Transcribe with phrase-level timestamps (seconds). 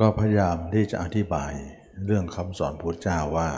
[0.00, 1.52] ก็พยายามที่จะอธิบาย
[2.06, 3.50] เรื่องคำสอนพุทธเจ้าว่า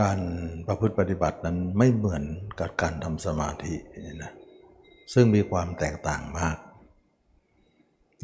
[0.00, 0.18] การ
[0.66, 2.24] ประพฤติปฏิบัตินั้นไม่เหมือน
[2.60, 3.74] กับการทำสมาธิ
[4.22, 4.32] นะ
[5.14, 6.56] ซึ่งมีความแตกต่างมาก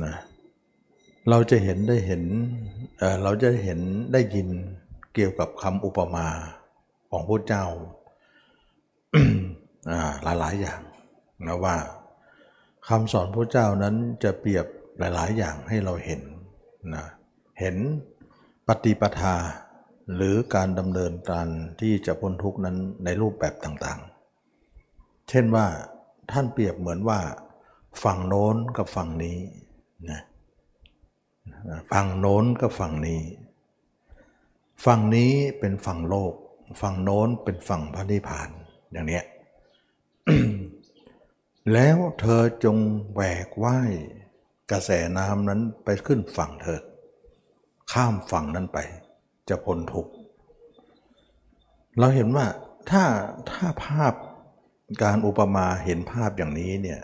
[0.05, 0.15] นะ
[1.31, 2.23] เราจะเห็นได้เห็น
[2.99, 3.81] เเราจะเห็น
[4.13, 4.49] ได้ยิน
[5.15, 6.29] เกี่ยวกับคำอุปมา
[7.11, 7.65] ของพระเจ้า
[10.25, 10.81] หลายๆอย่าง
[11.47, 11.77] นะว่า
[12.89, 14.67] คำสอนพระเจ้านั้นจะเปรียบ
[14.99, 16.21] หลาย ๆ อย่างให้เราเห็น
[16.95, 17.05] นะ
[17.61, 17.77] เห็น
[18.69, 19.37] ปฏิปทา
[20.15, 21.49] หรือการดำเนินการ
[21.81, 25.67] ที่จะพ้นทุกนั้นในรูปแบบต่างๆ เช่นว่า
[26.31, 27.21] ท่านเปรียบเหมือนว่า
[28.03, 29.39] ฝั่งโน้นกับฝั่งนี้
[30.11, 30.21] นะ
[31.93, 33.21] ฝั่งโน้นกับฝั่งนี้
[34.85, 36.35] ฝั่งนี้เป็นฝั่งโลก
[36.81, 38.49] ฝั่งโน้นเป็นฝั่งพระนิพพาน
[38.93, 39.25] อย่างเนี้ย
[41.73, 42.77] แล้วเธอจง
[43.13, 43.93] แหวกว่าย
[44.73, 46.83] กระแสน้ำนั้นไปขึ้นฝั่งเถิด
[47.93, 48.79] ข้ามฝั่งนั้นไป
[49.49, 50.13] จะพ้นทุกข์
[51.99, 52.47] เราเห็นว่า
[52.91, 53.05] ถ้า
[53.51, 54.15] ถ้าภาพ
[55.03, 57.01] การอุปมาเห็นภาพอย่างนี้เนี่ย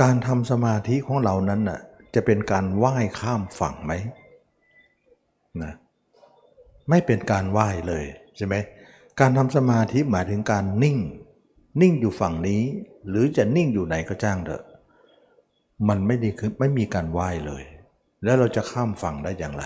[0.00, 1.80] การทำสมาธิของเรานั้นน่ะ
[2.14, 3.92] จะเป็นการว่ายข้ามฝั่งไหม
[5.62, 5.72] นะ
[6.90, 8.04] ไม่เป็นการว่ายเลย
[8.36, 8.54] ใช่ไหม
[9.20, 10.98] การทำสมาธิหมายถึงการนิ่ง
[11.80, 12.62] นิ่งอยู่ฝั่งนี้
[13.08, 14.62] หรือจะนิ่งอยู่ไหนก็จ้างเถอะ
[15.88, 17.64] มันไม่ดีคือไม่มีการว่ายเลย
[18.24, 19.64] แล้วเราจะข้ามฝั่งได้อย่างไร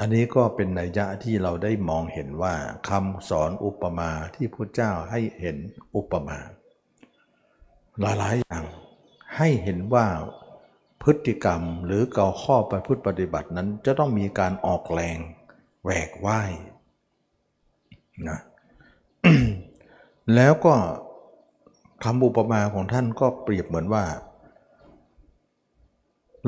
[0.00, 2.54] อันนี้ก็เป็นนัยยะที่เราได้มองเห็นว่า
[2.88, 5.56] คำสอนอุปมาที่พระเจ้าให้เห็น
[5.96, 6.38] อุปมา
[8.00, 8.64] หลายๆอย่าง
[9.36, 10.06] ให้เห็นว่า
[11.02, 15.18] พฤติกรรมหรือเก่าข้อประพฤติปฏิบัตินั้นจะต้องมีการออกแรง
[15.82, 16.52] แหวกว่าย
[18.28, 18.38] นะ
[20.34, 20.74] แล้วก็
[22.04, 24.04] คำอุปมาของท่านก็เปรียบเหมือนว่า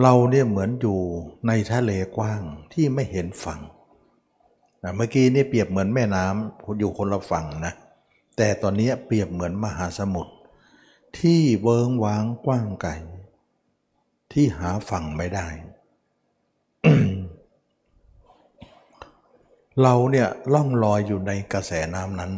[0.02, 0.98] เราเนี่ยเหมือนอยู่
[1.46, 3.60] ในทะเลกว้างที่ไม่เห็นฝั่ง
[4.82, 7.72] นะเมื่อกี้นี่เปรียบเหมือนแม่น้ำอยู่คนละฝั่งนะ
[8.36, 10.34] แต่ตอนนี้เปรียบเหมือนมหาสมุทร
[11.18, 12.92] ที่เวิงว้างกว้างไกล
[14.32, 15.48] ที่หาฝั่งไม่ได้
[19.82, 22.32] เราเนี่ยล่องลอยอยู่ในกระแสน้ำนั้น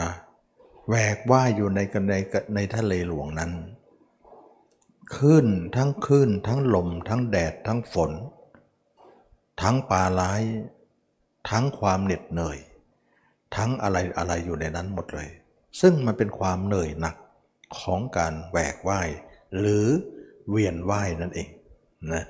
[0.00, 0.10] นะ
[0.88, 1.80] แหวกว่ายอยู่ใน
[2.10, 2.14] ใน
[2.54, 3.50] ในทะเลหลวงนั้น
[5.16, 8.12] ขึ้นทั้งขึ้นทั้งลม ทั้งแดดทั้งฝน
[9.62, 10.42] ทั้งปลาร้าย
[11.50, 12.58] ทั้งความเหน็ดเหนื่อย
[13.56, 15.28] ทั้งอะไรอะไรอยู่ในนั้นหมดเลย
[15.80, 17.16] ซึ่งมันเป็นความเหนื่อยหนัก
[17.80, 19.08] ของการแหวกว่าย
[19.58, 19.86] หรือ
[20.48, 21.48] เวียนว่ายนั่นเอง
[22.12, 22.24] นะ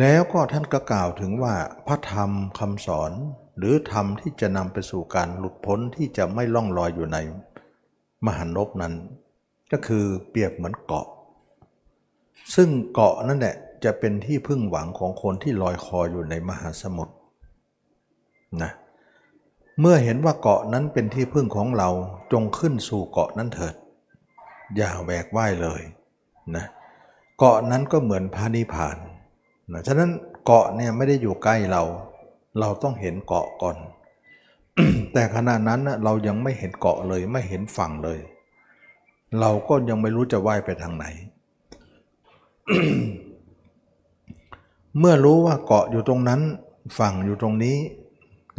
[0.00, 1.54] แล้วก็ท่านก็กล่าวถึงว่า
[1.86, 3.12] พระธรรมคำสอน
[3.58, 7.18] หรือธรรมที่จะนำไปสู่การหลุดพ้นที่จะไม่ล่องลอยอยู่ใน
[8.26, 8.94] มหันนบนั้น
[9.72, 11.06] ก็คือเปรียบเหมือนเกาะ
[12.54, 17.14] ซึ่งเกาะนั่นแหละจะเป็นที่พึ่งหวังของคนที่ลอยคออยู่ในมหาสมุทร
[18.62, 18.72] นะ
[19.80, 21.88] เมื่อเห็นว่าเกาะนั้นเป็นที่พึ่งของเรา
[22.32, 23.74] จงขึ้นสู่เกาะนั้นเถิด
[24.76, 25.82] อย่าแหวกว่ายเลย
[26.56, 26.64] นะ
[27.38, 28.96] เกาะนั้นก็เหมือนพระนิพาน
[29.72, 30.10] นะฉะนั้น
[30.44, 31.82] เกาะเนี่ยไม่ได้อยู่ใกล้เรา
[32.60, 33.76] เราต้องเห็นเกาะก่อน
[35.12, 38.18] แต่ขณะนั้นเรายังไม่เห็นเกาะเลยไม่เห็นฝั่งเลย
[39.40, 41.06] เราก็ยังไม่รู้จะว่ายไปทางไหน
[44.98, 46.40] เมื่อรู้ว่าเกาะอยู่ตรงนั้น
[46.98, 47.76] ฝั่งอยู่ตรงนี้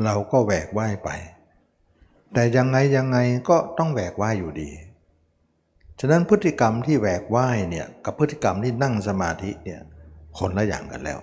[0.03, 1.09] เราก็แหวกว่ายไป
[2.33, 3.17] แต่ยังไงยังไง
[3.49, 4.69] ก็ต้องแหวกว่ายอยู่ดี
[5.99, 9.81] ฉะนั้นพฤติกรรมที่แหวกว่ายเนี่ยกับพฤติกรรมที่นั่งสมาธิเนี่ย
[10.37, 11.19] คนละอย่างกันแล้ว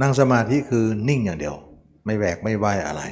[0.00, 1.56] นั่งสมาธิคือนิ่งอย่างเดียว
[2.04, 3.02] ไม่แหวกไม่ว่ายอะไร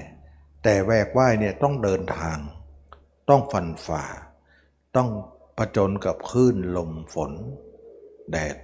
[0.63, 2.39] แต่แหวกว่ายเนี่ยต้องเดินทาง
[3.29, 4.05] ต้องฟันฝ่า
[4.97, 5.09] ต้อง
[5.59, 7.33] ประจนกับคลื่นลมฝน
[8.31, 8.57] แดด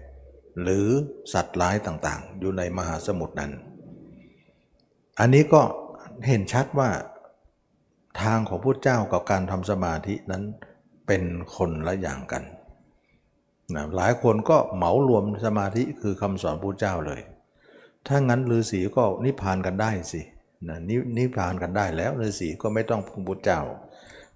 [0.63, 0.87] หรือ
[1.33, 3.53] สัตว์ร้ายต่างๆ อยู่ในมหาสมุทรนั้น
[5.19, 5.63] อันนี้ก็
[6.27, 6.91] เห็นชัดว่า
[8.23, 10.43] ทางของพุทธเจ้ากับการทำสมาธินั้น
[11.07, 11.23] เป็น
[11.57, 12.43] คนละอย่างกัน
[13.75, 17.21] นะหลายคนก็เหมารวมสมาธิคือคำสอนพระเจ้าเลย
[18.07, 20.21] ถ้างั้นฤาษีก็นิพพานกันได้สิ
[20.69, 23.61] นะนนิพพานกันได้แล้วฤาษีก็ไม่ต้องพึ่งพระเจ้า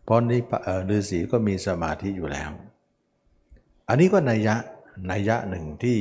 [0.05, 0.39] เพราะนิ
[0.91, 2.51] ฤาษีก็มีสมาธิอยู่แล้ว
[3.89, 4.57] อันนี้ก็นัยยะ
[5.11, 5.99] นัยยะหนึ่งที่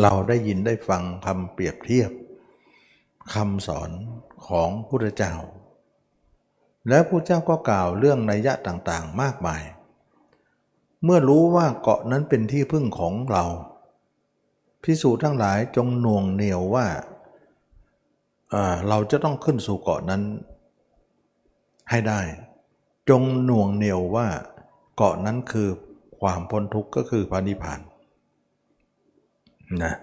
[0.00, 2.10] เราได้ยินได้ฟังคำเปรียบเทียบ
[3.34, 3.90] คำสอน
[4.46, 5.34] ของพระพุทธเจ้า
[6.88, 9.62] แล้วพระเจ้าก็กล่าวเรื่องนัยยะต่างๆ มากมาย
[11.04, 13.44] เมื่อรู้ว่าเกาะนั้นเป็นที่พึ่งของเรา
[14.82, 16.86] พิสูจน์ทั้งหลายจงหน่วงเหนียวว่า
[18.88, 20.22] เราจะต้องขึ้นสู่เกาะนั้น
[21.90, 22.20] ให้ได้
[23.08, 24.28] จงหน่วงเหนียวว่า
[24.96, 25.68] เกาะนั้นคือ
[26.22, 27.80] ความพ้นทุกข์ก็คือพระนิพพาน
[29.82, 29.94] นะ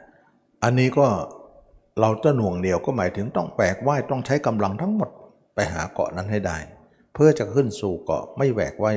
[0.64, 1.08] อันนี้ก็
[2.02, 5.10] เราจะหน่วงเหนียวก็หมายถึงต้องแบกว่ายต้องใช้กำลังทั้งหมด
[5.56, 6.58] ไปหาเกาะนั้นให้ได้
[7.14, 8.96] เพื่อจะขึ้นสู่เกาะไม่แบกว่าย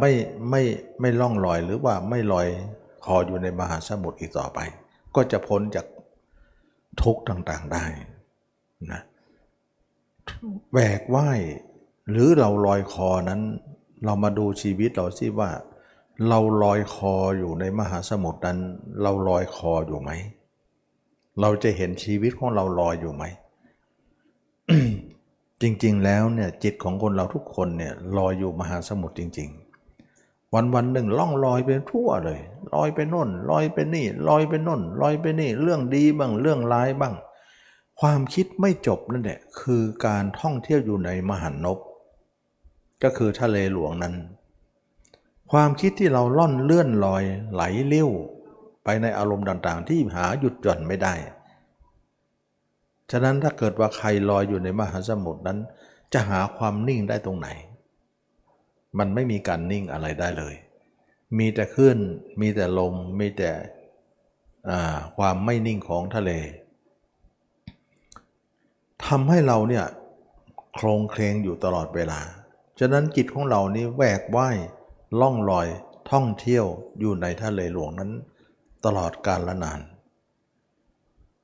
[0.00, 0.12] ไม่
[0.50, 0.62] ไม่
[1.00, 2.46] ไม่ล่องลอยหรือว่าไม่ลอย
[3.04, 4.58] คออยู่ในมหาสมุทรอีกต่อไป
[5.14, 5.86] ก็จะพ้นจาก
[7.02, 7.84] ทุกข์ต่างๆได้
[8.92, 9.00] นะ
[10.72, 11.40] แบกว่าย
[12.10, 13.40] หรือเราลอยคอนั้น
[14.04, 15.50] เรามาดูชีวิตเราสิว่า
[16.28, 18.58] เราลอยคออยู่ในมหาสมุทรนั้น
[19.02, 20.10] เราลอยคออยู่ไหม
[21.40, 23.24] เราจะเห็นชีวิตของเราลอยอยู่ไหม
[25.62, 29.48] จริงๆ แล้วเนี่ยจิตของคนเราทุกคนเนี่ยลอยอยู่มหาสมุทรจริง
[30.00, 32.40] ๆ วันวันหนึ่งล่องลอยไปทั่วเลย
[32.74, 37.14] ลอยไปน่นลอยไปนี่ลอยไปน่นลอยไปนี่ เรื่องดีบ้างเรื่องร้ายบ้าง
[38.00, 41.78] ความคิดไม่จบนั่นแหละคือการท่องเที่ยวอยู่ในมหันนบ
[43.02, 44.14] ก็คือทะเลหลวงนั้น
[45.52, 48.10] ความคิดที่เราล่อนเลื่อนลอยไหลเลี้ยว
[48.84, 51.14] ไปในอารมณ์ต่างๆ ที่หาหยุดหย่อนไม่ได้
[53.10, 55.58] ฉะนั้นถ้าเกิดว่าใครลอยอยู่ในมหาสมุทรนั้น
[56.12, 57.48] จะหาความนิ่งได้ตรงไหน
[58.98, 60.54] มันไม่มีการนิ่งอะไรได้เลย
[61.38, 61.96] มีแต่ขึ้น
[62.40, 63.50] มีแต่ลม มีแต่
[65.16, 66.30] ความไม่นิ่งของทะเล
[69.06, 69.84] ทำให้เราเนี่ย
[70.74, 72.20] โครงเคลงอยู่ตลอดเวลา
[72.78, 74.56] ฉะนั้นจิตของเรานี้แหวกว่าย
[75.20, 75.66] ล่องลอย
[76.10, 76.64] ท่องเที่ยว
[77.00, 78.10] อยู่ในทะเลหลวงนั้น
[78.84, 79.80] ตลอดกาลละนาน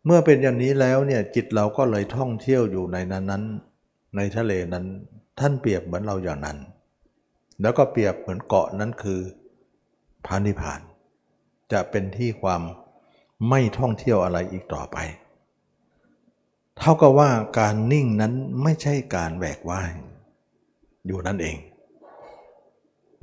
[0.05, 3.45] เมื่อเป็นอย่างนี้แล้วเนี่ยจิตเราก็เลยท่องเที่ยวอยู่ในนั้นนั้น
[4.17, 4.87] ในทะเลนั้น
[5.41, 6.59] ท่านเปรียบเหมือนเราอย่างนั้น
[7.61, 9.21] แล้วก็เปรียบเหมือนเกาะนั้นคือ
[10.27, 10.81] พานิพาน
[11.73, 12.63] จะเป็นที่ความ
[13.49, 14.97] ไม่ท่องเที่ยวอะไรอีกต่อไป
[16.79, 18.33] เท่ากับว่าการนิ่งนั้น
[18.63, 19.91] ไม่ใช่การแหวกว่าย
[21.07, 21.57] อยู่นั่นเอง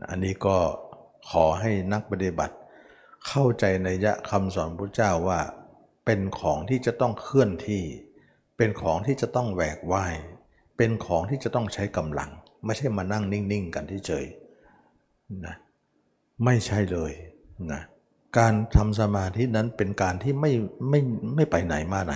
[0.10, 0.58] อันนี้ก็
[1.30, 2.56] ขอให้นักปฏิบัติ
[3.28, 5.40] เข้าใจในยะคำสอนพระเจ้าว่า
[6.06, 7.84] เป็นของที่จะต้องเคลื่อนที่
[8.58, 10.14] เป็นของที่จะต้องแหวกว่าย
[10.78, 12.30] เป็นของที่จะต้องใช้กำลัง
[12.66, 14.26] ไม่ใช่มานั่งนิ่งๆกันที่เฉย
[15.46, 15.56] นะ
[16.46, 17.12] ไม่ใช่เลย
[17.72, 17.82] นะ
[18.38, 20.52] การทำสมาธินั้นเป็นการที่ไม่
[20.90, 21.00] ไม่
[21.36, 22.14] ไม่ไปไหนมาไหน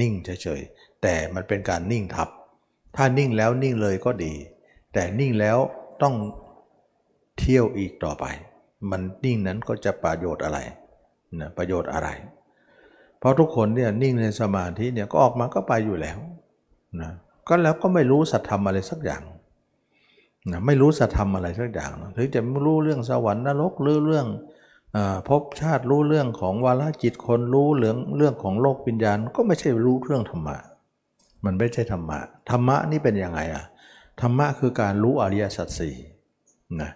[0.00, 2.28] นิ่งเฉยๆแต่มันเป็นการนิ่งทับ
[2.96, 4.34] ถ้านิ่งแล้วนิ่งเลยก็ดี
[4.92, 5.58] แต่นิ่งแล้ว
[6.02, 6.14] ต้อง
[7.38, 8.24] เที่ยวอีกต่อไป
[8.90, 10.58] มันนิ่งนั้นก็จะประโยชน์อะไร
[11.40, 12.08] นะประโยชน์อะไร
[13.18, 16.18] เพราะทุกคนเนี่ยนิ่งในสมาธิเนี่ยก็ออกมาก็ไปอยู่แล้ว
[17.00, 17.10] นะ
[17.48, 19.22] ก็แล้วก็ไม่รู้สัตธรรมอะไรสักอย่าง
[20.50, 24.26] นะไม่รู้สัตธรรมอะไรสักอย่างถึงจะไม่รู้เรื่องสวรรค์นรกหรือเรื่อง
[25.28, 30.56] พบชาติรู้เรื่องของวาลจิตคนรู้เรื่องเรื่องของโลกวิญญาณ ก็ไม่ใช่รู้เรื่องธรรมะ
[31.44, 32.18] มันไม่ใช่ธรรมะ
[32.50, 33.64] ธรรมะนี่เป็นยังไงอะ
[34.20, 35.94] ธรรมะคือการรู้อริยสัจสี่
[36.80, 36.90] นะ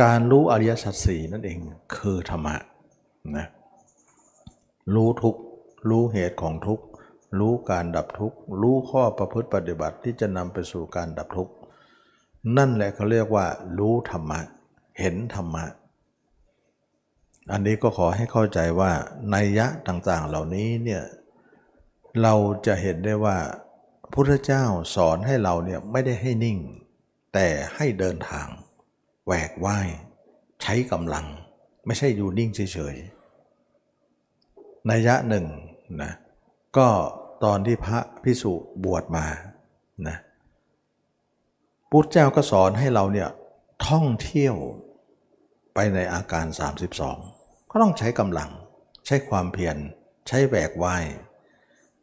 [0.00, 1.58] การรู้อริยสัจสี่นั่นเอง
[1.96, 2.56] คือธรรมะ
[3.36, 3.46] นะ
[4.94, 5.36] รู้ทุก
[5.88, 6.80] รู้เหตุของทุก
[7.38, 11.50] รู้การดับทุกรู้ข้อประพฤติปฏิบัติที่จะนำไปสู่การดับทุก
[12.56, 13.46] นั่นแหละเขาเรียกว่า
[13.78, 14.40] รู้ธรรมะ
[14.98, 15.64] เห็นธรรมะ
[17.52, 18.92] อันนี้ก็ขอให้เข้าใจว่า
[19.34, 21.02] นัยยะต่างๆเหล่านี้เนี่ย
[22.22, 22.34] เรา
[22.66, 23.36] จะเห็นได้ว่า
[24.12, 26.58] พุทธเจ้าสอนให้เราเนี่ยไม่ได้ให้นิ่ง
[27.34, 28.48] แต่ให้เดินทาง
[29.26, 29.88] แหวกว่าย
[30.62, 31.26] ใช้กำลัง
[31.86, 35.46] ไม่ใช่อยู่นิ่งเฉยๆนัยยะหนึ่ง
[36.02, 36.12] นะ
[36.76, 36.88] ก็
[37.44, 38.52] ตอนที่พระพิสุ
[38.84, 39.26] บวชมา
[40.08, 40.16] นะ
[41.90, 43.28] พุทธเจ้าก็สอนให้เราเนี่ย
[43.88, 44.54] ท่องเที่ยว
[45.74, 46.46] ไปในอาการ
[47.08, 48.50] 32 ก็ต้องใช้กำลัง
[49.06, 49.76] ใช้ความเพียร
[50.28, 51.04] ใช้แหวกว่าย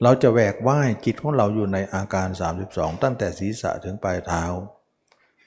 [0.03, 2.27] เราจะแหวกว่ายจิตของเราอยู่ในอาการ
[2.65, 4.43] 32 ตั้งแต่ศีรษะถึงปลายเท้า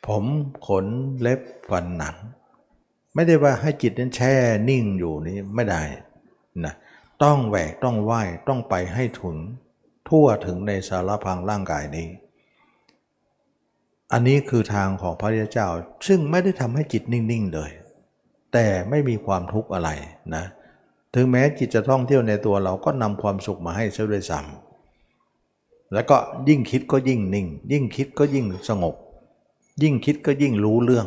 [0.07, 0.25] ผม
[0.67, 0.87] ขน
[1.21, 1.41] เล็บ
[1.71, 2.17] ฟันหนัง
[3.15, 4.35] ไม่ได้ว่าให้จิตนั้นแช่
[4.69, 5.83] นิ่งอยู่นี้ไม่ได้
[6.65, 6.75] นะ
[7.23, 8.13] ต้องแหวกต้องไหว
[8.49, 9.37] ต้องไปให้ถึง
[10.09, 12.09] ทั่วถึงในสารพังร่างกายนี้
[14.13, 15.69] อันนี้คือทางของพระพุทธเจ้า
[16.07, 17.71] ซึ่งไม่ได้ทำให้จิตนิ่ง ๆ เลย
[18.53, 19.91] แต่ไม่มีความทุกข์อะไร
[20.35, 20.45] นะ
[21.15, 26.17] ถึงแม้จิตจะท่องเที่ยวในตัวเราก็นำความสุขมาให้เสียด้วยซ้ำแล้วก็
[26.49, 28.95] ยิ่งคิดก็ยิ่งนิ่ง ยิ่งคิดก็ยิ่งสงบ
[29.83, 31.07] ยิ่งคิดก็ยิ่งรู้เรื่อง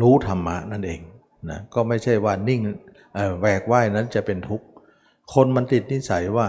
[0.00, 1.00] รู้ธรรมะนั่นเอง
[1.50, 2.60] นะก็ไม่ใช่ว่านิ่ง
[3.40, 4.66] แหวกว่ายนั้นจะเป็นทุกข์
[5.34, 6.48] คนมันติดนิสัยว่า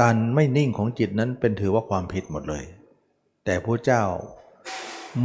[0.00, 2.64] การไม่นิ่งของจิตนั้นเป็นถือว่าความผิดหมดเลย
[3.44, 4.02] แต่พระเจ้า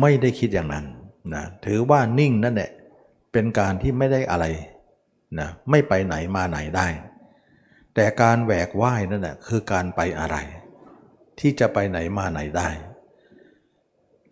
[0.02, 0.86] ไม่ได้คิดอย่างนั้น
[1.34, 2.72] นะถือว่านิ่งนั่นแหละ
[3.32, 4.46] เป็นการที่ไม่ได้อะไร
[5.40, 6.88] นะไม่ไปไหนมาไหนได้
[7.96, 10.38] แต่การแหวกว่ายนั่นแหละคือการไปอะไร
[11.40, 12.70] ที่จะไปไหนมาไหนได้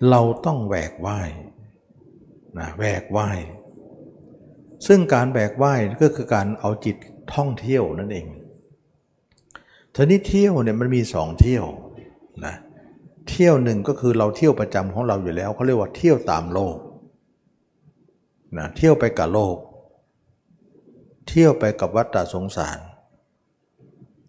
[0.10, 1.30] เราต้องแหวกว่าย
[2.58, 3.40] นะแหวกว่าย
[4.88, 6.96] ซึ่งการแบกไหว้ก็คือการเอาจิต
[7.34, 8.28] ท่องเที่ยวนั่นเอง
[9.96, 11.66] ทีนี้เที่ยวเนี่ยมันมีสองเที่ยว
[12.46, 12.56] นะ
[13.30, 16.78] เที่ยวหนึ่งก็คือเราเที่ยวประจำของเราอยู่แล้วเขาเรียกว่าเที่ยวตามโลก
[18.58, 19.58] นะเที่ยวไปกับโลก
[21.28, 22.80] เที่ยวไปกับวัฏฏสงสาร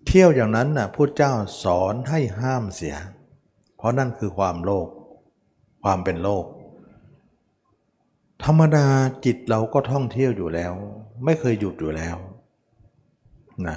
[0.06, 1.32] เที่ยวอย่างนั้นนะ่ะพุทธเจ้า
[1.64, 2.96] สอนให้ห้ามเสีย
[3.76, 4.88] เพราะนั่นคือความโลก
[5.88, 6.44] ความเป็นโลก
[8.44, 8.86] ธรรมดา
[9.24, 10.72] จิตเราก็ท่องเที่ยวอยู่แล้ว
[11.24, 12.16] ไม่เคยหยุดอยู่แล้ว
[13.66, 13.76] นะ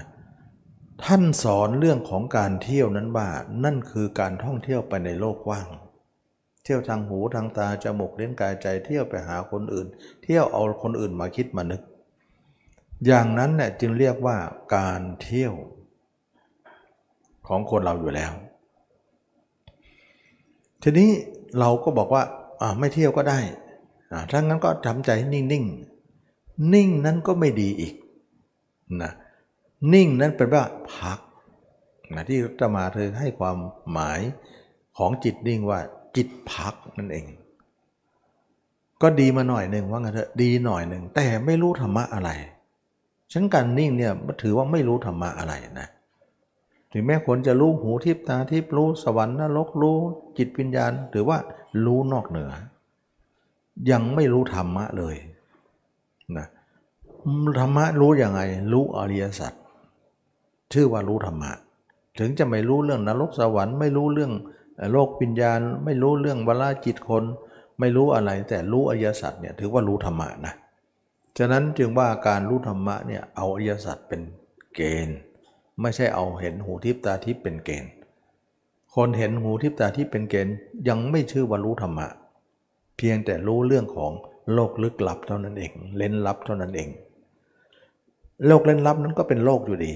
[1.03, 3.27] ท่านสอนเรื่องของการเที่ยวนั้นว่า
[3.63, 5.67] นั่นคือการท่องเที่ยวไปในโลกกว้าง
[6.63, 9.87] เที่ยวทางหูทางตาจมูกเลี้ยงกายใจเที่ยวไปหาคนอื่น
[10.23, 11.81] เที่ยวเอาคนอื่นมาคิดมานึก
[13.05, 14.37] อย่างนั้นเนี่ยจึงเรียกว่า
[14.75, 15.53] การเที่ยว
[17.47, 18.31] ของคนเราอยู่แล้ว
[20.83, 21.11] ทีนี้
[21.59, 22.23] เราก็บอกว่า
[22.79, 23.39] ไม่เที่ยวก็ได้
[24.31, 27.93] ถ้างั้นก็ทำใจนิ่งๆนิ่งนั้นก็ไม่ดีอีก
[29.01, 29.11] นะ
[29.93, 30.63] นิ่งนั้นเป็นว่า
[30.95, 31.19] พัก
[32.15, 33.57] นะที่จะมาเธอให้ความ
[33.91, 34.19] หมาย
[34.97, 35.79] ของจิตนิ่งว่า
[36.15, 37.25] จิตพักนั่นเอง
[39.01, 42.29] ก็ดีมาหน่อยหนึ่งว่างั้นเถอะดีหน่อยหนึ่งแต่ไม่รู้ธรรมะอะไร
[43.31, 45.87] ฉันการนิ่งเนี่ยถือว่าไม่รู้ธรรมะอะไรนะ
[46.91, 49.98] ถึงแม้คนจะรู้หูทิพตาทิพรู้สวรรค์นรกรู้
[50.38, 51.38] จิตวิญญาณถือว่า
[51.86, 52.51] รู้นอกเหนือ
[53.91, 55.15] ยังไม่รู้ธรรมะเลย
[56.38, 56.48] นะ
[57.60, 58.41] ธรรมะรู้ยังไง
[58.72, 59.53] รู้อริยสัจ
[60.74, 61.51] ชื่อว่ารู้ธรรมะ
[62.19, 64.34] ถึงจะไม่รู้เรื่องนรกสวรรค์ไม่รู้เรื่อง
[64.91, 67.24] โลกปิญญาณ ไม่รู้เรื่องวลาจิตคน
[67.79, 70.53] ไม่รู้อะไรแต่รู้อริยสัจเนี่ยถือว่ารู้ธรรมะนะ
[71.38, 74.22] ฉะนั้นจึงว่าการรู้ธรรมะเนี่ยเอาอริยสัจเป็น
[74.75, 75.19] เกณฑ์
[75.81, 77.91] ไม่ใช่เอาเห็นหูทิพตาทิพเป็นเกณฑ์
[78.95, 80.55] คนเห็นหูทิพตาทิพเป็นเกณฑ์
[80.88, 82.07] ยังไม่ชื่อว่ารู้ธรรมะ
[82.98, 84.12] เพียงแต่รู้เรื่องของ
[84.53, 86.89] โลกลึกลับเท่านั้นเอง เล่นลับเท่านั้นเอง
[88.48, 89.93] โลกเล่นลับนั้นก็เป็นโลกอยู่ดี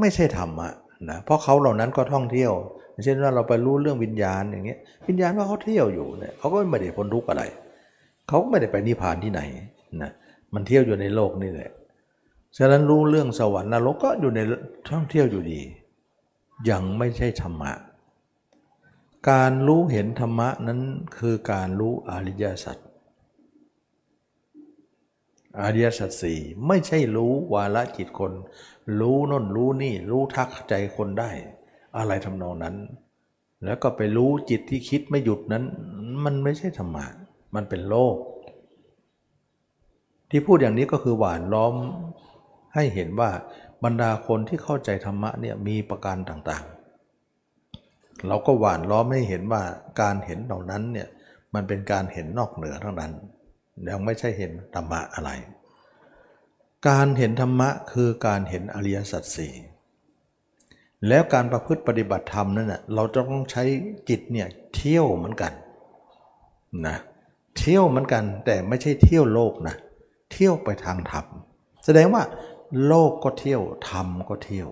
[0.00, 0.68] ไม่ใช่ธรรมะ
[1.10, 2.52] นะเพราะเขาเหล่านั้นก็ท่องเที่ยว
[3.04, 7.42] เช่นว่าเราไปรู้เรื่องวิญญาณอย่างเงี้ยวิญญาณว่าเขาเที่ยวอยู่เนี่ยเขาก็ไม่ได้พ้นทุกข์อะไร
[8.28, 9.40] เขาไม่ได้ไปนิพพานที่ไหน
[10.02, 10.10] นะ
[10.54, 11.70] มันเที่ยวอยู่ในโลกนี่แหละ
[12.56, 14.40] ฉะนั้นรู้เรื่องสวรรค์นรกก็อยู่ใน
[14.90, 15.60] ท่องเที่ยวอยู่ดี
[16.70, 17.72] ยังไม่ใช่ธรรมะ
[19.30, 20.80] การรู้เห็นธรรมะนั้น
[21.18, 22.78] คือการรู้อริยสัจ
[25.60, 28.32] อริยสัจสี่ไม่ใช่รู้วาละจิตคน
[29.00, 31.30] รู้น่นรู้นี่รู้ทักใจคนได้
[31.96, 32.76] อะไรทำนองนั้น
[33.64, 35.64] แล้วก็ไปรู้จิตที่คิดไม่หยุดนั้น
[36.24, 37.06] มันไม่ใช่ธรรมะ
[37.54, 38.16] มันเป็นโลก
[40.30, 41.74] ที่พูดอย่างนี้ก็คือหวานล้อม
[42.74, 43.30] ให้เห็นว่า
[43.84, 49.62] บรรดาคนที่เข้าใจธรรมะเนี่ยมีประการต่างๆ เราก็หวานล้อมให้เห็นว่า
[50.00, 51.08] การเห็นเหล่านั้นเนี่ย
[51.54, 53.12] มันเป็นการเห็นนอกเหนือทั้งนั้น
[53.90, 55.30] ยังไม่ใช่เห็นธรรมะอะไร
[56.88, 59.54] การเห็นธรรมะคือการเห็นอริยสัจสี่
[61.08, 63.64] แล้วการประพฤติปฏิบัติธรรมนั่นแหะเราจะต้องใช้
[64.08, 65.52] จิตเนี่ยเที่ยวเหมือนกัน
[66.86, 66.96] นะ
[67.58, 69.76] เที่ยวเหมือนกันแต่ไม่ใช่เที่ยวโลกนะ
[70.32, 71.26] เที่ยวไปทางธรรม
[71.84, 72.22] แสดงว่า
[72.86, 74.68] โลกก็เที่ยวธรรมก็เที่ยว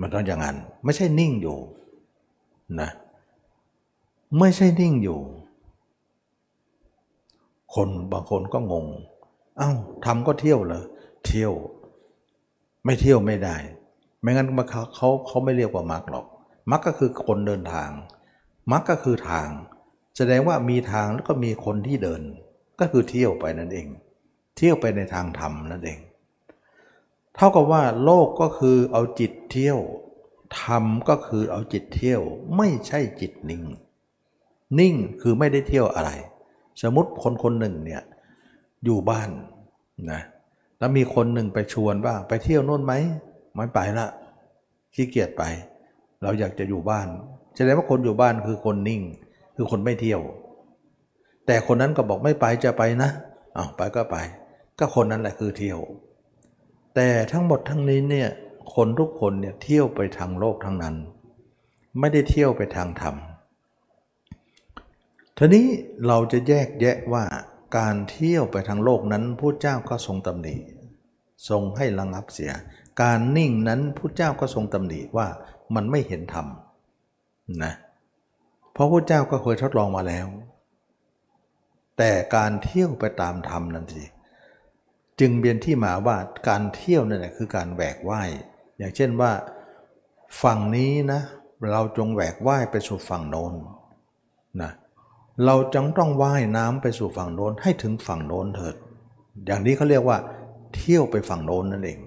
[0.00, 1.58] มันต้องอย่างนั้น ไม่ใช่นิ่งอยู่
[2.80, 2.90] นะ
[4.38, 5.20] ไม่ใช่นิ่งอยู่
[7.74, 8.86] คนบางคนก็งง
[9.58, 9.70] เอา้า
[10.04, 10.84] ทำก็เที่ยวเหรอ
[11.26, 11.52] เที่ยว
[12.84, 13.56] ไม่เที่ยวไม่ได้
[14.20, 16.26] ไม่งั้นเขาเขาเขาไม่เรียกว่ามักหรอก
[16.70, 17.90] มักก็คือคนเดินทาง
[18.72, 19.48] มักก็คือทาง
[20.16, 22.22] แสดงว่ามีทางแล้วก็มีคนที่เดิน
[22.80, 23.86] ก็คือเที่ยวไปนั่นเอง
[24.56, 25.98] เที่ยวไปในทางธรรมนั่นเอง
[27.34, 29.78] เท่ากับว่าโลกก็คือเอาจิตเที่ยว
[30.62, 32.22] ธรรมก็คือเอาจิตเที่ยว
[32.56, 33.62] ไม่ใช่จิตนิ่ง
[34.78, 36.10] นิ่งคือไม่ได้เที่ยวอะไร
[36.82, 38.02] สมมติคนคนหนึ่งเนี่ย
[38.84, 39.30] อยู่บ้าน
[40.12, 40.20] นะ
[40.78, 42.94] แล้วมีคนหนึ่งไปชวนว่าไปเที่ยวโน่นไหม
[43.54, 44.06] ไม่ไปละ
[44.94, 45.42] ขี้เกียจไป
[46.22, 47.08] เราอยากจะอยู่บ้าน
[47.56, 49.02] แสดงว่าคนอยู่บ้านคือคนนิ่ง
[49.56, 50.20] คือคนไม่เที่ยว
[51.46, 53.10] แต่คนนั้นก็บอกไม่ไปจะไปนะ
[53.56, 54.16] อ้าไปก็ไป
[54.78, 55.78] ก็คนนั้นแหละคือเที่ยว
[56.94, 58.28] แต่ทั้งหมดทั้งนี้เนี่ย
[58.74, 60.96] คนทุกคนเนี่ยเที่ยวไปทางโลกทั้งนั้น
[61.98, 63.14] ไม่ได้เที่ยวไปทางธรรม
[65.36, 65.66] ทีนี้
[66.06, 67.24] เราจะแยกแยะว่า
[67.78, 70.54] การเที่ยวไปทางโลกนั้นพระเจ้าก็ทรงตำหนิ
[71.48, 72.52] ทรงให้ระงับเสีย
[73.02, 75.26] การนิ่งนั้นพระเจ้าก็ทรงตำหนิว่า
[75.74, 76.46] มันไม่เห็นธรรม
[77.64, 77.72] นะ
[78.72, 80.26] เพราะพระเจ้าก็เคยทดลองมาแล้ว
[82.02, 84.04] แต่การเที่ยวไปตามธรรมนั่นสิ
[85.20, 86.16] จึงเบียนที่มาว่า
[86.48, 88.30] การเที่ยวนั่นแหละคือการแหวกว่าย
[88.78, 89.32] อย่างเช่นว่า
[90.42, 91.20] ฝั่งนี้นะ
[91.70, 93.52] เราจงแหวกว่ายไปสู่ฝั่งโน้น
[94.62, 94.70] นะ
[95.44, 98.74] เราจังต้องว่ายน้ำไปสู่ฝั่งโน้นให้ถึงฝั่งโน้นเถิด
[99.46, 100.18] อย่างนี้เขาเรียกว่า
[100.76, 101.98] เที่ยวไปฝั่งโน้นนั่นเอง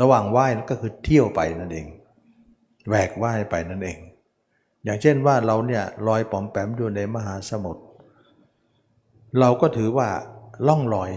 [0.00, 1.86] ระหว่างว่ายก็คือเที่ยวไปนั่นเอง
[2.88, 3.98] แหวกว่ายไปนั่นเอง
[4.84, 7.82] อย่างเช่นว่าเราเนี่ยลอยปอมแปมอยู่ในมหาสมุทร
[9.40, 10.08] เราก็ถือว่า
[10.68, 11.10] ล่องลอย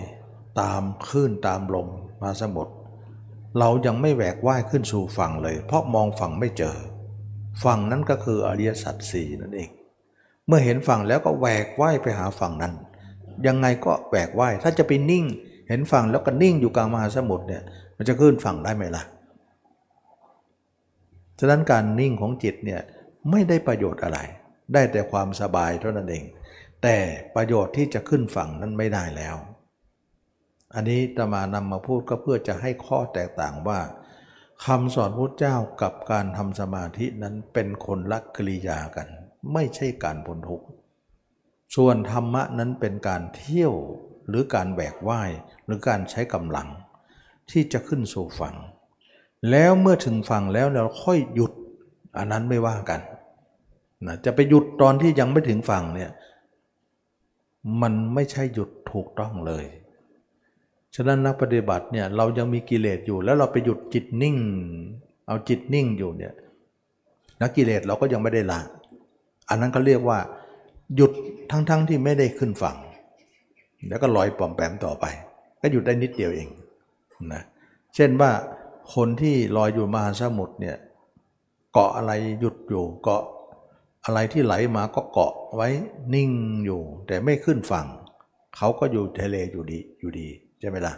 [0.62, 1.88] ตามคลื่นตามลม
[2.24, 2.74] มาสมุทร
[3.59, 6.75] เรายังไม่แหวกว่ายขึ้นสู่ฝั่งเลย เพราะมองฝั่งไม่เจอ
[7.63, 9.69] ฝั่งนั้นก็คืออริยสัจสี่นั่นเอง
[10.47, 12.74] เมื่อเห็นฝั่งแล้วก็แหวกว่ายไปหาฝั่งนั้น
[13.47, 15.25] ยังไงก็แหวกว่ายถ้าจะไปนิ่ง
[15.67, 17.63] เห็นฝั่งแล้วก็นิ่งอยู่กลางมหาสมุทรเนี่ย
[17.97, 19.03] มันจะขึ้นฝั่งได้ไหมล่ะ
[21.39, 22.81] ฉะนั้นการนิ่งของจิตเนี่ย
[23.31, 24.19] ไม่ได้ประโยชน์อะไร
[24.74, 26.24] ได้แต่ความสบายเท่านั้นเอง
[26.84, 26.98] แต่
[27.36, 29.36] ประโยชน์ที่จะขึ้นฝั่งนั้นไม่ได้แล้ว
[30.74, 33.79] อันนี้ตมานำมาพูดก็เพื่อจะให้ข้อแตกต่างว่า
[34.65, 39.07] คำสอนพระเจ้ากับการทำสมาธินั้นเป็นคนละกริยากัน
[39.53, 40.65] ไม่ใช่การพ้นทุกข์
[41.75, 43.74] ส่วนธรรมะนั้นเป็นการเที่ยว
[44.27, 45.31] หรือการแบกว่าย
[45.65, 46.67] หรือการใช้กำลัง
[47.51, 48.55] ที่จะขึ้นสู่ฝั่ง
[49.51, 51.51] แล้วเมื่อถึงฝั่งแล้วเราค่อยหยุด
[52.17, 53.01] อันนั้นไม่ว่ากัน
[54.07, 56.12] นะจะไปหยุดตอนที่ยังไม่ถึงฝั่งเนี่ย
[57.81, 59.65] มันไม่ใช่หยุดถูกต้องเลย
[60.95, 64.38] ฉะนั้นนักปฏิบัติเนี่ยเรายังมีกิเลสอยู่แล้วเราไปหยุดจิตนิ่ง
[65.27, 66.33] เอาจิตนิ่งอยู่เนี่ย
[67.41, 68.59] นักกิเลสเราก็ยังไม่ได้ละ
[69.50, 70.19] อันนั้นก็เรียกว่า
[70.95, 71.12] หยุด
[71.51, 72.77] ทั้งๆทที่ไม่ได้ขึ้นฝั่ง
[73.88, 75.05] แล้วก็ลอยปอมแปมต่อไป
[75.62, 76.50] ก็หยุดได้นิดเดียวเอง
[77.33, 77.43] นะ
[77.95, 78.31] เช่นว่า
[78.95, 80.77] คนที่ลอยอยู่มหาสมุทรเนี่ย
[81.74, 83.24] เกาะอะไรหยุดอยู่เกาะ
[84.07, 85.69] อะไรที่ไหลมาก็เกาะไว้
[86.13, 86.31] นิ่ง
[86.65, 87.87] อยู่ แต่ไม่ขึ้นฝั่ง
[88.55, 90.27] เขาก็อยู่ทะเลอยู่ดีอยู่ดี
[90.59, 90.93] ใช่ไหมล่ะ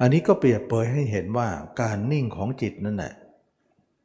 [0.00, 1.48] อันนี้ก็เปรียบเปยให้เห็นว่า
[1.80, 3.14] การนิ่งของจิตนั่นแหละ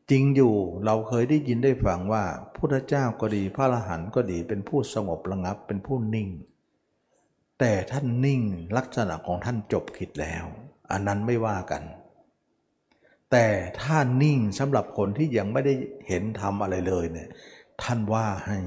[0.10, 0.54] จริงอยู่
[0.86, 2.24] เราเคยได้ยินได้ฟังว่า
[2.56, 6.30] พุทธเจ้าก็ดีพระอรหันต์ก็ดีเป็นผู้สงบระงับเป็นผู้นิ่ง
[7.60, 8.42] แต่ท่านนิ่ง
[8.78, 10.46] ลักษณะของท่านจบกิจแล้ว
[10.92, 11.84] อันนั้นไม่ว่ากัน
[13.32, 13.48] แต่
[13.82, 15.74] ถ้านิ่งสำหรับคนที่ยังไม่ได้
[16.08, 17.30] เห็นทำอะไรเลยเนี่ย
[17.84, 18.58] ท่านว่าให้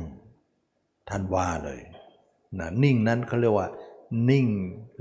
[1.09, 1.81] ท่านว่าเลย
[2.59, 3.69] นะนิ่งนั้นเขาเรียกว่า
[4.31, 4.47] นิ่ง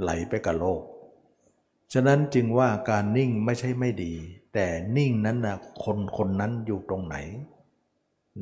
[0.02, 0.82] ไหลไปกับโลก
[1.94, 4.14] ฉะนั้นจึงว่าการนิ่งไม่ใช่ไม่ดี
[4.54, 4.68] แต่
[4.98, 7.18] นิ่งนั้นนะคนคนนั้นอยู่ตรงไหน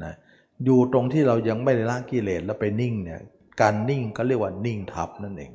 [0.03, 0.13] นะ
[0.65, 3.21] อยู่ตรงที่เรายังไม่ได้ละกิเลสแล้วไปนิ่งเนี่ย
[3.61, 5.53] การนิ่งก็เรียกว่านิ่งทับนั่นเอง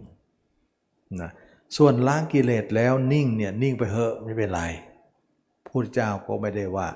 [1.20, 1.30] นะ
[1.76, 4.62] ส่วนละกิเลสแล้วนิ่งเนี่ยนิ่งไปเหอะไม่เป็นไร
[5.72, 6.88] พุทธเจ้าก็ไม่ได้ว่า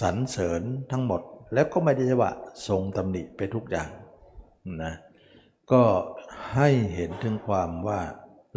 [0.00, 1.20] สรรเสริญทั้งหมด
[1.54, 2.30] แล้วก็ไม่ได้ว่า
[2.68, 3.88] ทรงตำหนิไปทุกอย่าง
[4.82, 4.94] นะ
[5.72, 5.82] ก็
[6.54, 8.00] ให้เห็นถึงความว่า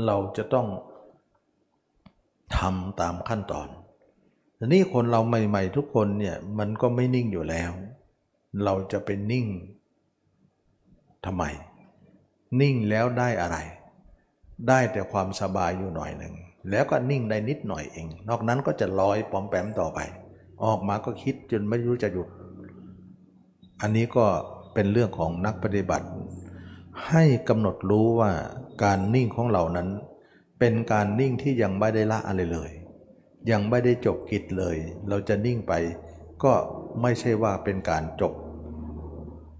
[0.05, 0.67] เราจะต้อง
[2.57, 3.67] ทำตามขั้นตอน
[4.57, 7.71] ทีนี้คนเราใหม่ ๆ ทุกคนเนี่ยมันก็ไม่นิ่งอยู่แล้ว
[8.63, 9.47] เราจะเป็นนิ่ง
[11.25, 11.43] ทำไม
[12.61, 13.57] นิ่งแล้วได้อะไร
[14.67, 16.33] ได้แต่ความสบายอยู่หน่อยหนึ่ง
[16.69, 19.99] แล้วก็นิ่งได้นิดหน่อยเอง นอกนั้นก็จะลอยปอมแปมต่อไป
[20.63, 22.27] ออกมาก็คิดจนไม่รู้จะหยุด
[23.81, 24.25] อันนี้ก็
[24.73, 26.07] เป็นเรื่องของนักปฏิบัติ
[27.09, 28.31] ให้กำหนดรู้ว่า
[28.83, 29.89] การนิ่งของเรานั้น
[30.59, 32.71] เป็นการนิ่งที่ยังไม่ได้ละอะไรเลย
[33.51, 34.75] ยังไม่ได้จบกิจเลย
[35.09, 35.73] เราจะนิ่งไป
[36.43, 36.53] ก็
[37.01, 38.33] ไม่ใช่ว่าเป็นการจบ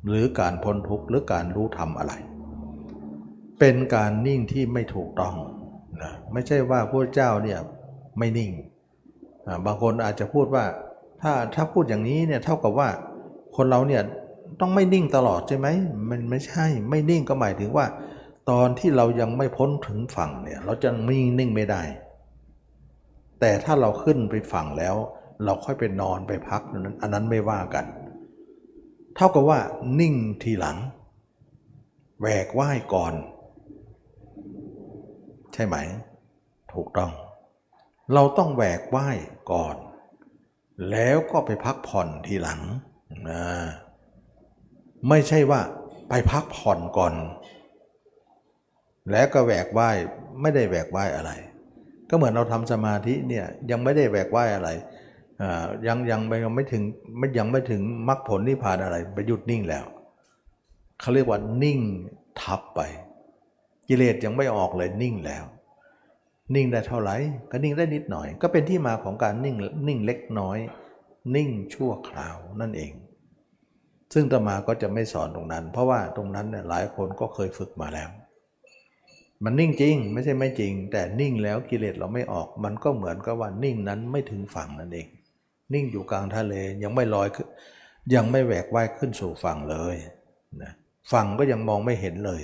[0.08, 2.14] หรือการพ้นทุกข์หรือการรู้ธรรมอะไร
[3.60, 5.36] เป็นการนิ่งที่ไม่ถูกต้อง
[6.02, 7.60] นะไม่ใช่ว่าพระเจ้าเนี่ย
[8.18, 8.52] ไม่นิ่ง
[9.66, 10.66] บางคนอาจจะพูดว่า
[11.22, 12.90] ถ้าถ้าพูดอย่างนี้เนี่ยเท่ากับว่า
[13.56, 14.04] คนเราเนี่ย
[14.62, 15.68] ต้องไม่นิ่งตลอดใช่ไหม
[16.10, 17.86] มันไม่ใช่ไม่นิ่งก็หมายถึงว่า
[18.50, 21.82] ตอนที่เรายังไม่พ้นถึงฝั่งเนี่ยเราจะไม่นิ่งไม่ได้
[23.40, 24.96] แต่ถ้าเราขึ้นไปฝั่งแล้ว
[25.46, 27.86] เราค่อยไปนอนไปพักนั้นอันนั้นไม่ว่ากัน
[29.16, 29.60] เท่ากับว่า
[30.00, 30.78] นิ่งทีหลัง
[32.20, 33.14] แหวกว่ายก่อน
[35.54, 35.76] ใช่ไหม
[36.74, 37.12] ถูกต้อง
[38.14, 39.10] เราต้องแหวกไหว้
[39.52, 39.76] ก่อน
[40.92, 42.62] แล้วก็ไปพักผ่อนทีหลัง
[43.30, 43.44] นะ
[45.10, 45.62] ไม่ใช่ว่า
[46.10, 47.14] ไปพักผ่อนก่อน
[49.12, 49.90] แล้วก็แหวกไหว้
[50.42, 51.32] ไม่ได้แหวกไหว้อะไร
[52.10, 54.70] ก็เหมือนเราทำสมาธิเนี่ยยังไม่ได้แหวกไหว้อะไร
[55.88, 56.84] ยังยังยังไม่ถึง
[57.18, 59.86] ไม่ยังไม่ถึงมรรคผลนิพพานอะไร ไปหยุดนิ่งแล้ว
[61.00, 61.80] เขาเรียกว่านิ่ง
[62.42, 62.82] ทับไป
[63.88, 65.44] กิเลสยังไม่ออกเลยนิ่งแล้ว
[66.56, 67.16] นิ่งได้เท่าไหร่
[67.52, 69.56] ก็นิ่งได้นิดหน่อย ก็เป็นที่มาของการนิ่ง
[69.88, 70.58] นิ่งเล็กน้อย
[71.36, 72.94] นิ่งชั่วคราวนั่นเอง
[74.14, 78.10] ซึ่งตมาก็จะไม่สอนตรงนั้น เพราะว่าตรงนั้นเนี่ยหลายคนก็เคยฝึกมาแล้ว
[79.44, 85.08] มันนิ่งจริงไม่ใช่ไม่จริง แต่นิ่งแล้วกิเลสเราไม่ออก มันก็เหมือนกับว่านิ่งนั้นไม่ถึงฝั่งนั่นเอง
[85.74, 87.48] นิ่งอยู่กลางทะเลยังไม่ลอยขึ้น
[88.16, 89.96] ยังไม่แหวกว่ายขึ้นสู่ฝั่งเลย
[90.62, 90.72] นะ
[91.12, 92.44] ฝั่งก็ยังมองไม่เห็นเลย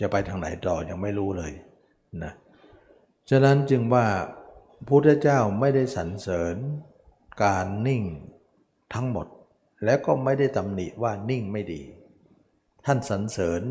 [0.00, 1.52] จะไปทางไหนต่อยังไม่รู้เลย
[2.24, 2.32] นะ
[3.30, 4.06] ฉะนั้นจึงว่า
[4.88, 6.56] พุทธเจ้าไม่ได้สรรเสริญ
[7.44, 8.02] การนิ่ง
[8.94, 9.26] ทั้งหมด
[9.84, 11.82] และก็ไม่ได้ตำหนิว่านิ่งไม่ดี
[12.84, 13.62] ท่านสรรเสริญ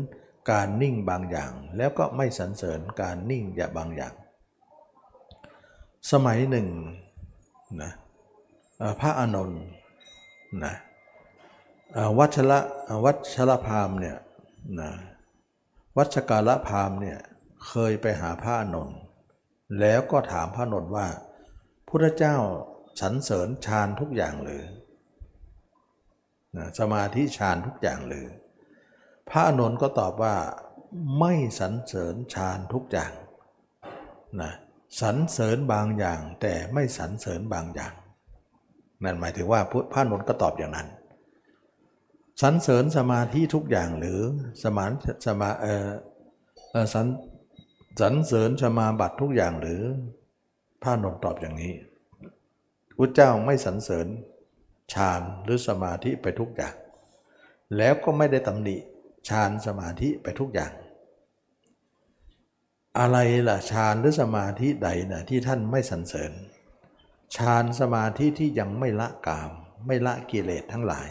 [0.50, 4.14] การนิ่งบางอย่าง แล้วก็ไม่สรรเสริญการนิ่งอย่าบางอย่าง
[6.12, 6.68] สมัยหนึ่ง
[7.82, 7.92] นะ
[9.00, 9.62] พระอานนท์
[10.64, 10.74] นะ
[12.18, 12.58] วัชระ
[13.04, 14.18] วัชระพามเนี่ย
[14.80, 14.90] นะ
[15.98, 17.18] วัชกาลพามเนี่ย
[17.66, 18.98] เคยไปหาพระอนนท์
[19.80, 21.06] แล้วก็ถามพระนนท์ว่า
[21.88, 22.36] พุทธเจ้า
[23.00, 24.64] สรรเสริญฌานทุกอย่างหรือ
[26.78, 28.26] สมาธิฌานทุกอย่างหรือ
[29.30, 30.36] พระอนนท์ก็ตอบว่า
[31.18, 33.12] ไม่สรรเสริญฌานทุกอย่าง
[34.40, 34.52] นะ
[35.00, 37.94] สรรเสริญบางอย่างแต่ไม่สรรเสริญบางอย่าง
[39.04, 39.60] นั่นหมายถึงว่า
[39.92, 40.88] พระนนท์ก็ตอบอย่างนั้น
[42.42, 44.20] สรรเสริญสมาธิทุกอย่างหรือ
[44.62, 44.90] สมาน
[45.26, 45.88] สมาเออ
[46.94, 47.06] สรร
[48.00, 49.82] สรรเสริญสมาบัติทุกอย่างหรือ
[50.82, 51.74] พระนนท์ตอบอย่างนี้
[52.98, 54.06] พระเจ้าไม่สรรเสริญ
[54.92, 56.74] ฌานหรือสมาธิไปทุกอย่าง
[57.76, 58.76] แล้วก็ไม่ได้ตำหนิ
[59.28, 60.72] ฌานสมาธิไปทุกอย่าง
[62.98, 66.32] อะไรล่ะฌานหรือสมาธิใดนะที่ท่านไม่สรรเสริญ
[67.36, 69.50] ฌานสมาธิที่ยังไม่ละกาม
[69.86, 71.10] ไม่ละกิเลสทั้งหลาย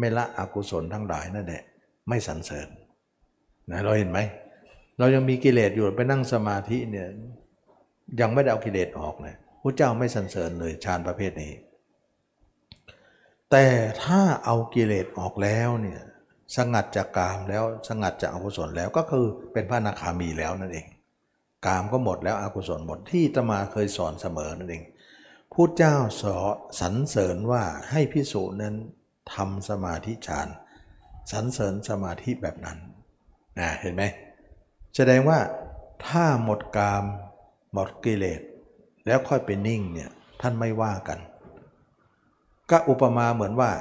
[0.00, 1.62] ไม่ละอกุศลทั้งหลายนั่นแหละ
[2.08, 2.68] ไม่สรรเสริญ
[3.70, 4.20] นะเราเห็นไหม
[4.98, 7.08] เรายังมีกิเลสอยู่ไปนั่งสมาธิเนี่ย
[8.20, 11.52] ยังไม่ได้เอากิเลสออกเลยพระเจ้าไม่สรรเสริญเลยฌานประเภทนี้
[13.50, 13.66] แต่
[14.04, 16.00] ถ้าเอากิเลสออกแล้วเนี่ย
[16.56, 20.86] สงัดจากกามแล้วสงัดจากอกุศลแล้วก็คือเป็นพระนาคามีแล้วนั่นเอง
[21.66, 24.84] กามก็หมดแล้วอกุศลหมดที่ตมาเคยสอนเสมอนั่นเอง
[25.52, 26.36] พุทธเจ้าสอ
[26.80, 28.74] สรรเสริญว่าให้พิสูจนั้น
[29.34, 30.48] ทำสมาธิฌาน
[31.32, 32.78] สรรเสริญสมาธิแบบนั้น
[33.58, 34.02] นะเห็นไหม
[34.96, 35.38] แสดงว่า
[36.06, 37.04] ถ้าหมดกาม
[37.72, 38.40] หมดกิเลส
[39.06, 41.18] แล้วค่อยไปนิ่งเนี่ยท่านไม่ว่ากัน
[42.70, 43.72] ก็อุปมาเหมือนว่า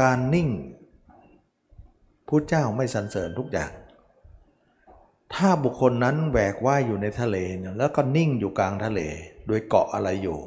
[0.00, 0.48] การนิ่ง
[2.28, 3.72] พุทธเจ้าไม่สรรเสริญทุกอย่าง
[5.34, 7.36] ถ้าบุคคลนั้นแหวกว่ายอยู่ในทะเล
[7.78, 9.00] แล้วก็นิ่งอยู่กลางทะเล
[9.46, 10.38] โดยเกาะอะไรอยู่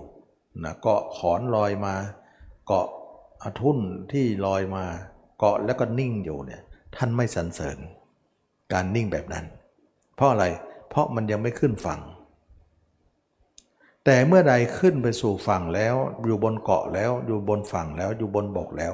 [0.63, 1.95] นะเกาะขอนลอยมา
[2.67, 2.87] เกาะ
[3.59, 3.77] ทุ่น
[4.11, 4.85] ที่ลอยมา
[5.37, 6.61] เกาะแล้วก็นิ่งอยู่เนี่ย
[6.95, 7.77] ท่านไม่สรรเสริญ
[8.73, 9.45] การนิ่งแบบนั้น
[10.15, 10.45] เพราะอะไร
[10.89, 12.01] เพราะมันยังไม่ขึ้นฝั่ง
[14.05, 15.95] แต่เมื่อใดขึ้นไปสู่ฝั่งแล้ว
[16.25, 18.93] อยู่บนเกาะแล้วอยู่บนฝั่งแล้วอยู่บนบกแล้ว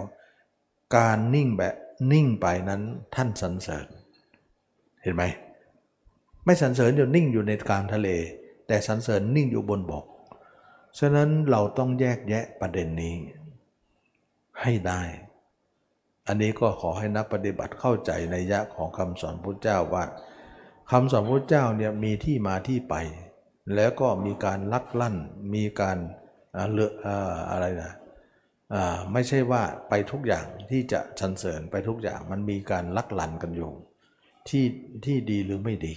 [0.97, 1.75] การนิ่งแบบ
[2.12, 2.82] นิ่งไปนั้น
[3.15, 3.88] ท่านสรรเสริญ
[5.01, 5.23] เห็นไหม
[6.45, 8.10] ไม่สรรเสริญอยู่นิ่งอยู่ในกลางทะเล
[8.67, 10.06] แต่สรรเสริญนิ่งอยู่บนบก
[10.99, 13.15] ฉะนั้นเราต้องแยกแยะประเด็นนี้
[14.63, 15.02] ให้ได้
[16.28, 20.04] อันนี้ก็ขอให้นักปฏิบัติเข้าใจในยะของคำสอนพุทธเจ้าว่า
[20.91, 22.95] คำสอนพุทธเจ้าเนี่ยมีที่มาที่ไป
[23.76, 25.15] แล้วก็มีการลักลั่น
[25.56, 25.97] มีการ
[26.71, 26.91] เลือ
[27.52, 27.93] อะไรนะ
[29.13, 33.71] ไม่ใช่ว่าไปทุกอย่างที่จะชันเสริญไปทุกอย่างมันมีการลักลั่นกันอยู่
[34.50, 34.65] ที่
[35.06, 35.95] ที่ดีหรือไม่ดี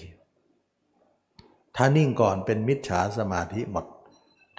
[1.77, 3.87] ถ้านิ่งก่อนเป็นมิจฉาสมาธิหมด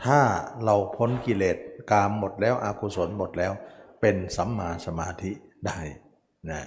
[0.04, 0.20] ถ้า
[0.66, 1.58] เราพ้นกิเลส
[1.92, 3.54] กามหมดแล้วอากุศลหมดแล้ว
[4.08, 5.32] เป็นสัมมาสมาธิ
[5.66, 5.80] ได้
[6.52, 6.62] นะ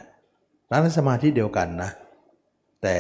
[0.70, 1.90] นั้นสมาธิเดียวกันนะ
[2.82, 2.96] แต่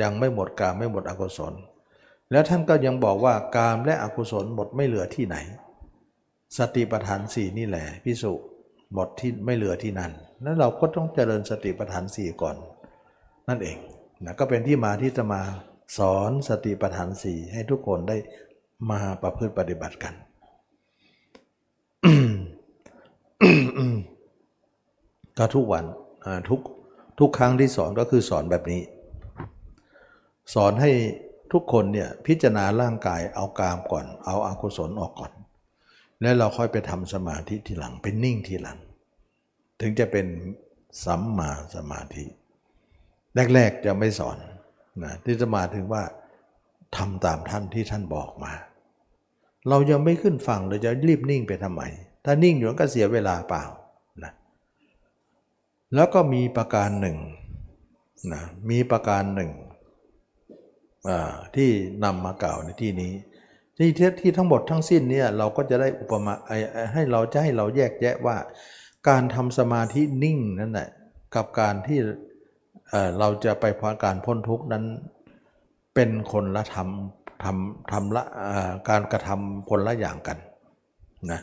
[0.00, 1.54] ยังไม่หมดกามไม่หมดอกุศล
[2.30, 5.36] แล้วท่านก็ยังบอกว่ากามและอกุศลหมดไม่เหลือที่ไหน
[6.58, 8.32] สติปัฏฐานสี่นี่แหละพิสุ
[8.94, 10.12] หมดที่ไม่เหลือที่นั่น
[10.44, 12.56] นั้นเราก็ต้องเจริญสติปัฏฐานสี่ก่อน
[13.48, 13.78] นั่นเอง
[14.24, 15.42] นะก็เป็นที่มาที่จะมา
[15.98, 18.16] สอนสติปัฏฐานสี่ให้ทุกคนได้
[18.90, 20.16] มาประพฤติปฏิบัติกัน
[25.38, 25.84] ก็ทุกวัน
[26.48, 26.60] ทุก
[27.18, 28.82] ทุกครั้งที่สอนก็คือสอนแบบนี้
[30.54, 30.90] สอนให้
[31.52, 35.32] ทุกคนเนี่ยพิจารณาร่างกายเอากามก่อน เอาอากุศลออกก่อน
[36.20, 38.78] แล้วเราค่อยไปทำสมาธิทีหลังเป็นนิ่งทีหลัง
[39.80, 40.26] ถึงจะเป็น
[41.04, 42.24] สัมมาสมาธิ
[43.54, 44.36] แรกๆจะไม่สอน
[45.04, 46.02] นะที่จะมาถึงว่า
[46.96, 48.52] ทำตามท่านที่ท่านบอกมา
[49.68, 51.82] เรายังไม่ขึ้นฝั่งเลยจะรีบนิ่งไปทำไม
[52.24, 53.64] ถ้านิ่งอยู่ก็เสียเวลาเปล่า
[54.22, 54.32] นะ
[55.94, 57.16] แล้วก็มีประการหนึ่ง
[58.32, 59.50] นะมีประการหนึ่ง
[61.56, 61.70] ที่
[62.04, 63.12] นำมากล่าวในที่นี้
[63.76, 66.34] ที่ที่ทั้งหมดทั้งสิ้นเนี่ยเราก็จะได้อุปมา
[66.92, 68.36] ให้เราจะให้เราแยกแยะว่า
[69.08, 70.88] การทำสมาธินิ่งนั่นแหละ
[71.34, 71.98] กับการที่
[73.18, 74.84] เราจะไปพาการพ้นทุกข์นั้น
[75.94, 78.24] เป็นคนละทำทำทำละ
[78.88, 80.38] การกระทำคนละอย่างกัน
[81.30, 81.40] นะ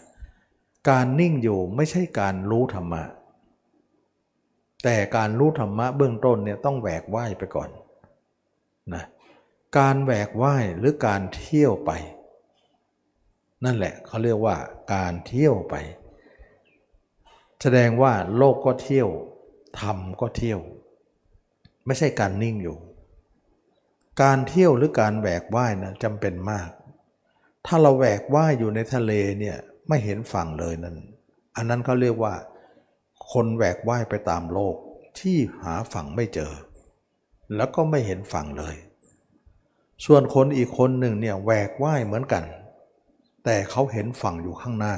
[0.90, 3.04] การนิ่งอยู่ไม่ใช่การรู้ธรรมะ
[4.84, 7.70] แต่การรู้ธรรมะเบื้องต้นเนี่ยต้องแหวกว่ายไปก่อน
[8.94, 9.04] นะ
[9.78, 11.92] การแหวกว่ายหรือการเที่ยวไป
[13.66, 14.56] นั่นแหละเขาเรียกว่า
[14.94, 15.76] การเที่ยวไป
[17.62, 19.10] แสดงว่าโลกก็เที่ยว
[19.82, 20.60] ธรรมก็เที่ยว
[21.86, 22.78] ไม่ใช่การนิ่งอยู่
[24.22, 26.70] การเที่ยวหรือการแหวกว่ายนะจำเป็นมาก
[27.66, 30.98] ถ้าเราแหวกว่ายอยู่ในทะเลเนี่ย ไม่เห็นฝั่งเลยนั่น
[31.56, 32.34] อันนั้นเขาเรียกว่า
[33.32, 34.76] คนแหวกว่ายไปตามโลก
[35.20, 36.52] ที่หาฝั่งไม่เจอ
[37.56, 38.76] แล้วก็ไม่เห็นฝั่งเลย
[40.06, 42.44] ส่วนคนอีกคนหนึ่งเนี่ยแหวกว่ายเหมือนกัน
[43.46, 44.96] แต่เขาเห็นฝั่งอยู่ข้างหน้า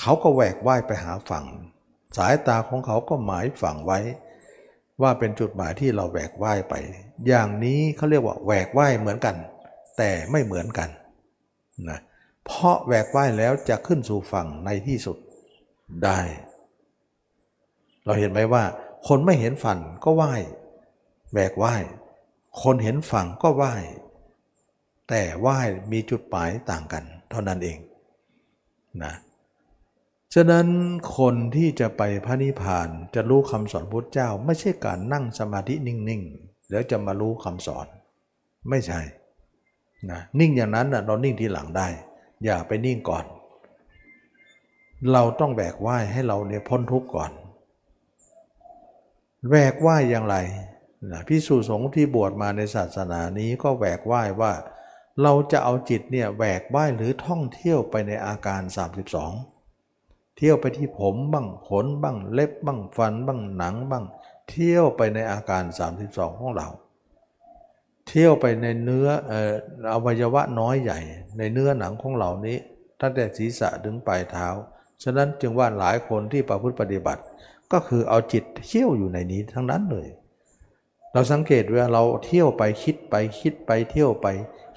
[0.00, 1.44] เขาก็แหวกว่ายไปหาฝั่ง
[2.16, 3.98] สายตาของเขาก็หมายฝั่งไว้
[5.02, 6.74] ว่าเป็นจุดหมายที่เราแหวกว่ายไป
[7.26, 9.36] อย่างนี้เขาเรียกว่าแหวกว่ายเหมือนกัน
[9.98, 10.88] แต่ไม่เหมือนกัน
[11.90, 15.16] นะเเพราะแหวกว่ายแล้วจะขึ้นสู่ฝั่งในที่สุด
[16.04, 16.20] ได้
[18.04, 18.64] เราเห็นไหมว่า
[19.08, 20.42] คนไม่เห็นฝั่งก็ว่าย
[21.32, 21.82] แหวกว่าย
[22.62, 23.84] คนเห็นฝั่งก็ว่าย
[25.08, 27.78] แต่ว่ายมีจุดหมายต่างกัน เท่านั้นเอง
[29.04, 29.14] นะ
[30.34, 30.66] ฉะนั้น
[31.18, 37.86] คนที่จะไปพระนิพพานจะรู้คำสอนพุทธเจ้า ไม่ใช่การนั่งสมาธินิ่งๆแล้วจะมารู้คำสอน
[38.70, 39.00] ไม่ใช่
[40.10, 41.88] นะนิ่งอย่างนั้นนะเรานิ่งทีหลังได้
[42.44, 43.24] อย่าไปนิ่งก่อน
[45.12, 47.30] เราต้องแบกว่ายให้เราเนี่ยพ้นทุกข์ก่อน
[49.50, 50.36] แบกว่ายอย่างไร
[51.10, 54.52] นะพิสูจสงฆ์ที่บวชมาในศาสนานี้ก็แบกว่ายว่า
[55.22, 58.62] เราจะเอาจิตเนี่ยแบกว่ายหรือท่องเที่ยวไปในอาการ
[59.48, 64.04] 32 เที่ยวไปที่ผมบ้างขนบ้างเล็บบ้างฟันบ้างหนังบ้าง
[64.48, 65.64] เที่ยวไปในอาการ
[66.02, 66.68] 32 ของเรา
[68.08, 69.08] เที่ยวไปในเนื้อ
[69.92, 71.00] อวัยวะน้อยใหญ่
[71.38, 72.56] ในเนื้อหนังของเหล่านี้
[73.00, 74.48] ตั้งแต่ศีรษะถึงปลายเท้า
[75.02, 77.22] ฉะนั้นจึงว่าหลายคนที่ประพฤติปฏิบัติ
[77.72, 80.08] ก็คือเอาจิตเที่ยวอยู่ในนี้ทั้งนั้นเลย
[81.12, 84.26] เราสังเกตว่าเราเที่ยวไปคิดไปคิดไปเที่ยวไป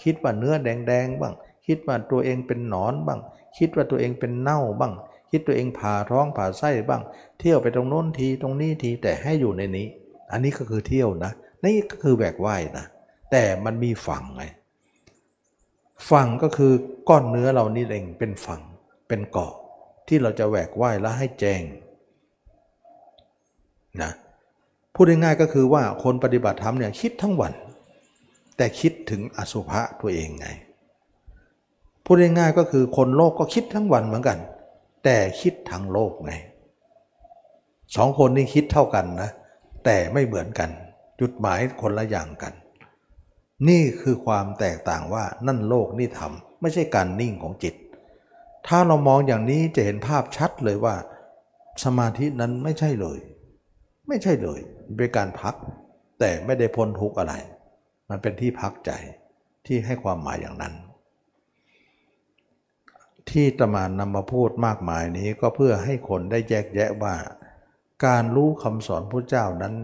[0.04, 1.34] คิดว่าเนื้อแดงๆบ้าง
[1.68, 3.20] คิดว่าตัวเองเป็นหนอนบ้าง
[3.58, 4.94] คิดว่าตัวเองเป็นเน่าบ้าง
[5.32, 7.02] คิดตัวเองผ่าท้องผ่าไส้บ้าง
[7.39, 9.88] เที่ยวไปตรงโน้นทีตรงนี้ทีแต่ให้อยู่ในนี้
[10.32, 11.32] อันนี้ก็คือเที่ยวนะ
[11.63, 12.86] นี่ก็คือแบกไหวนะ
[13.32, 14.44] แต่มันมีฝั่งไง
[16.10, 16.74] ฝั่งก็คือ
[17.10, 18.62] ก้อนเนื้อเรานี่เองเป็นฝั่ง
[19.08, 19.54] เป็นเกาะ
[20.08, 21.63] ที่เราจะแหวกว่ายและให้แจ้ง
[24.02, 24.12] นะ
[24.94, 27.54] พูดง่ายๆก็คือว่าคนปฏิบัติธรรมเนี่ยคิดทั้งวัน
[28.58, 30.48] แต่คิดถึงอสุภะตัวเองไง
[32.06, 34.39] พูดง่ายๆก็คือคนโลกก็คิดทั้งวันเหมือนกัน
[35.04, 36.34] แต่คิดทั้งโลกไง
[37.96, 39.30] สองคนนี้คิดเท่ากันนะ
[39.86, 40.70] แต่ไม่เหมือนกัน
[41.20, 42.54] จุดหมายคนละอย่างกัน
[43.67, 47.76] นี่คือความแตกต่างว่านั่นโลกนี่ธรรมไม่ใช่การนิ่งของจิต
[48.67, 50.95] ถ้าเรามองอย่างนี้จะเห็นภาพชัดเลยว่า
[51.84, 53.19] สมาธินั้นไม่ใช่เลย
[54.08, 54.60] ไม่ใช่เลย
[54.98, 55.56] เป็นการพัก
[56.19, 57.34] แต่ไม่ได้พ้นทุกข์อะไร
[58.10, 58.91] มันเป็นที่พักใจ
[59.65, 60.74] ที่ให้ความหมายอย่างนั้น
[63.30, 67.15] ที่ตมานนำมาพูดมากมายนี้ก็เพื่อให้คนได้แยกแยะว่า
[68.06, 69.76] การรู้คำสอนพระเจ้านั้น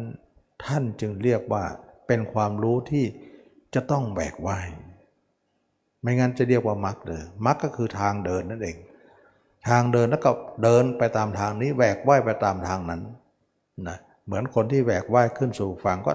[0.66, 1.64] ท่านจึงเรียกว่า
[2.08, 3.06] เป็นความรู้ที่
[3.76, 4.50] จะต้องแบกไหว
[6.02, 8.78] ไม่งั้นจะเรียกว่ามรรคเลยมรรคก็คือทางเดินนั่นเอง
[9.70, 10.32] ทางเดินแล้วก็
[10.64, 13.02] เดินไปตามทางนี้แบกไหวไปตามทางนั้น
[13.88, 16.14] นะเหมือนคนที่แบกไหวขึ้นสู่ฝั่งก็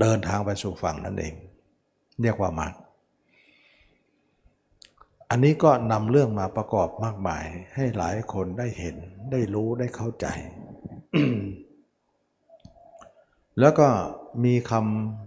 [0.00, 1.34] เดินทางไปสู่ฝั่งนั่นเอง
[2.22, 2.72] เรียกว่ามรรค
[5.30, 8.96] อันนี้ก็นำเรื่องมาประกอบมากมาย ให้หลายคนได้เห็น
[9.32, 10.26] ได้รู้ได้เข้าใจ
[13.60, 13.88] แล้วก็
[14.44, 14.72] มีค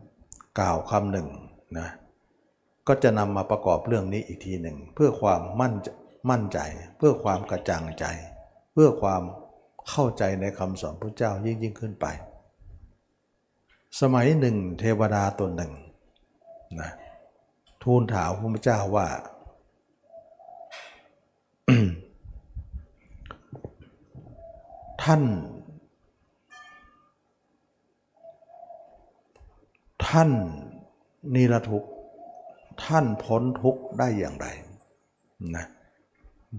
[0.02, 1.28] ำกล่าวคำหนึ่ง
[1.78, 1.88] นะ
[2.88, 5.74] ก็จะนำมาประกอบเรื่องนี้อีกทีหนึ่ง เพื่อความมั่น
[6.30, 6.60] มั่นใจ
[6.98, 8.06] เพื่อความกระจ่างใจ
[8.74, 9.22] เพื่อความ
[9.90, 12.06] เข้าใจในคำสอนพระเจ้ายิ่งยิ่งขึ้นไป
[14.02, 15.72] สมัยหนึ่ง เทวดาตนหนึ่ง
[16.80, 16.92] นะ
[17.84, 19.08] ทูลถามพระเจ้าว่า
[25.04, 25.22] ท่าน
[30.08, 30.30] ท่าน
[31.36, 31.86] นิรทุก
[32.84, 34.48] ท่านพ้นทุกข์ได้อย่างไร
[35.56, 35.66] นะ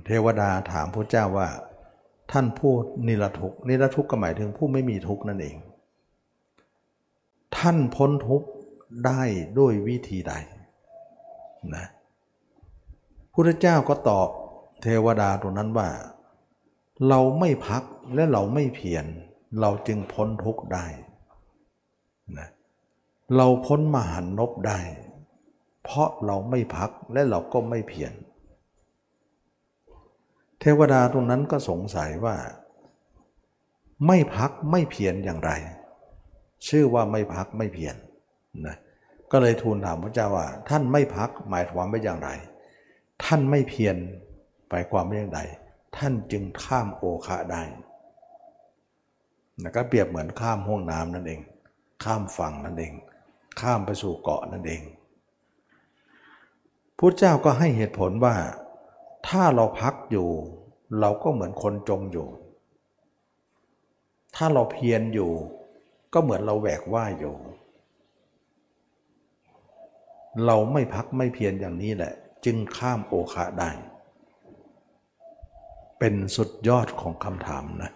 [0.06, 1.48] เทวดาถามพระเจ้าว่า
[2.32, 2.72] ท่านผู้
[3.06, 5.56] นิรทุกนิรทุกก็หมายถึงผู้ไม่มีทุกข์นั่นเอง
[7.56, 8.48] ท่านพ้นทุกข์
[9.06, 9.22] ได้
[9.58, 10.32] ด้วยวิธีใด
[11.74, 11.86] นะ
[13.32, 14.28] พุทธเจ้าก็ตอบ
[14.82, 15.88] เทวดาตรงนั้นว่า
[17.08, 17.82] เราไม่พัก
[18.14, 19.04] และเราไม่เพียร
[19.60, 20.86] เราจึงพ้นทุกข์ได้
[22.38, 24.78] นะเเราพ้นมหันนบได้
[25.84, 28.12] เพราะเราไม่พักและเราก็ไม่เพียร
[30.60, 32.36] เทวดาตรงนั้นก็สงสัยว่า
[34.06, 35.52] ไม่พักไม่เพียรอย่างไร
[36.68, 37.94] ชื่อว่าไม่พักไม่เพียร
[38.66, 38.76] นะ
[39.32, 42.30] ก็เลยทูลถามพระเจ้าว่า ท่านไม่พักหมายความว่าอย่างไร
[43.24, 43.96] ท่านไม่เพียร
[44.70, 45.40] ไปความว่าอย่างไร
[45.96, 47.62] ท่านจึงข้ามโอคะได้
[49.62, 51.40] นะก็เปรียบเหมือนข้ามห้วงน้ำนั่นเอง
[52.04, 52.92] ข้ามฝั่งนั่นเอง
[53.60, 54.82] ข้ามไปสู่เกาะนั่นเอง
[56.98, 58.36] พุทธเจ้าก็ให้เหตุผลว่า
[59.28, 60.28] ถ้าเราพักอยู่
[61.00, 62.28] เราก็เหมือนคนจมอยู่
[64.36, 65.32] ถ้าเราเพียรอยู่
[66.12, 67.34] ก็เหมือนเราแหวกว่ายอยู่
[70.46, 72.12] เราไม่พักไม่เพียรอย่างนี้แหละ
[72.44, 73.70] จึงข้ามโอคะได้
[75.98, 77.92] เป็นสุดยอดของคำถามนะ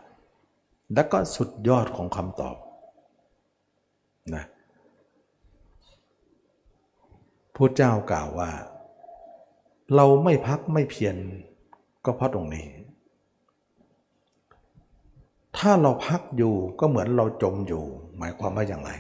[0.95, 2.57] และก็สุดยอดของคำตอบ
[4.35, 4.45] นะ
[7.57, 8.51] พุทธเจ้ากล่าวว่า
[9.95, 11.17] เราไม่พักไม่เพียร
[12.05, 12.69] ก็เพราะตรงนี้
[15.57, 17.85] ถ้าเราพักอยู่ก็เหมือนเราจมอยู่
[18.19, 18.91] หมายความว่าอย่างไร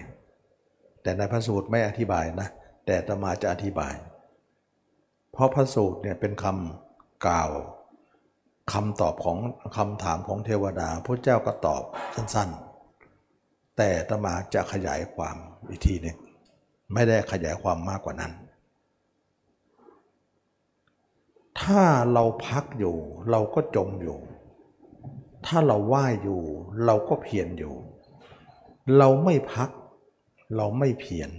[1.02, 2.48] แต่ในพระสูตรไม่อธิบายนะ
[2.86, 3.94] แต่ตมาจะอธิบาย
[5.32, 7.50] เพราะพระสูตรเนี่ยเป็นคำกล่าว
[8.72, 9.38] คำตอบของ
[9.76, 11.82] คำถามของเทวดาพระเจ้าก็ตอบ
[12.14, 15.36] สั้นๆ แต่ตมาจะขยายความ
[15.68, 16.16] อีกทีหนึ่ง
[16.94, 18.32] ไม่ได้ขยายความมากกว่านั้น
[21.62, 22.96] ถ้าเราพักอยู่
[23.30, 24.18] เราก็จมอยู่
[25.46, 26.40] ถ้าเราว่ายอยู่
[26.86, 27.74] เราก็เพียรอยู่
[28.98, 29.70] เราไม่พัก
[30.56, 31.30] เราไม่เพียร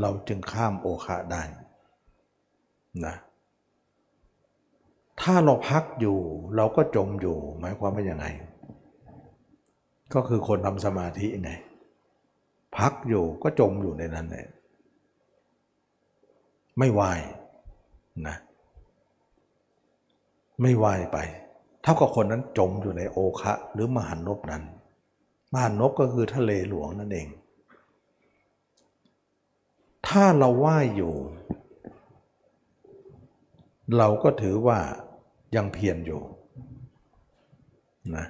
[0.00, 1.42] เราจึงข้ามโอคาได้
[3.06, 3.14] นะ
[5.20, 6.18] ถ้าเราพักอยู่
[6.56, 8.26] เราก็จมอยู่ หมายความว่ายังไง
[10.14, 11.52] ก็คือคนทำสมาธิไง
[12.76, 14.48] พักอยู่ก็จมอยู่ในนั้นเนี่ย
[16.78, 17.20] ไม่วาย
[18.28, 18.36] นะ
[20.62, 21.18] ไม่ว่ายไป
[21.82, 24.62] เท่ากับคนนั้นจมอยู่ในโอคะหรือมหันนบนั้น
[25.52, 27.28] มหันนบก็คือทะเลหลวงนั่นเอง
[30.08, 31.14] ถ้าเราว่ายอยู่
[33.98, 34.78] เราก็ถือว่า
[35.56, 36.20] ยังเพียรอยู่
[38.16, 38.26] นะ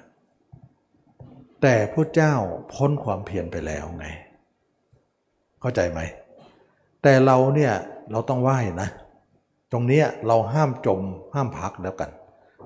[1.61, 2.35] แต่พระเจ้า
[2.73, 4.05] พ้นความเพียรไปแล้วไง
[5.61, 5.99] เข้าใจไหม
[7.03, 7.73] แต่เราเนี่ย
[8.11, 8.89] เราต้องไหว้นะ
[9.71, 11.01] ตรงนี้เราห้ามจม
[11.33, 12.09] ห้ามพักแล้วกัน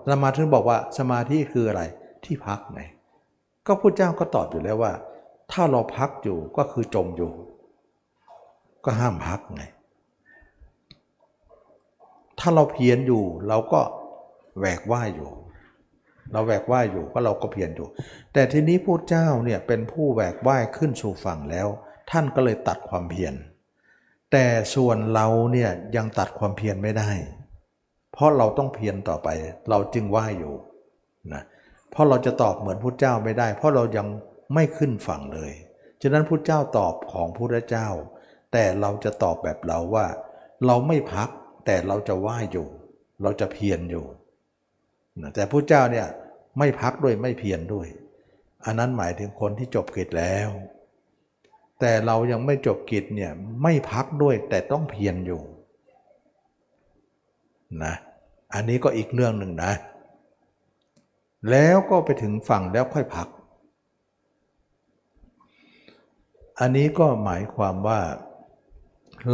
[0.09, 1.83] สมาธิบอกว่าสมาธิคืออะไร
[2.25, 2.81] ที่พักไง
[3.67, 4.93] ก็พุทธเจ้าก็ตอบอยู่แล้วว่า
[5.51, 7.31] ถ้าเราพักอยู่ก็คือจมอยู่
[8.85, 9.63] ก็ห้ามพักไง
[12.39, 13.81] ถ้าเราเพียรอยู่เราก็
[14.59, 15.29] แหวกว่ายอยู่
[16.31, 17.87] เราแหวกว่ายอยู่ก็เราก็เพียรอยู่
[18.33, 21.67] แต่ทีนี้พุทธเจ้าเนี่ยเป็นผู้แหวกว่ายขึ้นสู่ฝั่งแล้ว
[22.11, 23.33] ท่านก็เลยตัดความเพียร
[24.31, 27.09] แต่ส่วนเราเนี่ยยังตัดความเพียรไม่ได้
[28.13, 29.27] เพราะเราต้องเพียรต่อไป
[29.69, 30.53] เราจึงว่าอยู่
[31.33, 31.43] นะ
[31.91, 34.07] เพราะเราจะตอบเหมือนพุทธเจ้าไม่ได้ เพราะเรายัง
[34.53, 35.53] ไม่ขึ้นฝั่งเลย
[36.01, 37.87] ฉะนั้นพุทธเจ้าตอบของพุทธเจ้า
[38.53, 40.05] แต่เราจะตอบแบบเราว่า
[40.65, 41.29] เราไม่พัก
[41.65, 42.67] แต่เราจะว่าอยู่
[43.21, 44.05] เราจะเพียรอยู่
[45.21, 46.07] นะแต่พุทธเจ้าเนี่ย
[46.59, 47.87] ไม่พักด้วยไม่เพียรด้วย
[48.65, 50.49] อันนั้นหมายถึงคนที่จบกิจแล้ว
[51.79, 53.31] แต่เรายังไม่จบกิจเนี่ย
[53.63, 55.41] ไม่พักด้วยแต่ต้องเพียรอยู่
[57.83, 57.93] นะ
[58.53, 59.73] อันนี้ก็อีกเรื่องหนึ่งนะ
[61.49, 63.27] แล้วก็ไปถึงฝั่งแล้วค่อยพัก
[66.59, 68.01] อันนี้ก็หมายความว่า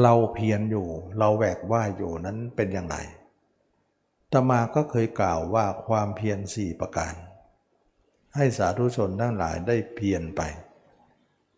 [0.01, 0.87] เราเพียรอยู่
[1.19, 2.97] เราแหวกว่าอยู่นั้นเป็นอย่างไร
[4.31, 7.13] ตมาก็เคยกล่าวว่าความเพียรสี่ประการ
[8.35, 10.41] ให้สาธุชนทั้งหลายได้เพียรไป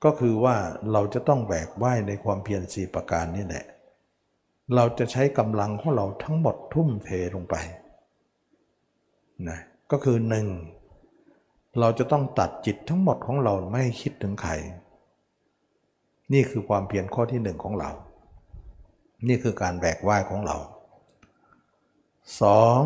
[0.03, 0.55] ก็คือว่า
[0.91, 3.65] เราจะต้องแบกว่ายในความเพียรสี่ประการนี่แหละ
[4.75, 7.55] เราจะใช้กำลังของเราทั้งหมดทุ่มเทลงไป
[9.49, 9.59] นะ
[9.91, 10.47] ก็คือหนึ่ง
[11.79, 14.51] เราจะต้องตัดจิตทั้งหมดของเราไม่คิดถึงใคร
[16.33, 17.91] นี่คือความเพียรข้อที่หนึ่งของเรา
[19.27, 20.57] นี่คือการแบกว่ายของเรา
[22.41, 22.81] สอง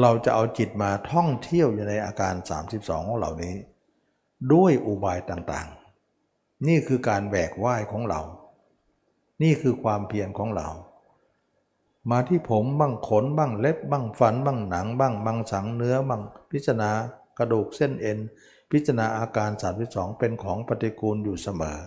[0.00, 2.34] เราจะเอาจิตมาท่องเที่ยวอยู่ในอาการ
[2.70, 3.54] 32 ของเหล่านี้
[4.52, 8.20] ด้วยอุบายต่างๆ นี่คือการแหวกว่ายของเรา
[9.42, 10.68] นี่คือความเพียรของเรา
[12.10, 16.90] มาที่ผมบ้างขนบ้างเล็บบ้างฟันบ้างหนังบ้างบางสังเนื้อบ้างพิจารณา
[17.38, 18.18] กระดูกเส้นเอ็น
[18.70, 19.50] พิจารณาอาการ
[19.84, 21.78] 32 เป็นของปฏิกูลอยู่เสมอ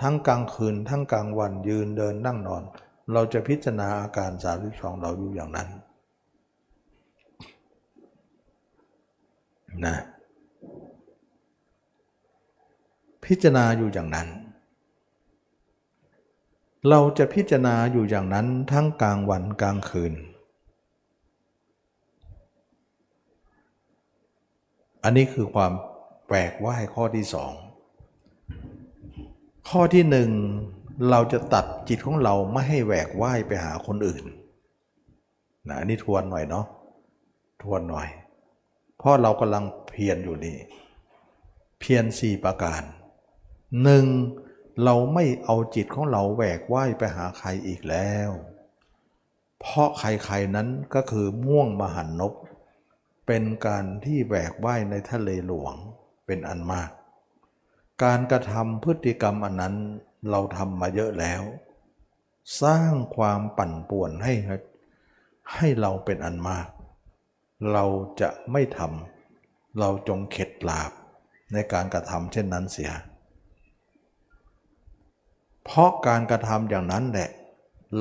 [0.00, 2.62] ทั้งกลางคืนทั้งกลางวันยืนเดินนั่งนอน
[3.12, 4.30] เราจะพิจารณาอาการ
[4.66, 5.68] 32 เราอยู่อย่างนั้น
[9.84, 9.96] นะ
[13.24, 14.28] พิจารณาอยู่อย่างนั้น
[16.88, 20.14] เราจะพิจารณาอยู่อย่างนั้นทั้งกลางวันกลางคืน
[25.04, 25.72] อันนี้คือความ
[26.26, 27.52] แหวกว่ายข้อที่สอง
[29.68, 30.30] ข้อที่หนึ่ง
[31.10, 34.24] เราจะตัดจิตของเราไม่ให้แหวกว่ายไปหาคนอื่น
[35.68, 36.66] นะอันนี้ทวนหน่อยเนาะ
[37.62, 38.08] ทวนหน่อย
[38.98, 40.56] เพราะเรากำลังเพียรอยู่นี่
[41.80, 42.82] เพียรสี่ประการ
[43.82, 44.04] หนึ่ง
[44.82, 48.30] เราไม่เอาจิตของเราแหวกว่ายไปหาใครอีกแล้ว
[49.60, 52.32] เพราะใครๆนั้นก็คือม่วงมหันนบ
[53.26, 55.74] เป็นการที่แหวกว่ายในทะเลหลวง
[56.26, 56.90] เป็นอันมาก
[58.02, 59.74] การกระทำพฤติกรรมอันนั้น
[60.30, 61.42] เราทำมาเยอะแล้ว
[62.62, 64.34] สร้างความปั่นป่วนให้
[65.54, 66.68] ให้เราเป็นอันมาก
[67.72, 67.84] เรา
[68.20, 70.92] จะไม่ทำเราจงเข็ดหลาบ
[71.52, 72.92] ในการกระทำเช่นนั้นเสีย
[75.64, 77.30] เพราะการกระทำอย่างนั้นแหละ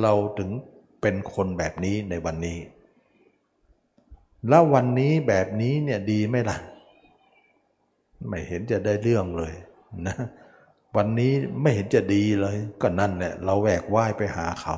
[0.01, 0.49] เราถึง
[1.01, 2.57] เป็นคนแบบนี้ในวันนี้
[4.49, 6.57] แล้ววันนี้แบบนี้เนี่ยดีไหมล่ะ
[8.28, 9.53] ไม่เห็นจะได้เรื่องเลย
[10.07, 10.16] นะ
[10.95, 14.76] วันนี้ไม่เห็นจะดีเลย ก็นั่นแหละเราแหวกว่ายไปหาเขา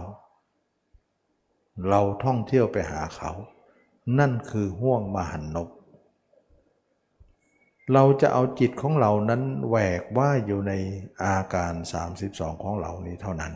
[1.89, 3.31] เราท่องเที่ยวไปหาเขา
[4.19, 5.69] นั่นคือห่วงมหันนบ
[7.93, 10.73] เราจะเอาจิตของเรานั้นแหวกว่ายอยู่ใน
[11.23, 11.73] อาการ
[12.17, 13.53] 32 ของเรานี้เท่านั้น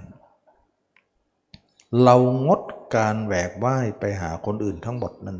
[2.04, 2.16] เรา
[2.46, 2.62] งด
[2.96, 5.40] การแหวกว่ายไปหาคนอื่นทั้งหมดนั้น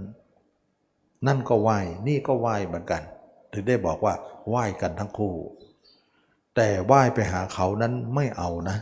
[1.28, 1.70] นั่นก็ไหว
[2.08, 3.02] นี่ก็ไหวเหมือนกัน
[3.54, 4.14] ถึงได้บอกว่า
[4.48, 5.34] ไหวกันทั้งคู่
[6.56, 8.78] แต่ไหวไปหาเขานั้นไม่เอานะ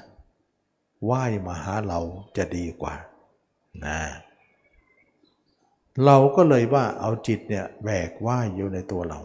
[1.06, 1.14] ไหว
[1.48, 2.00] มาหาเรา
[2.38, 2.94] จะดีกว่า
[3.86, 4.00] นะ
[6.06, 9.22] เราก็เลยว่าเอาจิตเนี่ยแบกไหว้อยู่ในตัวเรา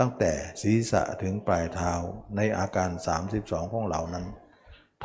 [0.00, 0.32] ตั้งแต่
[0.62, 1.92] ศีรษะถึงปลายเท้า
[2.36, 2.90] ในอาการ
[3.30, 4.26] 32 ของเรานั้น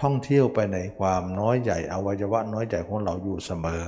[0.02, 3.84] ท่องเที่ยวไปในความน้อยใหญ่อวัยวะน้อยใหญ่ของเราอยู่เสมอ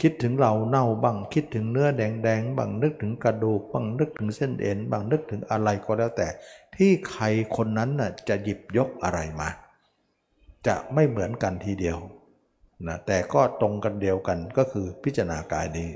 [0.00, 6.28] คิดถึงเราเน่าบ้างคิดถึงเนื้อแดงๆบ้างนึกถึงกระดูกบ้างนึกถึงเส้นเอ็นบ้างนึกถึงอะไรก็แล้วแต่
[6.76, 7.24] ที่ใคร
[7.56, 9.48] คนนั้นน่ะจะหยิบยกอะไรมา
[10.66, 11.98] จะไม่เหมือนกันทีเดียว
[12.86, 15.90] นะแต่ก็ตรงกันเดียวกันก็คือพิจารณากายนี้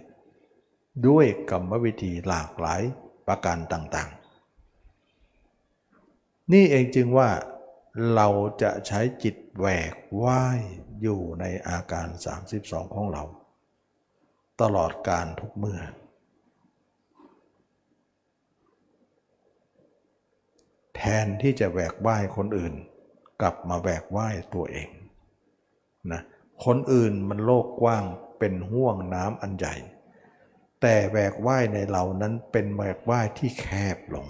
[1.06, 2.82] ด้วยกรรมวิธีหลากหลาย
[3.30, 7.30] ประการต่างๆ นี่เองจึงว่า
[8.14, 8.28] เรา
[8.62, 10.60] จะใช้จิตแหวกว่าย
[11.02, 12.08] อยู่ในอาการ
[12.50, 13.24] 32 ของเรา
[14.60, 15.80] ตลอดการทุกเมื่อ
[20.94, 22.74] แทนที่จะแหวกว่ายคนอื่น
[23.40, 24.88] กลับมาแหวกว่ายตัวเอง
[26.12, 26.22] นะ
[26.64, 28.04] คนอื่นมันโลกกว้าง
[28.38, 29.74] เป็นห่วงน้ำอันใหญ่
[30.80, 33.66] แต่แหวกว่ายในเรานั้นเป็นแหวกว่ายที่แค
[33.96, 34.26] บลง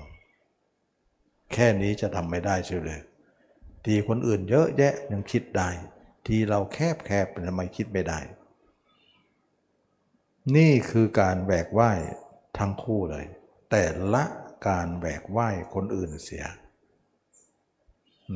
[1.52, 3.00] แค่นี้จะทำไม่ได้เชียวเลย
[3.84, 5.68] ทีคนอื่นเยอะแยะยังคิดได้
[6.26, 8.20] ทีเราแคบแคบทำไมคิดไม่ได้
[10.56, 11.92] นี่คือการแบกไหว้
[12.58, 13.26] ทั้งคู่เลย
[13.70, 13.84] แต่
[14.14, 14.24] ละ
[14.68, 16.44] การแบกไหว้คนอื่นเสีย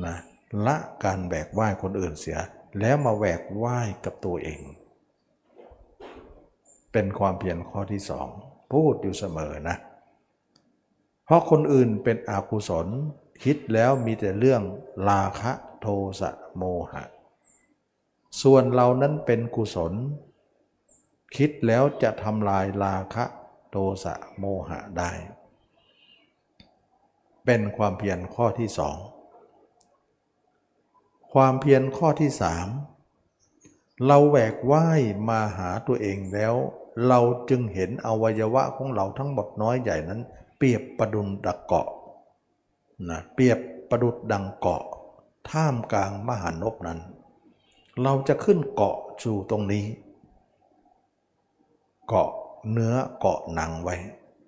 [0.05, 0.17] นะ
[0.65, 2.37] ละการแบกไหว้คนอื่นเสีย
[2.79, 4.61] แล้วมาแบกไหว้กับตัวเอง
[6.95, 8.27] เป็นความเพียรข้อที่สอง
[8.71, 9.75] พูดอยู่เสมอนะ
[11.25, 12.87] เพราะคนอื่นเป็นอกุศล
[13.43, 14.61] คิดแล้วมีแต่เรื่อง
[15.09, 15.87] ลาคะโท
[16.19, 17.03] สะโมหะ
[18.41, 19.93] ส่วนเรานั้นเป็นกุศล
[21.35, 23.25] คิดแล้วจะทำลายราคะ
[23.71, 25.11] โทสะโมหะได้
[27.45, 28.97] เป็นความเพียรข้อที่สอง
[31.33, 32.67] ความเพียรข้อที่สาม
[34.05, 36.55] เราแหวกว่ายมาหาตัวเองแล้ว
[37.07, 37.19] เรา
[37.49, 40.21] จึงเห็นอวัยวะของเราทั้งหมดน้อยใหญ่นั้น
[40.57, 41.87] เปรียบประดุนดักเกาะ
[43.09, 44.83] นะเปรียบประดุดดังเกาะ
[45.49, 46.99] ท่ามกลางมหานบนั้น
[48.03, 49.85] เราจะขึ้นเกาะสู่ตรงนี้
[52.07, 52.29] เกาะ
[52.71, 53.95] เนื้อเกาะหนังไว้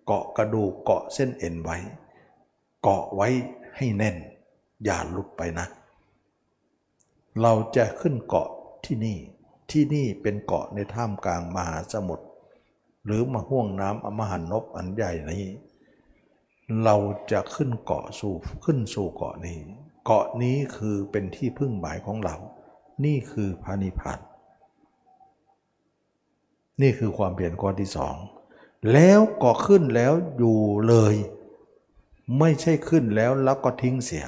[0.05, 1.77] เกาะกระดูกเกาะเส้นเอ็นไว้
[2.81, 3.27] เกาะไว้
[3.75, 4.15] ให้แน่น
[4.83, 5.67] อย่าหลุดไปนะ
[7.41, 8.49] เราจะขึ้นเกาะ
[8.85, 9.17] ที่นี่
[9.71, 12.25] ที่นี่เป็นเกาะในท่ามกลางมหาสมุทร
[13.07, 15.45] หรือมาห่วงน้ำอมหันนบอันใหญ่นี้
[16.83, 16.95] เรา
[17.31, 18.35] จะขึ้นเกาะสู่
[18.65, 19.59] ขึ้นสู่เกาะนี้
[20.05, 22.35] เกาะนี้คือเป็นที่พึ่งหมายของเรา
[23.05, 24.19] นี่คือพระนิพพาน
[26.81, 28.15] นี่คือความเปลี่ยนข้อที่สอง
[28.93, 31.15] แล้วก็ขึ้นแล้วอยู่เลย
[32.39, 34.25] ไม่ใช่ขึ้นแล้วแล้วก็ทิ้งเสีย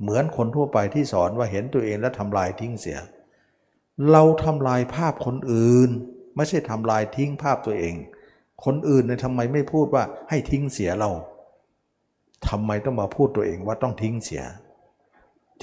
[0.00, 2.98] เหมือนคนทั่วไปที่สอนว่าเห็นตัวเองแล้วทำลายทิ้งเสีย
[4.12, 5.90] เราทำลายภาพคนอื่น
[6.36, 7.94] ไม่ใช่ทำลายทิ้งภาพตัวเอง
[8.64, 11.10] คนอื่นเนี่ยทำไมไม่พูดว่าให้ทิ้งเสียเรา
[12.48, 14.42] ทำไมต้องมาพูดตัวเองว่าต้องทิ้งเสีย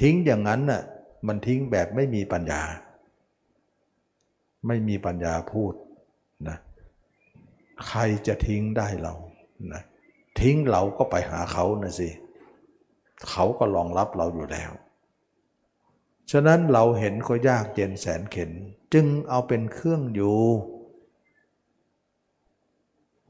[0.01, 0.81] ทิ้งอย่างนั้นน่ะ
[1.27, 2.61] มันทิ้งแบบไม่มีปัญญา
[4.67, 5.73] ไม่มีปัญญาพูด
[6.47, 6.57] นะ
[7.87, 9.13] ใครจะทิ้งได้เรา
[9.73, 9.81] นะ
[10.39, 12.09] ทิ้งเราก็ไปหาเขานะสิ
[13.29, 14.71] เขาก็รองรับเราอยู่แล้ว
[16.31, 18.51] ฉะนั้นเราเห็นก็ยากเย็นแสนเข็น
[18.93, 20.37] จึงเอาเป็นเครื่องอยู่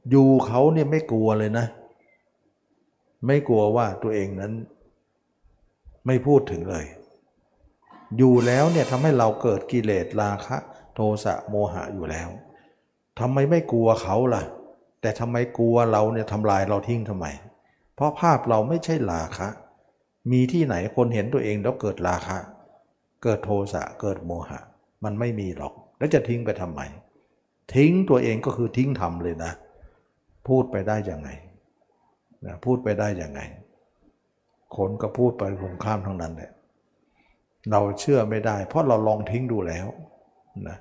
[0.10, 1.66] อยู่เขาเนี่ยไม่กลัวเลยนะ
[3.28, 4.53] ไม่กลัวว่าตัวเองนั้น
[6.05, 6.86] ไม่พูดถึงเลย
[8.18, 10.57] อยู่แล้วเนี่ยทำให้เราเกิดกิเลสราคะ
[10.93, 12.30] โทสะโมหะอยู่แล้ว
[13.20, 14.43] ทำไมไม่กลัวเขาล่ะ
[15.01, 17.26] แต่ทำไมกลัวเราเนี่ยทำลายเราทิ้งทำไม
[17.95, 19.47] เพราะภาพเราไม่ใช่ราคะ
[20.32, 22.38] มีที่ไหนคนเห็นตัวเองแล้วเกิดราคะ
[23.24, 24.60] เกิดโทสะเกิดโมหะ
[25.03, 26.81] มันไม่มีหรอก แล้วจะทิ้งไปทำไม
[27.75, 29.51] ทิ้งตัวเองก็คือทิ้งทำเลยนะ
[30.47, 31.29] พูดไปได้ยังไง
[32.45, 33.39] นะพูดไปได้ยังไง
[34.77, 36.51] คนก็พูดไปตรงข้ามทั้งนั้นแหละ
[37.71, 39.87] เราเชื่อไม่ได้ เพราะเราลองทิ้งดูแล้ว
[40.67, 40.77] นะ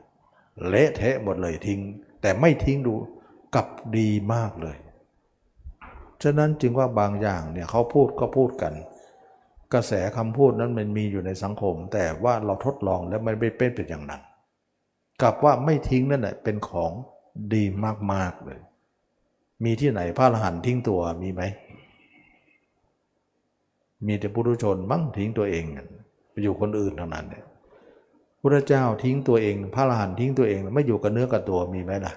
[0.69, 1.81] เละเทะหมดเลยทิ้ง
[2.23, 2.95] แต่ไม่ทิ้งดู
[3.55, 3.67] กับ
[3.97, 4.77] ดีมากเลย
[6.23, 8.73] ฉะนั้นจึงว่าบางอย่างเนี่ยเขาพูดก็พูดกัน
[9.75, 14.23] กระแสคำพูดนั้นมันมีอยู่ในสังคม แต่ว่าเราทดลองแล้วมันไม่เป็นเป็นอย่างนั้น
[15.23, 16.93] กลับว่าไม่ทิ้งนั่นแหละเป็นของ
[17.55, 17.65] ดี
[18.13, 18.61] มากๆเลย
[19.65, 21.43] มีที่ไหนพระอรหันต์ทิ้งตัวมีไหม
[24.07, 25.65] มีแต่ปุถุชนมั่งทิ้งตัวเอง
[26.31, 27.45] ไปอยู่คนอื่นเท่านั้นเนี่ย
[28.41, 32.15] พระเจ้าทิ้งตัวเอง พระอรหันต์ทิ้งตัวเองไม่อยู่กับเนื้อกับตัวมีไหมล่ะ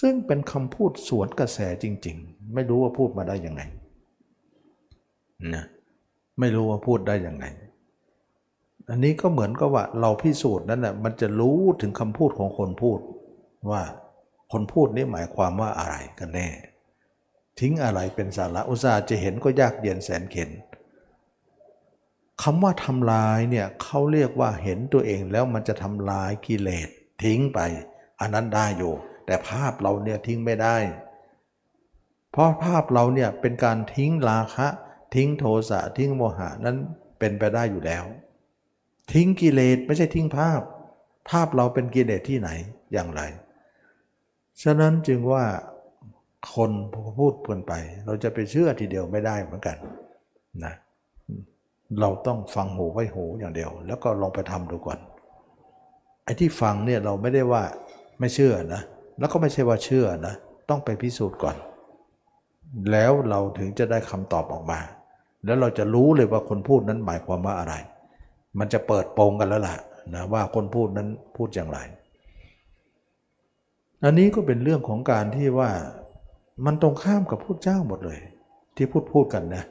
[0.00, 3.62] ซึ่งเป็นคำพูดสวนกระแสจริง ๆ ไม่รู้ว่าพูดมาได้ยังไง
[5.54, 5.64] นะ
[6.38, 7.44] ไม่รู้ว่าพูดได้ยังไง
[8.88, 12.98] อันนี้ก็เหมือนกับว่าเราพิสูจน์นั่นแหละมันจะรู้ถึงคำพูดของคนพูด
[13.70, 13.82] ว่า
[14.52, 16.48] คนพูดนี่หมายความว่าอะไรกันแน่
[17.60, 20.50] ทิ้งอะไรเป็นสาระอุตส่าห์จะเห็นก็ยากเย็นแสนเข็น
[22.42, 26.88] คำว่าทำลายเนี่ยเขาเรียกว่าเห็นตัวเองแล้วมันจะทำลายกิเลส
[27.22, 27.58] ทิ้งไป
[28.20, 28.94] อันนั้นได้อยู่
[29.26, 30.76] แต่ภาพเราเนี่ยทิ้งไม่ได้
[32.30, 34.68] เพราะภาพเราเนี่ยเป็นการทิ้งราคะ
[35.14, 36.76] ทิ้งโทสะทิ้งโมหะนั้น
[37.18, 38.04] เป็นไปได้อยู่แล้ว
[39.12, 40.60] ทิ้งกิเลสไม่ใช่ทิ้งภาพ
[41.30, 42.50] ภาพเราเป็นกิเลสที่ไหน
[42.92, 43.22] อย่างไร
[44.62, 45.44] ฉะนั้นจึงว่า
[46.54, 46.70] คน
[47.18, 47.72] พูดเพื่อนไป
[48.06, 49.76] เราจะไปเชื่อทีเดียวไม่ได้เหมือนกัน
[50.64, 50.74] นะ
[52.00, 54.98] เราต้องฟังหูไว้หูอย่างเดียว แล้วก็ลองไปทำดูก่อน
[56.24, 57.62] ไอ้ที่ฟังเนี่ยเราไม่ได้ว่า
[58.20, 58.82] ไม่เชื่อนะ
[59.18, 60.34] แล้วก็ไม่ใช่ว่าเชื่อนะ
[60.68, 61.56] ต้องไปพิสูจน์ก่อน
[62.92, 64.80] แล้วเราถึงจะได้คำตอบออกมา
[65.44, 67.74] แล้วเราจะรู้เลยว่าคนพูดนั้นหมายความว่าอะไร
[68.58, 69.76] มันจะเปิดโปงกันแล้วล่ะ
[70.14, 71.78] นะว่าคนพูดนั้นพูดอย่างไร
[74.04, 75.70] อันนี้ก็เป็นเรื่องของการที่ว่า
[76.64, 78.20] มันตรงข้ามกับพูดเจ้าหมดเลย
[78.76, 79.64] ที่พูดพูดกันนะ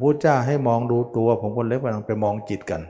[0.00, 2.82] พระเจ้าให้มองดูตัวผมคนเล็กผนังไปมองจิตกัน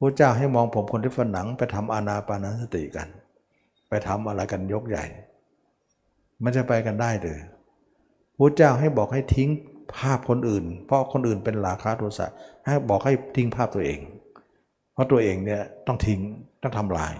[0.00, 3.08] พระเจ้าให้มองผมคนเล็กผนังไปทำอานาปานสติกัน
[3.88, 5.04] ไปทำอะไรกันยกใหญ่
[6.42, 7.38] มันจะไปกันได้หรือ
[8.38, 9.50] พระเจ้าให้บอกให้ทิ้ง
[9.96, 12.26] ภาพคนอื่น เพราะคนอื่นเป็นราคาโทสะ
[12.64, 14.00] ให้บอกให้ทิ้งภาพตัวเอง
[14.92, 16.20] เพราะตัวเองเนี่ยต้องทิ้ง
[16.62, 17.14] ต้องทำลาย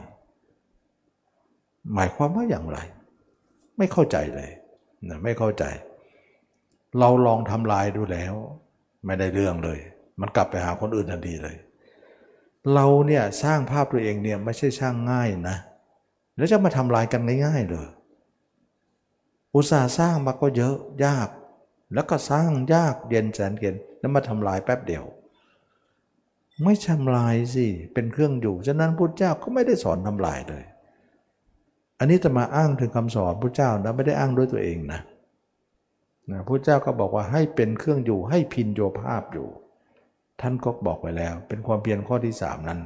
[1.94, 2.78] หมายความว่าอย่างไร
[3.78, 4.50] ไม่เข้าใจเลย
[5.08, 5.64] นะไม่เข้าใจ
[6.98, 8.34] เราลองทำลายดูแล้ว
[9.04, 9.78] ไม่ได้เรื่องเลย
[10.20, 11.56] มันกลับไปหาคนอื่นทันทีเลย
[12.74, 15.56] เราเนี่ยสร้างภาพตัวเองเนี่ยไม่ใช่สร้างง่ายนะ
[16.36, 17.88] แล้วจะมาทำลายกันง่ายๆเลย
[19.54, 21.28] อุตสาห์สร้างมาก็เยอะยาก
[21.94, 25.04] แล้วก็สร้างยากเย็นแสนเย็นแล้วมาทำลายแป๊บเดียว
[26.64, 30.64] ไม่ทำลายสิเป็นเครื่องอยู่ ฉะนั้นพุทธเจ้าก็ไม่ได้สอนทำลายเลย
[31.98, 35.00] อันนี้จะมาอ้างถึงคำสอนพุทธเจ้านะไม่ได้อ้างด้วยตัวเองนะ
[36.30, 39.48] นะพระเจ้าก็บอกว่าให้เป็นเครื่องอยู่ให้พินโยภาพอยู่
[40.40, 42.80] ท่านก็บอกไว้แล้ว เป็นความเพียรข้อที่สามนั้น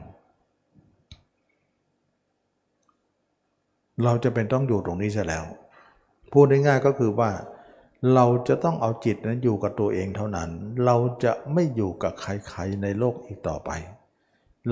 [4.04, 5.44] เราจะเป็นต้องอยู่ตรงนี้ใช่แล้ว
[6.32, 7.30] พูดง่ายๆก็คือว่า
[8.12, 10.50] เราจะต้องเอาจิตนั้นอยู่กับตัวเองเท่านั้น
[10.84, 13.70] เราจะไม่อยู่กับใครๆในโลกอีกต่อไป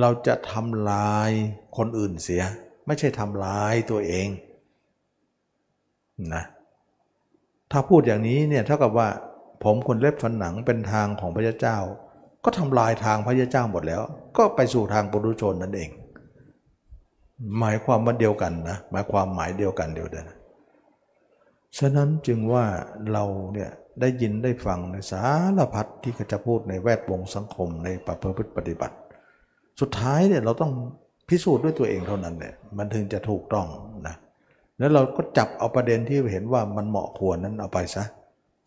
[0.00, 1.30] เราจะทำลาย
[1.76, 2.42] คนอื่นเสีย
[2.86, 4.28] ไม่ใช่ทำลายตัวเอง
[6.34, 6.44] นะ
[7.70, 9.08] ถ้าพูดอย่างนี้เนี่ยเท่ากับว่า
[9.62, 11.78] ผมคนเล็บฟันหนังเป็นทางของพระเจ้า
[12.44, 14.02] ก็ทำลายทางพระเจ้าหมดแล้ว
[14.36, 15.90] ก็ไปสู่ทางปุถุชนนั่นเอง
[17.58, 20.24] หมายความว่าเดียวกันนะหมายความหมายเดียวกันเดียวกัน
[21.78, 22.64] ฉะนั้นจึงว่า
[23.12, 23.70] เราเนี่ย
[24.00, 25.24] ได้ยินได้ฟังในสา
[25.58, 28.96] รพัดที่จะพูดในแวดวงสังคมในประพฤติปฏิบัติ
[29.80, 30.72] สุดท้ายเนี่ยเราต้อง
[31.28, 33.66] พิสูจน์ด้วยตัวเองเท่านั้นแหละมันถึงจะถูกต้อง
[34.06, 34.16] นะ
[34.78, 38.04] แล้วเราก็จับเอาประเด็นที่เห็นว่ามันเหมาะควรนั้นเอาไปซะ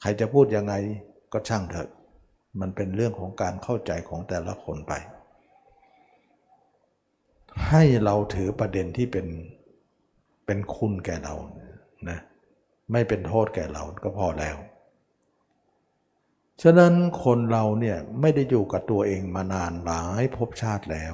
[0.01, 0.74] ใครจะพูดยังไง
[1.34, 1.89] ก็ช่างเถอะ
[2.60, 4.93] มันเป็นเรื่องของการเข้าใจของแต่ละคนไป
[7.68, 9.28] ให้เราถือประเด็นที่เป็น
[10.45, 11.36] เป็นคุณแก่เรา
[12.10, 12.20] นะ
[12.92, 14.58] ไม่เป็นโทษแก่เราก็พอแล้ว
[16.62, 21.14] ฉะนั้นคนเราเนี่ยไม่ได้อยู่กับตัวเองมานานหลายภพชาติแล้ว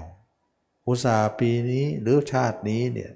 [0.87, 3.11] อุตสาปีนี้หรือชาตินี้เนี่ย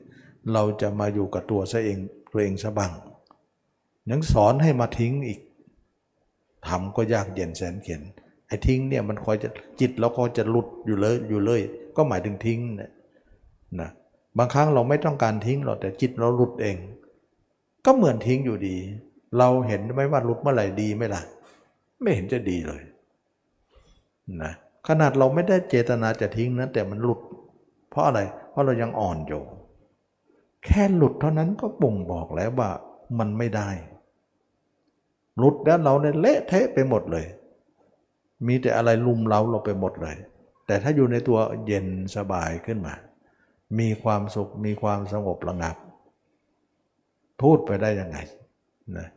[0.53, 1.97] เราจะมาอยู่กับตัวซะเอง
[2.32, 2.91] ตัวเองซะบ้าง
[4.12, 5.39] ยังสอนให้มาทิ้งอีก
[6.68, 8.01] ทำก็ยากเย็นแสนเข็น
[8.47, 9.49] ไอ้ทิ้งเนี่ยมันคอยจะ
[9.80, 11.62] จิตเราก็จะหลุดอยู่เลยอยู่เลย
[11.95, 12.91] ก็หมายถึงทิ้งนะ
[13.80, 13.89] นะ
[14.38, 16.76] บางครั้งเราไม่ต้องการทิ้งหรอกแต่จิตเราหลุดเอง
[17.86, 18.77] ก็เหมือนทิ้งอยู่ดี
[19.38, 21.21] เราเห็นไหมว่าหลุดเมื่อไหร่ดีไหมล่ะ
[22.01, 22.81] ไม่เห็นจะดีเลย
[24.43, 24.53] นะ
[24.88, 27.19] ขนาดเราไม่ได้เจตนาจะทิ้งนะแต่มันหลุด
[27.89, 28.19] เพราะอะไร
[28.51, 29.43] เพราะเรายังอ่อนอยู่
[30.65, 32.69] แค่หลุดเท่านั้นก็บ่งบอกแล้วว่า
[33.19, 33.69] มันไม่ได้
[35.38, 37.25] หลุดแล้วเราเนี่ยเละเทะไปหมดเลย
[38.47, 40.15] มีแต่อะไรลุมเล้าเราไปหมดเลย
[40.67, 42.93] แต่ถ้าอยู่ในตัวเย็นสบายขึ้นมา
[43.79, 45.75] มีความสุขมีความสงบระงับ
[47.41, 48.17] พูดไปได้ยังไง
[48.97, 49.07] นะ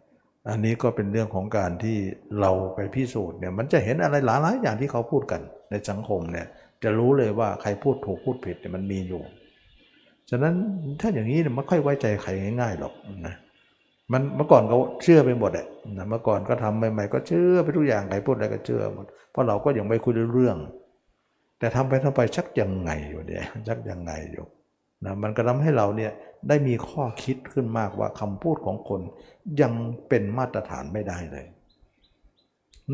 [0.49, 1.97] อันนี้ก็เป็นเรื่องของการที่
[2.41, 5.41] เราไปพิสูจน์เนี่ยมันจะเห็นอะไรหลายๆอย่างที่เขาพูดกัน
[5.71, 6.47] ในสังคมเนี่ย
[6.83, 9.23] จะรู้เลยว่าใครพูดถูกพูดผิดเนี่ยมันมีอยู่
[10.31, 10.55] ฉะนั้น
[11.01, 12.95] ถ้าอย่างนี้เนี่ยไม่ค่อยไว้ใจใครง่ายๆหรอก
[13.27, 13.35] นะ
[14.13, 15.67] มันเมื่อก่อนเขาเชื่อไปหมดแหละ
[15.99, 20.57] นะเมื่อก่อนก็ทำใหม่ๆก็เชื่อไปทุกอย่างใครพูดอะไรก็เชื่อหมดเพราะเราก็ยังไม่คุยเรื่อง
[21.59, 24.45] แต่ทำไปทำไปชักยังไงอยู่เนี่ยชักยังไงอยู่
[25.05, 26.13] นะมันก็ทำให้เราเนี่ย
[26.49, 29.01] ได้มีข้อคิดขึ้นมากว่าคำพูดของคน
[29.61, 29.73] ยัง
[30.09, 31.47] เป็นมาตรฐานไม่ได้เลย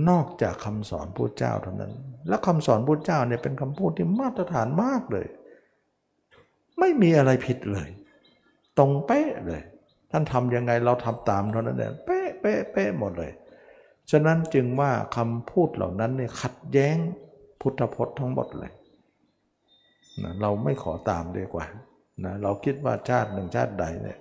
[0.09, 1.93] นอกจากคำสอนพระเจ้าเท่านั้น
[2.29, 5.27] และคำสอนพระเจ้าเนี่ยเป็นคำพูดที่มาตรฐานมากเลย
[6.79, 7.89] ไม่มีอะไรผิดเลย
[8.79, 9.63] ตรงเป๊ะเลย
[10.11, 13.33] ท่านทำยังไงเราทำตามเท่านั้นเองเป๊ะเป๊ะเป๊ะหมดเลย
[14.11, 16.97] ฉะนั้นจึงว่าคำพูดเหล่านั้นเนี่ยขัดแย้ง
[17.61, 18.73] พุทธพจน์ทั้งหมดเลย
[20.23, 21.65] นะเราไม่ขอตามดีกว่า
[22.25, 24.19] นะเราคิดว่าชาติหนึ่งชาติใดเนี่ย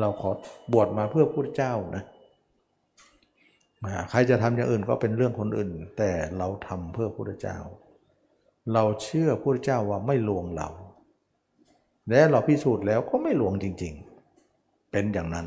[0.00, 0.30] เราขอ
[0.72, 2.04] บวชมาเพื่อพุทธเจ้านะ
[4.10, 7.58] ใครจะทำอย่างอื่นก็เป็นเรื่องคนอื่น แต่เราทำเพื่อพุทธเจ้า
[8.72, 10.68] เราเชื่อพุทธเจ้าว่าไม่ลวงเรา
[12.08, 13.94] และเราพิสูจน์แล้วก็ไม่หลวงจริง
[14.42, 15.46] ๆ เป็นอย่างนั้น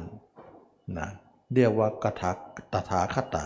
[0.98, 1.08] นะ
[1.56, 2.32] เรียกว่ากถา
[2.74, 3.46] ตถาคตา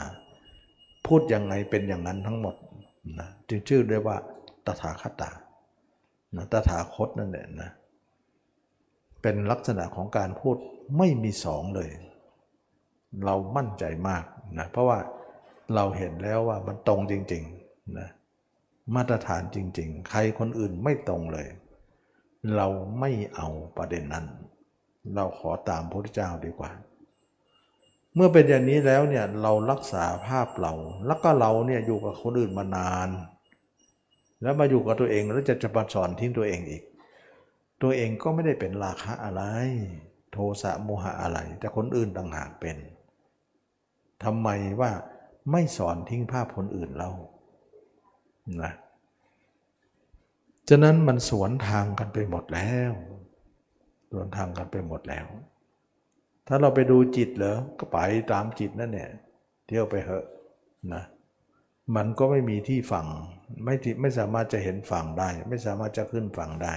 [1.06, 2.56] พูดยังไงเป็นอย่างนั้นทั้งหมด
[3.20, 4.18] นะจึงชื่อเรียกว่า
[4.66, 5.32] ตถาคตา
[6.36, 7.70] นะตถาคตนั่นแหละนะ
[9.24, 10.56] เป็นลักษณะของการพูด
[10.98, 11.90] ไม่มีสองเลย
[13.26, 14.24] เรามั่นใจมาก
[14.60, 15.00] นะเพราะว่า
[15.76, 18.10] เราเห็นแล้วว่ามันตรงจริงๆนะ
[18.96, 21.48] มาตรฐานจริง ๆ ใครคนอื่นไม่ตรงเลย
[22.56, 22.68] เรา
[23.00, 23.48] ไม่เอา
[23.78, 24.26] ประเด็นนั้น
[25.16, 26.72] เราขอตามพระพุทธเจ้าดีกว่า
[28.16, 30.74] เมื่อเป็นอย่างนี้แล้วเนี่ยเรารักษาภาพเรา
[31.06, 33.10] แล้วก็เราเนี่ยอยู่กับคนอื่นมานาน
[34.42, 36.84] แล้วมาอยู่กับตัวเองแล้วจะจะมาสอนทิ้งตัวเองอีก
[37.82, 39.44] ตัวเองก็ไม่ได้เป็นราคะอะไร
[40.32, 42.78] โทสะโมหะอะไร แต่คนอื่นต่างหากเป็น
[44.24, 44.50] ทำไม
[44.82, 44.92] ว่า
[45.52, 47.10] ไม่สอนทิ้งภาพคนอื่นเรา
[48.64, 48.74] นะ
[50.70, 52.92] ฉะนั้นมันสวนทางกันไปหมดแล้ว
[54.12, 55.26] สวนทางกันไปหมดแล้ว
[56.48, 58.00] ถ้าเราไปดูจิตเหรอ ก็ไป
[58.32, 59.12] ตามจิตนั่นเนี่ย
[59.68, 60.26] เที่ยวไปเหอะ
[60.94, 61.04] นะ
[61.96, 63.08] มันก็ไม่มีที่ฝั่ง
[63.66, 66.74] ไม่ไม่สามารถจะเห็นฝั่งได้ ไม่สามารถจะขึ้นฝั่งได้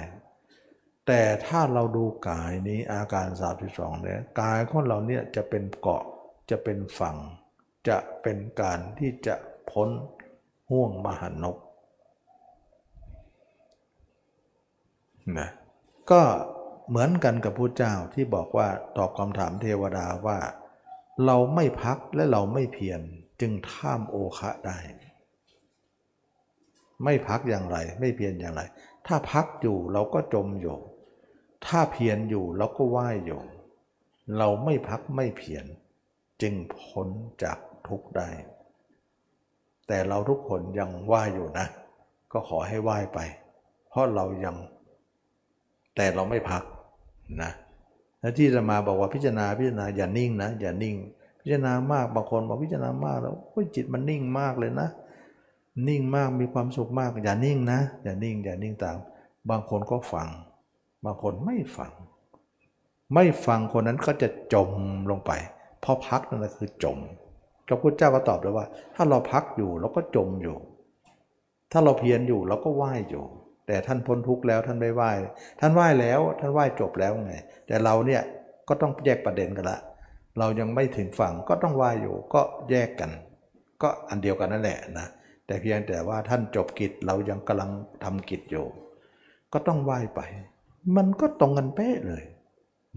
[1.06, 6.04] แต่ถ้าเราดูกายนี้อาการสาสิบสองเนี่ยกายของเราเนี่ยจะเป็นเกาะ
[6.50, 7.16] จะเป็นฝั่ง
[7.88, 9.34] จะเป็นการที่จะ
[9.70, 9.88] พ้น
[10.70, 11.56] ห่วงมหันนก
[15.38, 15.50] นะ
[16.10, 16.22] ก็
[16.88, 20.38] เหมือนกันกับพระเจ้าที่บอกว่าตอบคำถามเทวดาว่า
[21.26, 23.00] เราไม่พักและเราไม่เพียร
[23.40, 24.78] จึงท่ามโอคะได้
[27.04, 28.62] ไม่พักอย่างไร ไม่เพียรอย่างไร
[29.06, 30.76] ถ้าพักอยู่เราก็จมอยู่
[31.66, 33.40] ถ้าเพียรอยู่เราก็ว่ายอยู่
[34.38, 35.64] เราไม่พักไม่เพียร
[36.42, 37.08] จึงพ้น
[37.42, 38.28] จากทุกข์ได้
[39.86, 41.66] แต่เราทุกคนยังว่ายอยู่นะ
[42.32, 43.18] ก็ขอให้ว่ายไป
[43.88, 44.56] เพราะเรายัง
[45.96, 46.62] แต่เราไม่พัก
[47.42, 47.50] นะ
[48.20, 50.96] แล้วที่จะมาบอกว่าพิจารณาพิจารณาอย่านิ่งนะ อย่านิ่ง
[51.40, 53.34] พิจารณามากบางคนบอกพิจารณามากแล้ว
[53.74, 54.88] จิตมันนิ่งมากเลยนะ
[55.88, 58.98] นิ่งมากมีความสุขมาก อย่านิ่งนะ อย่านิ่ง อย่านิ่งตาม
[59.50, 60.28] บางคนก็ฟัง
[61.06, 61.92] บางคนไม่ฟัง
[63.14, 64.70] ไม่ฟังคนนั้นก็จะจม
[65.10, 65.32] ลงไป
[65.80, 66.98] เพราะพักนั่นคือจม
[67.66, 70.56] พระพุทธเจ้าก็ตอบเลยว่า ถ้าเราพักอยู่เราก็จมอยู่
[71.72, 73.24] ถ้าเราเพียรอยู่เราก็ว่ายอยู่
[73.66, 75.10] แต่ท่านพ้นทุกข์แล้วท่านไม่ไหว้
[75.60, 77.34] ท่านไหว้แล้วท่านไหว้จบแล้วไง
[77.66, 78.22] แต่เราเนี่ย
[78.68, 79.78] ก็ต้องแยกประเด็นกันละ
[80.38, 82.40] เรายังไม่ถึงฝั่งก็ต้องไหว้อยู่ก็
[82.70, 83.10] แยกกัน
[83.82, 85.06] ก็อันเดียวกันนั่นแหละนะ
[85.46, 87.70] แต่เพียงแต่ว่าท่านจบกิจเรายังกำลัง
[88.04, 88.66] ทำกิจอยู่
[89.52, 90.20] ก็ต้องไหว้ไป
[90.96, 92.24] มันก็ตรงกันเป๊ะเลย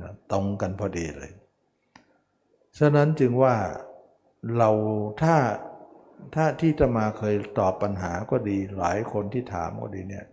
[0.01, 1.31] นะตรงกันพอดีเลย
[2.79, 3.55] ฉะนั้นจึงว่า
[4.57, 4.69] เรา
[5.21, 5.35] ถ้า
[6.35, 10.25] ถ้าที่จะมาเคยตอบปัญหาก็ดีหลายคนที่ถามก็ดีเนี่ย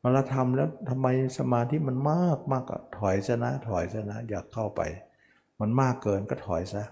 [0.00, 1.06] เวลาทำแล้วทำไม
[1.38, 4.80] สมาธิมันมากมากอะถอยซะนะถอยซะนะอยากเข้าไป
[5.60, 6.84] มันมากเกินก็ถอยซะ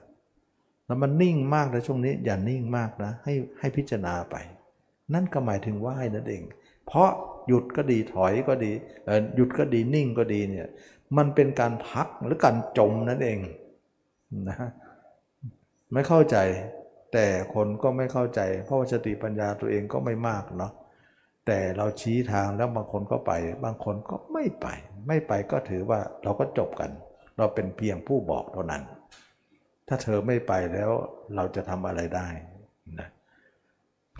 [0.87, 4.37] แล้วมันนิ่งมากนช่วงนี้อย่านิ่งมากนะให้ให้พิจารณาไป
[5.15, 6.43] นั่นก็หมายถึงว่าให้นั่นเอง
[6.87, 7.11] เพราะ
[7.51, 8.73] หยุดก็ดีถอยก็ดี
[9.37, 10.69] หยุดก็ดีนิ่งก็ดีเนี่ย
[11.17, 13.39] มันเป็นการพักหรือการจมนั่นเอง
[14.49, 14.57] นะ
[15.93, 16.37] ไม่เข้าใจ
[17.13, 20.73] แต่คนก็ไม่เข้าใจ เพราะว่าสติปัญญาตัวเองก็ไม่มากเนาะ
[21.47, 23.33] แต่เราชี้ทางแล้วบางคนก็ไป
[23.65, 24.67] บางคนก็ไม่ไป
[25.09, 26.91] ไม่ไปก็ถือว่าเราก็จบกัน
[27.39, 28.83] เราเป็นเพียงผู้บอกเท่านั้น
[29.89, 30.91] ถ้าเธอไม่ไปแล้ว
[31.37, 32.29] เราจะทำอะไรได้
[32.99, 33.09] นะ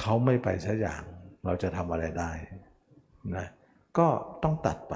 [0.01, 1.03] เขาไม่ไปสักอย่าง
[1.47, 2.33] เราจะทำอะไรได้
[3.37, 3.47] นะ
[3.99, 4.09] ก็
[4.43, 4.95] ต้องตัดไป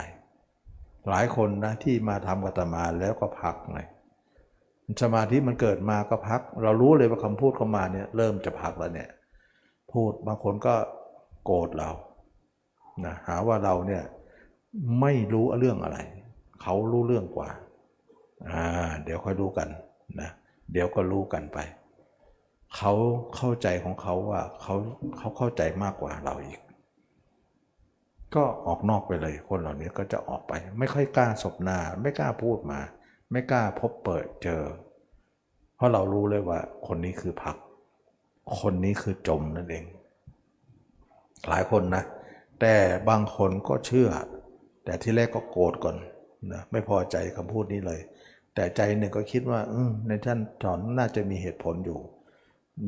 [1.08, 3.80] หลายคนนะที่มาทำกัตมาแล้วก็พักไง
[5.02, 9.08] สมาธิมันเกิดมาก็พัก เรารู้เลยว่าคำพูดเข้ามาเนี่ยเริ่มจะพักแล้วเนี่ย
[9.92, 10.74] พูดบางคนก็
[11.44, 11.90] โกรธเรา
[13.04, 14.02] นะหาว่าเราเนี่ย
[15.00, 15.98] ไม่รู้เรื่องอะไร
[16.62, 17.50] เขารู้เรื่องกว่า
[18.50, 18.64] อ่า
[19.04, 19.68] เดี๋ยวค่อยรู้กัน
[20.20, 20.30] นะ
[20.72, 21.58] เดี๋ยวก็รู้กันไป
[22.76, 22.92] เขา
[23.36, 24.74] เข้าใจของเขาว่าเขา
[25.18, 26.60] เขาเข้าใจมากกว่าเราอีก
[28.36, 32.80] ก็ออกนอกไปเลย คนเหล่านี้ก็จะออกไป ไม่ค่อยกล้าสบหน้า ไม่กล้าพูดมา
[33.32, 34.62] ไม่กล้าพบเปิดเจอ
[35.76, 37.56] เพราะเรารู้เลยว่า คนนี้คือพัก
[38.60, 39.84] คนนี้คือจมนั่นเอง
[41.48, 42.04] หลายคนนะ
[42.60, 42.74] แต่
[43.08, 44.08] บางคนก็เชื่อ
[44.84, 45.96] แต่ที่แรกก็โกรธก่อน
[46.52, 48.00] นะไม่พอใจคำพูดนี้เลย
[48.54, 49.74] แต่ใจหนึ่งก็คิดว่าอ
[50.08, 51.98] ในท่านสอนน่าจะมีเหตุผลอยู่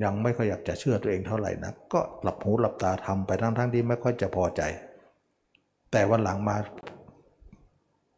[0.03, 4.63] ยังไม่ค่อยอยากจะเชื่อตัวเองเท่าไหร่นะก็หลับหูหลับตาทำไปทั้งๆทที่ไม่ค่อยจะพอใจ
[5.91, 6.57] แต่วันหลังมา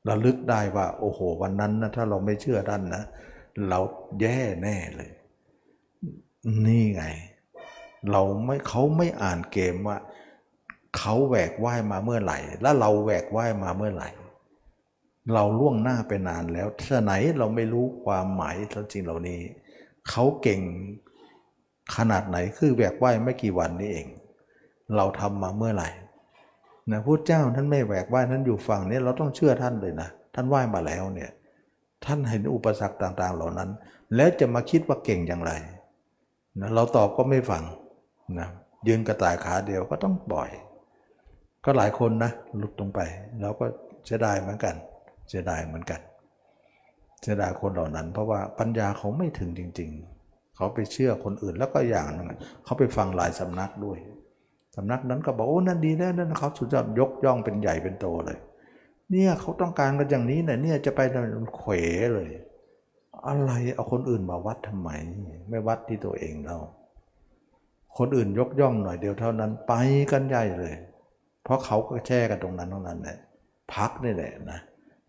[0.08, 3.02] ระลึกได้ว่า โอ้โห วันนั้นนะถ้าเราไม่เชื่อท่านนะ
[3.68, 3.80] เรา
[4.20, 5.10] แย่แน่เลย
[6.66, 7.04] นี่ไง
[8.10, 9.98] เราไม่เขาไม่อ่านเกมว่า
[10.98, 14.10] เขาแหวกว่ายมาเมื่อไหร่ แล้วเราแหวกว่ายมาเมื่อไหร่
[15.34, 19.40] เราล่วงหน้าไปนานแล้วท่ไหนเราไม่รู้ความหมายแท้จริงเหล่านี้
[20.10, 20.60] เขาเก่ง
[21.96, 24.06] ขนาดไหนคือแหวกว่ายไม่กี่วันนี้เอง
[24.96, 25.88] เราทำมาเมื่อไหร่
[26.90, 31.30] นะพุทธเจ้าท่านไม่แหวกว่ายท่านอยู่ฝั่งนี้เราต้องเชื่อท่านเลยนะท่านว่ายมาแล้วเนี่ย
[32.04, 33.70] ท่านเห็นอุปสรรคต่างๆ เหล่านั้น
[34.16, 35.52] แล้วจะมาคิดว่าเก่งอย่างไร
[36.60, 37.62] นะเราตอบก็ไม่ฟัง
[38.38, 38.48] นะ
[38.86, 40.50] ยืนกระต่ายขาเดียวก็ต้องปล่อย
[41.64, 43.00] ก็หลายคนนะหลุดลงไป
[43.42, 43.64] เราก็
[44.06, 44.74] เสียดายเหมือนกัน
[45.28, 46.00] เสียดายเหมือนกัน
[47.22, 49.90] เสียดายคนเหล่านั้น เพราะว่าปัญญาเขาไม่ถึงจริง
[50.22, 52.26] ๆ เขาไปเชื่อคนอื่นแล้วก็อย่างนึง
[52.64, 53.98] เขาไปฟังหลายสำนักด้วย
[54.80, 58.38] สำนักนั้นก็บอกโอ้นั่นดีแล้วนั่นเขาสุดยอดยกย่องเป็นใหญ่เป็นโตเลย
[59.10, 61.00] เนี่ยเขาต้องการกันอย่างนี้เนะเนี่ยจะไป
[61.56, 61.72] เขว
[62.14, 62.28] เลย
[63.28, 64.90] อะไรเอาคนอื่นมาวัดทำไม
[65.48, 66.56] ไม่วัดที่ตัวเองเรา
[67.98, 69.74] คนอื่นยกย่องหน่อยเดียวเท่านั้นไป
[70.12, 70.74] กันใหญ่เลย
[71.44, 73.18] เพราะเขาก็แช่กันตรงนั้นตรงนั้นแหละ
[73.74, 74.60] พักนี่แหละนะ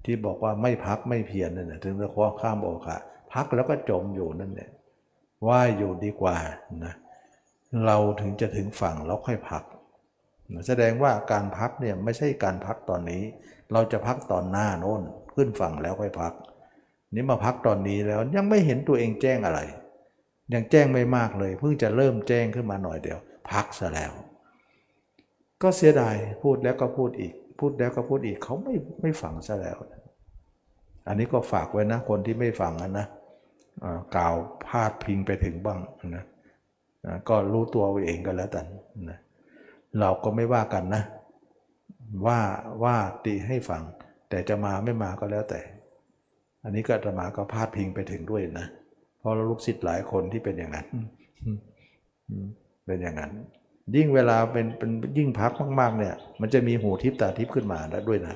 [0.04, 2.98] ที่บอกว่าไม่พักไม่เพียรนั่นแหละถึงจะคว้าข้ามโอคะ
[3.34, 4.70] พักแล้วก็จมอยู่นั่นแหละ
[5.48, 6.36] ว่ายอยู่ดีกว่า
[6.86, 9.64] นะเเราถึงจะถึงฝั่งแล้วค่อยพัก
[10.68, 13.24] แสดงว่าการพักเนี่ยไม่ใช่การพักตอนนี้
[13.74, 15.02] เราจะพักตอนหน้าโน้น
[15.36, 16.34] ขึ้นฝั่งแล้วค่อยพัก
[17.14, 19.60] นี่มาพักตอนนี้แล้วยังไม่เห็นตัวเองแจ้งอะไร
[20.54, 23.20] ยังแจ้งไม่มากเลยเพิ่งจะเริ่มแจ้งขึ้นมาหน่อยเดียว
[23.52, 24.12] พักซะแล้ว
[25.62, 29.78] ก็เสียดายพูดแล้วก็พูดอีก พูดแล้วก็พูดอีกเขาไม่ไม่ฟังซะแล้ว
[31.08, 33.06] อันนี้ก็ฝากไว้นะคนที่ไม่ฟังนะ
[34.16, 34.36] กล่าว
[34.68, 35.80] พาดพิงไปถึงบ้าง
[36.16, 36.24] นะ
[37.30, 38.66] ก็รู้ตัวเองก็แล้วกัน
[39.10, 39.20] นะ
[40.00, 41.04] เราก็ไม่ว่ากันนะ
[42.26, 42.40] ว่า
[42.84, 42.96] ว่า
[43.26, 43.84] ตีให้ฟัง
[44.30, 45.62] แต่จะมาไม่มาก็แล้วแต่
[46.64, 48.68] อันนี้ก็จะมาก็พาดพิงไปถึงด้วยนะ
[49.20, 50.86] เพราะลูกศิษย์หลายคนที่เป็นอย่างนั้น
[52.86, 53.32] เป็นอย่างนั้น
[53.96, 58.36] ยิ่งเวลาเป็นเป็นยิ่งพักมากๆเนี่ย มันจะมีหูทิพตาทิพขึ้นมาแล้วด้วยนะ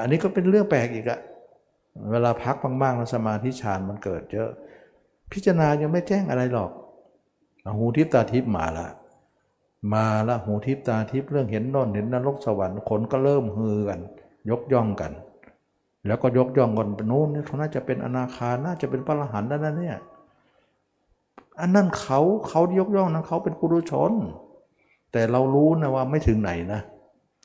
[0.00, 1.20] อันนี้ก็เป็นเรื่องแปลกอีกอะ
[2.10, 4.50] เวลาพักมากๆแล้วสมาธิฌานมันเกิดเยอะ
[5.32, 6.70] พิจารณายังไม่แจ้งอะไรหรอก
[7.76, 8.86] หูทิพตาทิพมาละ
[9.92, 14.00] มาละหูทิพตาทิพเรื่องเห็นนอนเห็นนรกสวรรค์คนก็เริ่มฮือกัน
[14.50, 15.12] ยกย่องกัน
[16.06, 19.96] แล้วก็ยกย่องกันไปโน้นนี่เขาน่าจะเป็นอนาคาน่าจะเป็นพระอรหันต์แล้วนเนี่ย
[21.60, 24.12] อันนั้นเขาเขายกย่องนะเขาเป็นปุรุชน
[25.12, 26.80] แต่เรารู้นะว่าไม่ถึงไหนนะ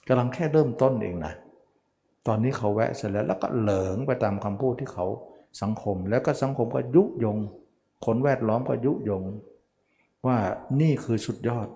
[0.07, 1.33] กำลังแค่เริ่มต้นเองนะ
[2.27, 5.05] ตอนนี้เขาแวะเสร็จแล้วแล้วก็เหลิงไปตามคำพูดที่เขา
[5.61, 7.37] สังคม แล้วก็สังคมก็ยุยง
[8.05, 9.23] คนแวดล้อมก็ยุยง
[10.25, 10.37] ว่า
[10.81, 11.67] นี่คือสุดยอด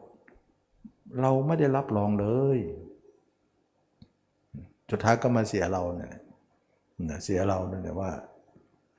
[1.22, 2.28] เราไม่ได้รับรองเล
[2.58, 2.60] ย
[4.91, 6.14] สุดท้ายก็มาเสียเราเนี่ย
[7.24, 8.12] เสียเราเนี่ยว่า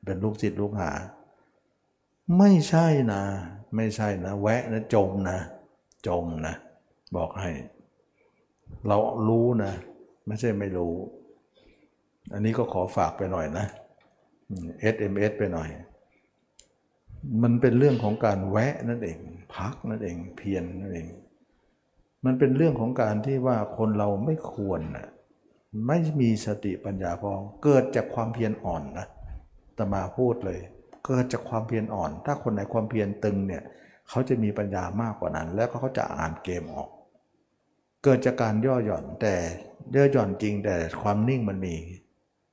[0.05, 0.91] เป็นลูกศิษย์ลูกหา
[2.39, 3.23] ไม่ใช่นะ
[3.77, 5.39] ไม่ใช่นะ แวะนะจมนะ
[6.07, 6.55] จมนะ
[7.17, 7.51] บอกให้
[8.87, 8.97] เรา
[9.29, 9.73] รู้นะ
[10.27, 10.95] ไม่ใช่ไม่รู้
[12.33, 13.67] อันนี้ก็ขอฝากไปหน่อยนะ
[14.95, 15.69] SMS ไปหน่อย
[17.43, 19.19] มันเป็นเรื่องของการแวะนั่นเอง
[19.55, 21.09] พักนั่นเองเพียรนนั่นเอง
[22.25, 25.09] มันเป็นเรื่องของการที่ว่าคนเราไม่ควรนะ
[25.87, 27.33] ไม่มีสติปัญญาพอ
[27.65, 29.07] เกิดจากความเพียรอ่อนนะ
[29.79, 30.61] ตมาพูดเลย
[31.07, 33.63] เกิดจากความเพียรอ่อน ถ้าคนไหนความเพียรตึงเนี่ย
[34.09, 36.91] เขาจะมีปัญญามากกว่านั้น แล้วเขาจะอ่านเกมออก
[38.05, 39.35] เกิดจากการย่อหย่อนแต่
[39.95, 41.75] ย่อหย่อนจริงแต่ความนิ่งมันมี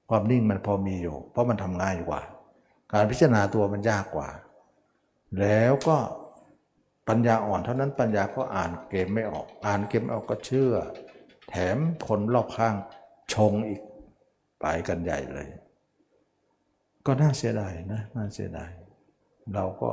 [0.10, 2.22] ความนิ่งมันพอมีอยู่ เพราะมันทำง่ายกว่า
[2.94, 4.30] การพิจารณาตัวมันยากกว่า
[5.40, 5.98] แล้วก็
[7.08, 10.74] ปัญญาอ่อนเท่านั้นปัญญาก็อ่านเกมไม่ออก อ่านเกมไม่ออกก็เชื่อ
[11.50, 11.78] แถม
[12.08, 12.76] คนรอบข้าง
[13.34, 13.82] ชงอีก
[14.62, 15.48] ไปกันใหญ่เลย
[17.06, 18.72] ก็น่าเสียดายนะน่าเสียดาย
[19.54, 19.92] เราก็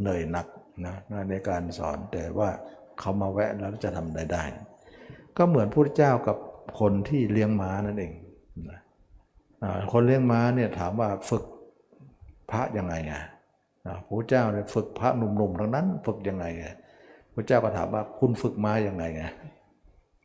[0.00, 0.46] เหนื่อยหนัก
[0.86, 0.94] นะ
[1.30, 2.50] ในการสอนแต่ว่า
[2.98, 4.44] เขามาแวะแล้วจะทำได้ได้
[5.36, 6.36] ก็เหมือนพระเจ้ากับ
[6.80, 8.12] คนที่เลี้ยงม้านั่นเอง
[8.70, 8.80] นะ
[9.92, 11.44] คนเลี้ยงม้าเนี่ยถามว่าฝึก
[12.50, 13.22] พระยังไงอะ
[13.84, 16.74] พระเจ้าเนี่ยฝึกพระหนุ่มๆทั้งนั้น ฝึกยังไงอะ
[17.34, 19.30] พระเจ้าก็ถามว่าคุณฝึกม้ายังไงอะ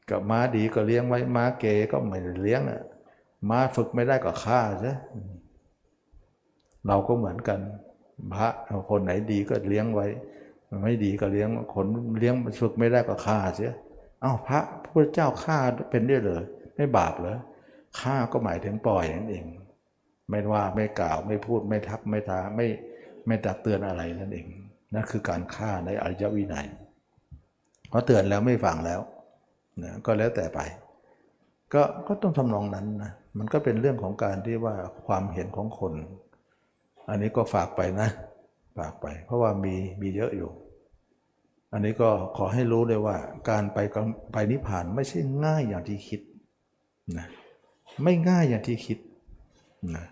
[0.09, 2.81] กับม้าดีก็เลี้ยงไว้ม้าเกก็ไม่เลี้ยงอะ
[3.49, 4.97] ม้าฝึกไม่ได้ก็ฆ่าซะ
[6.87, 7.59] เราก็เหมือนกัน
[8.33, 8.47] พระ
[8.89, 10.07] คนไหนดีก็เลี้ยงไว้
[10.83, 11.85] ไม่ดีก็เลี้ยงคน
[12.19, 13.73] เลี้ยงฝึกไม่ได้ก็ฆ่าเสีย
[14.23, 15.57] อ้าวพระพระเจ้าฆ่า
[15.89, 16.43] เป็นได้เลย
[16.75, 17.37] ไม่บาปเหรอ
[17.99, 19.45] ฆ่าก็หมายถึงปล่อยนั่นเอง
[20.29, 22.67] ไม่ว่าไม่กล่าวไม่พูดไม่ทักไม่ท้าไม่
[23.29, 24.45] ไม่ตักเตือนอะไรนั่นเอง
[24.93, 26.67] นั่นคือการฆ่าในอริยวินัย
[27.89, 28.99] เพราะเตือนแล้วไม่ฟังแล้ว
[29.83, 30.59] นะก็แล้วแต่ไป
[31.73, 34.75] ก็ก็ต้องทำนองนั้นนะมันก็เป็นเรื่องของการที่ว่า
[35.07, 35.93] ความเห็นของคน
[37.09, 38.09] อันนี้ก็ฝากไปนะ
[38.77, 40.51] ฝากไป เพราะว่ามีมีเยอะอยู่
[41.73, 43.17] อันนี้ก็ขอให้รู้เลยว่า
[43.49, 43.79] การไป
[44.33, 46.21] ไปนิพพานไม่ใช่ง่ายอย่างที่คิด
[47.17, 47.27] นะ
[48.03, 48.97] ไม่ง่ายอย่างที่คิด
[49.95, 50.05] นะ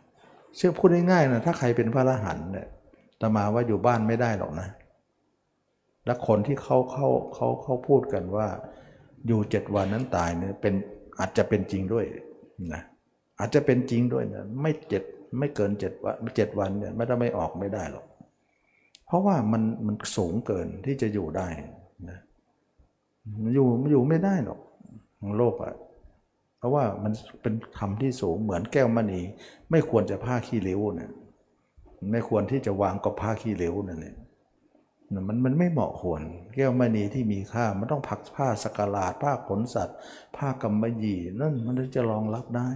[0.55, 2.68] เชื่อพูดง่ายๆนะถ้าใครเป็นพระอรหันต์เนี่ย
[3.22, 4.70] ตมาว่าอยู่บ้านไม่ได้หรอกนะ
[6.05, 8.47] และคนที่เขาเขาเขาเขาพูดกันว่า
[9.28, 10.74] อยู่เจ็ดวันนั้นตายเนี่ยเป็น
[11.20, 12.05] อาจจะเป็นจริงด้วย
[12.74, 12.82] นะ
[13.39, 15.03] อาจจะเป็นจริงด้วยนะไม่เจ็ด
[15.39, 18.05] ไม่เกินเจ็ดวันเจ็ดวันเนี่ยไม่ได้ไม่ออกไม่ได้หรอก
[19.05, 21.47] เพราะว่ามันมันสูงเกินที่จะอยู่ได้
[22.09, 22.20] นะ
[23.53, 24.59] อยู่อยู่ไม่ได้หรอก
[25.38, 25.76] โลกอะ
[26.57, 29.22] เพราะว่ามันเป็นธรรมที่สูงเหมือนแก้วมณี
[29.72, 31.11] ไม่ควรจะผ้าขี้ริ้วเนี่ย
[32.12, 34.18] ไม่ควรที่จะวางกับผ้าขี้ริ้วนั่นเอง
[35.28, 36.22] มันมันไม่เหมาะควร
[36.56, 39.98] แก้วมณีที่มีค่ามันต้องผักผ้าสกลาดผ้าขนสัตว์
[40.38, 42.70] ผ้ากำมะหยี่นั่นมันจะรองรับได้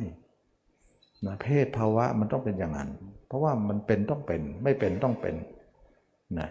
[1.25, 2.89] นะเพศภาวะมันต้องเป็นอย่างนั้น
[3.27, 5.35] เพราะว่ามันเป็นต้องเป็นไม่เป็นต้องเป็น
[6.39, 6.49] นะ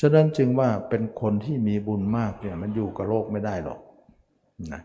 [0.00, 3.80] ฉะนั้นจึงว่าเป็นคนที่มีบุญมากเนี่ยมันอยู่กับโลกไม่ได้หรอก
[4.72, 4.80] นะ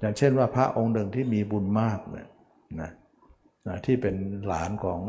[0.00, 2.28] อย่างเช่นว่าพระองค์หนึ่งที่มีบุญมากเนี่ย
[2.80, 2.90] นะ
[3.68, 4.14] นะที่เป็น
[4.46, 5.00] หลานของ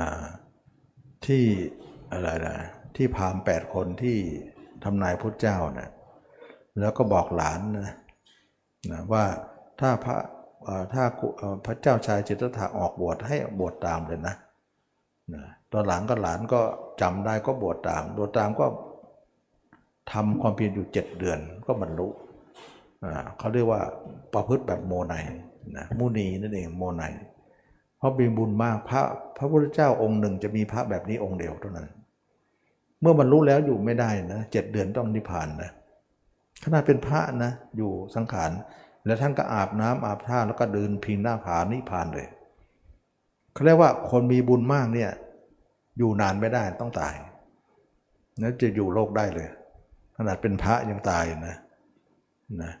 [0.00, 0.10] นะ
[1.26, 1.44] ที่
[2.10, 2.56] อะไรนะ
[2.96, 4.16] ที่พามแปดคนที่
[4.84, 5.90] ทำนายพุทธเจ้านะ
[6.80, 7.94] แล้วก็บอกหลานนะ
[8.90, 9.24] นะว่า
[9.80, 10.16] ถ้าพระ
[10.94, 11.04] ถ้า
[11.64, 14.34] พระเจ้าชายจิตตถะออกบวชให้บวชตามเลยนะ
[15.34, 15.42] นะ
[15.72, 16.60] ตอนหลังก็หลานก็
[17.00, 18.66] จำได้ก็บวชตามบวชตามก็
[20.12, 22.08] ทำความเพียรอยู่เจ็ดเดือนก็บรรลุ
[23.38, 23.82] เขาเรียกว่า
[24.34, 25.14] ประพฤติแบบโมไน
[25.76, 27.02] นะมุนีนั่นเองโมไน
[28.00, 29.02] เพราะมีบุญมากพระ
[29.36, 31.88] พระพุทธเจ้าองค์หนึ่งจะมีพระแบบนี้องค์เดียวเท่านั้น
[33.00, 35.70] เมื่อบรรลุแล้วอยู่ไม่ได้นะเจ็ดเดือนต้องนิพพานนะ
[36.64, 38.50] ขนาดเป็นพระนะอยู่สังขาร
[39.06, 42.26] แล้วท่านก็อาบน้ำอาบท่าแล้วก็เดินพิงหน้าผานิพพานเลย
[43.52, 45.10] เขาเรียกว่าคนมีบุญมากเนี่ย
[45.98, 47.14] อยู่นานไม่ได้ต้องตาย
[48.38, 49.48] แล้วจะอยู่โลกได้เลย
[50.16, 51.56] ขนาดเป็นพระยังตายนะ
[52.62, 52.72] นะ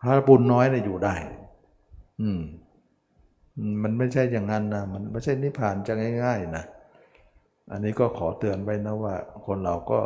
[0.00, 1.14] พระบุญน้อยเนี่ยอยู่ได้
[2.20, 2.40] อืม
[3.82, 5.92] มันไม่ใช่อย่างนั้นนะมันไม่ใช่นิพพานจะ
[6.24, 6.64] ง่าย ๆนะ
[7.72, 9.14] อันนี้ก็ขอเตือนไว้นะว่า
[9.46, 10.00] คนเราก็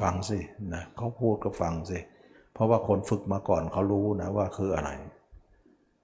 [0.00, 0.38] ฟังสิ
[0.74, 1.98] นะเขาพูดก็ฟังสิ
[2.54, 4.90] เพราะว่าคนฝึกมาก่อนเขารู้นะว่าคืออะไร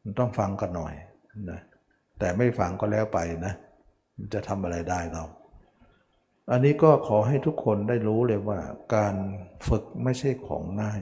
[0.02, 0.94] มันต้องฟังกันหน่อย
[1.50, 1.60] นะ
[2.18, 3.54] แต่ไม่ฟังก็แล้วไปนะ
[4.16, 5.24] มันจะทำอะไรได้เรา
[6.50, 8.58] อันนี้ก็ขอให้ทุกคนได้รู้เลยว่า
[8.94, 9.14] การ
[9.68, 11.00] ฝึกไม่ใช่ของง่าย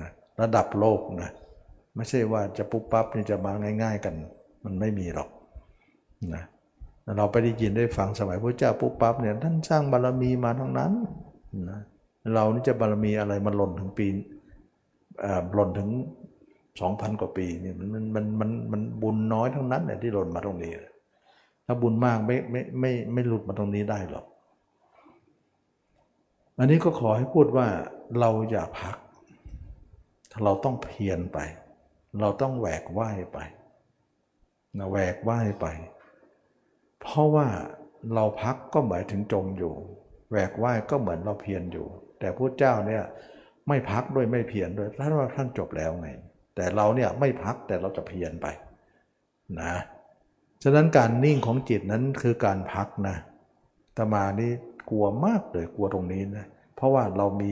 [0.00, 1.30] นะระดับโลกนะ
[1.98, 4.14] ไม่ใช่ว่าจะปุ๊บปั๊บนี่จะมาง่าย ๆกัน
[4.64, 5.28] มันไม่มีหรอก
[6.34, 6.44] นะ
[7.16, 10.92] เราไปได้ยินได้ฟังสมัยพระเจ้าปุ๊บปั๊บเนี่ยท่านสร้างบารรมีมาทั้งนั้น
[11.70, 11.80] นะ
[12.34, 14.06] เรานี่จะบารมีอะไรมันหล่นถึงปี
[15.54, 15.88] หล่นถึง
[16.80, 20.72] สองพันกว่าปีนี่มันมันมันมันบุญน้อยทั้งนั้นเนี่ยที่หล่นมาตรงนี้
[21.66, 24.26] ถ้าบุญมากไม่ไม่ไม่ไม่หลุดมาตรงนี้ได้หรอก
[26.58, 27.66] อันนี้ก็ขอให้พูดว่า
[28.20, 28.96] เราอย่าพัก
[30.44, 31.38] เราต้องเพียรไป
[32.20, 33.38] เราต้องแหวกว่ายไป
[34.78, 35.66] นะแหวกว่ายไป
[37.00, 37.46] เพราะว่า
[38.14, 39.74] เราพักก็หมายถึงจมอยู่
[40.30, 41.86] แหวกว่ายก็เหมือนเราเพียรอยู่
[42.18, 43.04] แต่พระเจ้าเนี่ย
[43.68, 46.08] ไม่พักด้วยไม่เพียรด้วยท่านว่าท่านจบแล้วไง
[46.56, 48.46] แต่เราเนี่ยไม่พักแต่เราจะเพียรไป
[49.60, 49.74] นะ
[50.62, 53.16] ฉะนั้นการนิ่งของจิตนั้นคือการพักนะ
[53.96, 54.50] ตมานี่
[54.90, 56.46] กลัวมากเลยกลัวตรงนี้นะ
[56.76, 57.50] เพราะว่าเรามี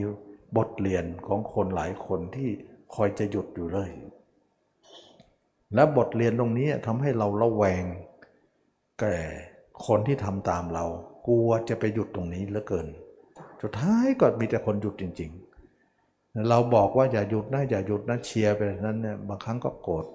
[0.57, 2.49] บทเรียนของคนหลายคนที่
[2.95, 3.89] คอยจะหยุดอยู่เลย
[5.73, 7.83] และบทเรียนตรงนี้ทำให้เราระแวง
[8.99, 9.15] แก่
[9.87, 10.85] คนที่ทำตามเรา
[11.27, 12.87] กลัวจะไปหยุดตรงนี้เหลือเกิน
[13.61, 15.31] สุดท้ายก็มีแต่คนหยุดจริง
[15.89, 20.05] ๆ เราบอกว่าอย่าหยุดนะอย่าหยุดนะเชียร์ไปนั้นเนี่ยบางครั้งก็โกรธ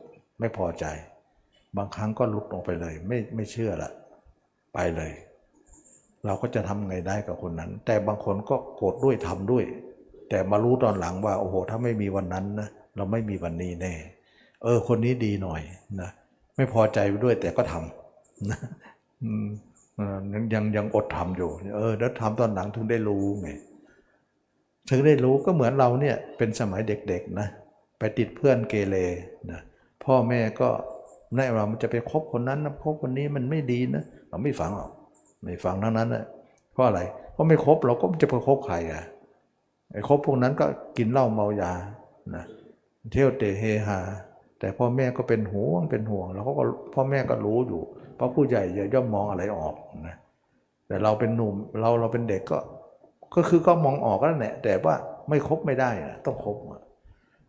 [0.41, 0.85] ไม่พอใจ
[1.77, 3.91] บางครั้งก็ลุกออกไปเลย ไม่ไม่เชื่อละ
[4.75, 5.13] ไปเลย
[6.25, 9.65] เราก็จะทำไงได้กับคนนั้น แต่บางคนก็โกรธด้วยทำด้วย
[10.29, 13.95] แต่มารู้ตอนหลังว่าโอ้โหถ้าไม่มีวันนั้นนะเราไม่มีวันนี้แน่
[14.63, 15.61] เออ คนนี้ดีหน่อย
[16.01, 16.11] นะ
[16.57, 18.59] ไม่พอใจด้วยแต่ก็ทำนะ
[20.55, 23.49] ยังยังอดทำอยู่ เออแล้วทำตอนหลังถึงได้รู้ไง
[24.91, 27.49] ถึงได้รู้ก็เหมือนเราเนี่ยเป็นสมัยเด็กๆนะ
[27.99, 28.97] ไปติดเพื่อนเกเร
[29.51, 29.61] นะ
[30.05, 30.69] พ่อแม่ก็
[31.35, 34.91] แนะเรามันจะไปคบคนนั้นนะคบคนนี้มันไม่ดีนะเราไม่ฟังหรอก
[35.43, 36.25] ไม่ฟังทั้งนั้นนะ
[36.73, 37.01] เพราะอะไร
[37.33, 39.03] เพราะไม่คบเราก็จะไปคบใครอะ
[39.93, 41.73] ไอ้คบพวกนั้นก็กินเหล้าเมายา
[42.35, 42.45] นะ
[43.11, 43.99] เที่ยวเตะเฮฮา
[44.63, 46.53] แต่พ่อแม่ก็เป็นห่วงเป็นห่วงแล้วก็
[46.95, 47.83] พ่อแม่ก็รู้อยู่
[48.17, 48.63] เพราะผู้ใหญ่
[48.95, 49.75] ย่อมมองอะไรออก
[50.09, 50.17] นะ
[50.89, 52.59] แต่เราเป็นหนุ่มเราเราเป็นเด็กก็
[53.35, 54.95] ก็คือก็มองออกก็แหละแต่ว่า
[55.29, 56.57] ไม่คบไม่ได้นะต้องคบ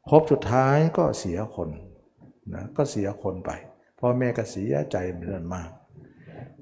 [0.09, 1.69] คบสุดท้ายก็เสียคน
[2.53, 3.51] นะก็เสียคนไป
[3.99, 5.69] พ่อแม่ก็เสียใจเป็นมาก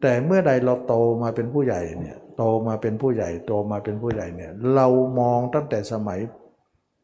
[0.02, 4.88] แต่เมื่อใดเราโตมาเป็นผู้ใหญ่เนี่ยโตมาเป็นผู้ใหญ่ โตมาเป็นผู้ใหญ่เนี่ยเรา
[5.20, 6.20] มองตั้งแต่สมัย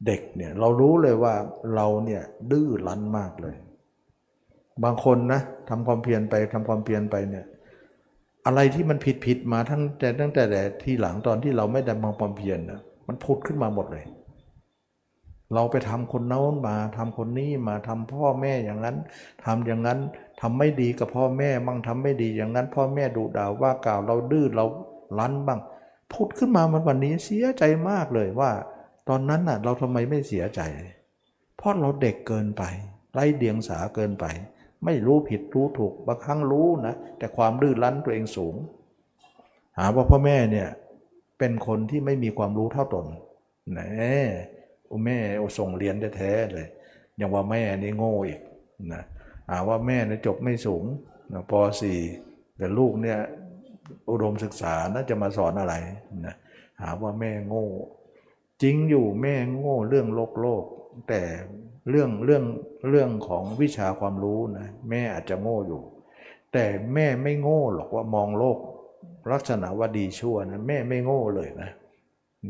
[0.05, 1.33] เด็กเนี่ยเรารู้เลยว่า
[1.75, 3.55] เราเนี่ยดื้อรั้นมากเลย
[4.83, 7.45] บางคนนะทำความเพียรไปทำความเพียรไปเนี่ย
[8.45, 14.05] อะไรที่มันผิดผิดมาทั้งแต่ตั้งแต่แต่ที่หลังตอนที่เราไม่ได้มองความเพียรนะมันพุดขึ้นมาหมดเลย
[15.53, 18.97] เราไปทำคนโน้นมาทำคนนี้มาทำพ่อแม่อย่างนั้น
[19.45, 19.99] ทำอย่างนั้น
[20.41, 24.65] ทำไม่ดีกับพ่อแม่มั่งทำไม่ดีอย่างนั้น พ่อแม่ดุด่าว่ากล่าวเราดื้อเรา
[25.19, 25.59] รั้นบ้าง
[26.13, 28.51] พุดขึ้นมามันวันนี้เสียใจมากเลยว่า
[29.09, 30.61] ตอนนั้นน่ะเราทำไมไม่เสียใจ
[31.57, 32.63] เพราะเราเด็กเกินไป
[33.13, 34.25] ไร้เดียงสาเกินไป
[34.85, 38.55] ไม่รู้ผิดรู้ถูกบางครั้งรู้นะ แต่ความดื้อรั้นตัวเองสูง
[39.77, 40.67] หาว่าพ่อแม่เนี่ย
[41.39, 43.05] เป็นคนที่ไม่มีความรู้เท่าตน
[43.71, 43.79] แหน
[44.87, 45.17] โอแม่
[45.57, 46.67] ส่งเรียนแท้ๆเลย
[47.19, 48.39] ย่างว่าแม่นี่โง่อีก
[48.93, 49.03] นะ
[49.49, 50.83] หาว่าแม่เนี่ยจบไม่สูง
[51.33, 51.53] นะป
[52.05, 53.19] .4 แต่ลูกเนี่ย
[54.09, 55.75] อุดมศึกษาน่าจะมาสอนอะไร
[56.25, 56.35] นะ
[56.81, 57.65] หาว่าแม่โง่
[58.61, 60.63] จริงอยู่แม่โง่เรื่องโลกโลก
[61.09, 61.21] แต่
[61.89, 62.43] เรื่องเรื่อง
[62.89, 65.81] เรื่องของวิชาความรู้นะแม่อาจจะโง่อยู่
[66.53, 68.57] แต่แม่ไม่โง่หรอกว่ามองโลก
[69.31, 71.69] ลักษณะว่าดีชั่วนะแม่ไม่โง่เลยนะ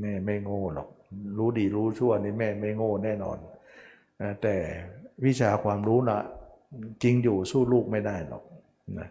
[0.02, 0.88] แม่ไม่โง่หรอก
[1.38, 3.38] รู้ดีรู้ชั่วนี่แม่ไม่โง่แน่นอน
[4.42, 4.56] แต่
[5.26, 6.20] วิชาความรู้นะ
[7.04, 8.44] จริงอยู่สู้ลูกไม่ได้หรอก
[9.00, 9.08] นะ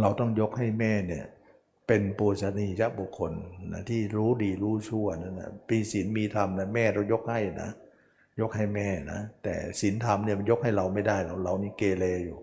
[0.00, 1.24] เราต้องยกให้แม่เนี่ย
[1.92, 3.32] เป็นปูชนียบุคคล
[3.72, 7.70] นะที่รู้ดีรู้ชั่วนั่นนะปีศีลมีธรรมนะแม่เรายกให้นะ
[8.40, 12.38] ยกให้แม่นะ แต่ศีลธรรมเนี่ยมันยกให้เราไม่ได้เราเรานี่เกเรอยู่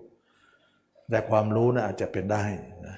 [1.10, 2.43] แต่ความรู้นะอาจจะเป็นได้
[2.88, 2.95] นะ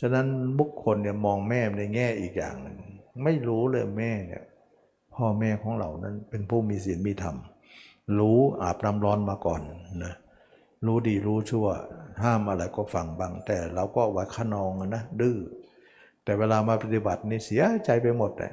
[0.00, 0.26] ฉะนั้น
[0.58, 2.78] บุคคลเนี่ยมองแม่ในแง่อีกอย่างหนึ่ง
[3.24, 4.42] ไม่รู้เลยแม่เนี่ย
[5.14, 7.36] พ่อแม่ของเรานั้นเป็นผู้มีศีลมีธรรม
[8.18, 9.62] รู้อาบน้ำร้อนมาก่อน
[10.04, 10.14] นะ
[10.86, 11.66] รู้ดีรู้ชั่ว
[12.22, 15.38] ห้ามอะไรก็ฟังบ้าง แต่เราก็ไว้ขนองนะดื้อ
[16.24, 18.52] แต่เวลามาปฏิบัตินี่เสียใจไปหมดเลย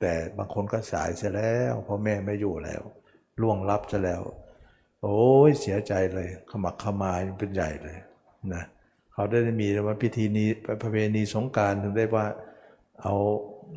[0.00, 2.82] แต่บางคนก็สายเสียแล้วพ่อแม่ไม่อยู่แล้ว
[3.40, 4.22] ล่วงลับจะแล้ว
[5.02, 7.98] โอ้ยเสียใจเลยขมักขมายเป็นใหญ่เลย
[8.54, 8.64] นะ
[9.12, 10.48] เขาได้มีว่าพิธีนี้
[10.82, 12.26] ประเพณีสงการถึงได้ว่า
[13.02, 13.14] เอา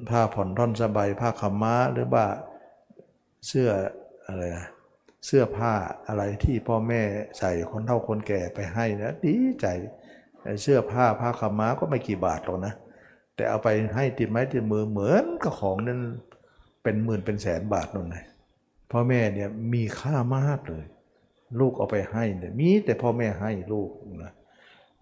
[0.09, 2.25] ผ้าผ่อนท่อนสบายผ้าขม้าหรือว่า
[3.47, 3.69] เสื้อ
[4.27, 4.67] อะไรนะ
[5.25, 5.73] เสื้อผ้า
[6.07, 7.01] อะไรที่พ่อแม่
[7.39, 9.67] ใส่คนเฒ่าคนแก่ไปให้นะดีใจ
[10.61, 12.73] เสื้อผ้าผ้าขม้าก็ไม่กี่บาทหรอกนะ
[13.41, 16.01] แต่เอาไปให้ติดไม้ติดมือเหมือนกับของนั้น
[16.83, 18.25] เป็นหมื่นเป็นแสนบาทนั่นเลย
[18.91, 20.85] พ่อแม่เนี่ยมีค่ามากเลย
[21.59, 23.89] ลูกเอาไปให้เนี่ยมีแต่พ่อแม่ให้ลูก
[24.23, 24.33] นะ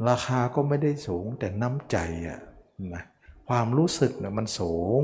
[0.10, 2.40] ราคาก็ไม่ได้สูงแต่น้ำใจอะ
[2.94, 3.04] นะ
[3.48, 5.02] ความรู้สึกเนี่ยมันสูง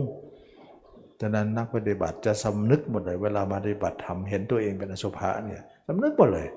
[1.21, 6.47] ฉะนั้นนักปฏิบัติจะสำนึกหมดเลย เวลามาปฏิบัติทำเห็นตัวเองเป็นอสุภะเนี่ยสำนึกหมดเลย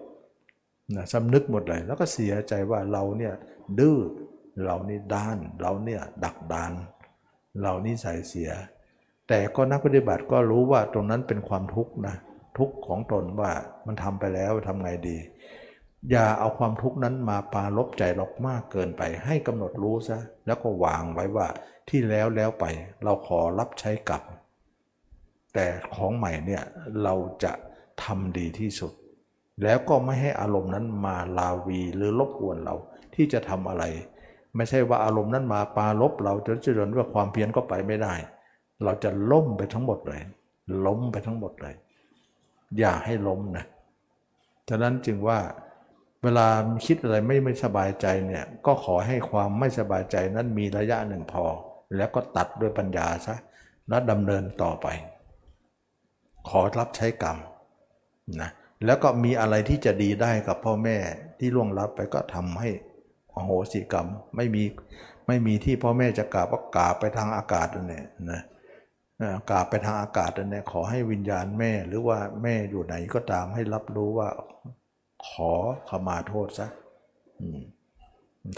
[0.97, 3.35] นะสำนึกหมดเลย แล้วก็เสียใจว่าเราเนี่ย
[3.79, 3.99] ดื้อ
[4.64, 6.72] เรานี่ด้าน เราเนี่ยดักดาน
[7.62, 8.50] เรานี่ใส่เสีย
[9.28, 12.16] แต่ก็นักปฏิบัติก็รู้ว่าตรงนั้นเป็นความทุกข์นะ
[12.59, 13.52] ทุกข์ของตนว่า
[13.86, 15.18] มันทำไปแล้วทำไงดี
[16.11, 21.46] อย่าเอาความทุกข์นั้นมาปาลบใจเรามากเกินไป ให้กำหนดรู้ซะแล้วก็วางไว้ว่า
[21.88, 22.64] ที่แล้วแล้วไป
[23.04, 24.24] เราขอรับใช้กรรม
[25.54, 26.62] แต่ของใหม่เนี่ย
[27.02, 27.52] เราจะ
[28.04, 28.92] ทำดีที่สุด
[29.62, 32.74] แล้วก็ไม่ให้อารมณ์นั้นมาลาวีหรือรบกวนเรา
[33.14, 33.84] ที่จะทำอะไร
[34.59, 38.14] ไม่ใช่ว่าอารมณ์นั้นมาปาลบเราจนจนว่าความเพียรก็ไปไม่ได้
[38.84, 40.22] เราจะล้มไปทั้งหมดเลย
[40.86, 41.74] ล้มไปทั้งหมดเลย
[42.78, 43.64] อย่าให้ล้มนะ
[44.68, 45.38] ฉะนั้นจึงว่า
[46.22, 46.46] เวลา
[46.86, 51.44] คิดอะไรไม่ไม่สบายใจเนี่ยก็ขอให้ความไม่สบายใจนั้นมีระยะหนึ่งพอ
[51.96, 53.34] แล้วก็ตัดด้วยปัญญาซะ
[53.88, 54.86] แล้วดำเนินต่อไป
[56.48, 57.36] ขอรับใช้กรรม
[58.40, 58.50] นะ
[58.86, 60.96] แล้วก็มีอะไรที่จะดีได้กับพ่อแม่
[61.38, 62.70] ที่ล่วงลับไปก็ทำให้
[63.39, 64.64] อโหสิกรรมไม่มี
[65.26, 68.41] ไม่มีที่พ่อแม่จะกราบก็กราบไปทางอากาศนั่นแหละนะ
[69.51, 74.28] กราบไปทางอากาศนั่นแหละขอให้วิญญาณแม่หรือว่าแม่อยู่ไหนก็ตามให้รับรู้ว่า
[75.28, 75.53] ขอ
[75.89, 76.68] ขมาโทษซะ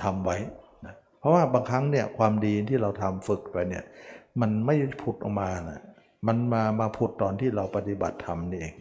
[0.03, 0.37] ทำไว้
[0.87, 3.85] นะเพราะว่าบางครั้งเนี่ยความดีที่เราทำฝึกไปเนี่ย
[4.41, 5.81] มันไม่ผุดออกมานะ
[6.27, 8.75] มันมามาผุดตอนที่เราปฏิบัติธรรมนี่เอง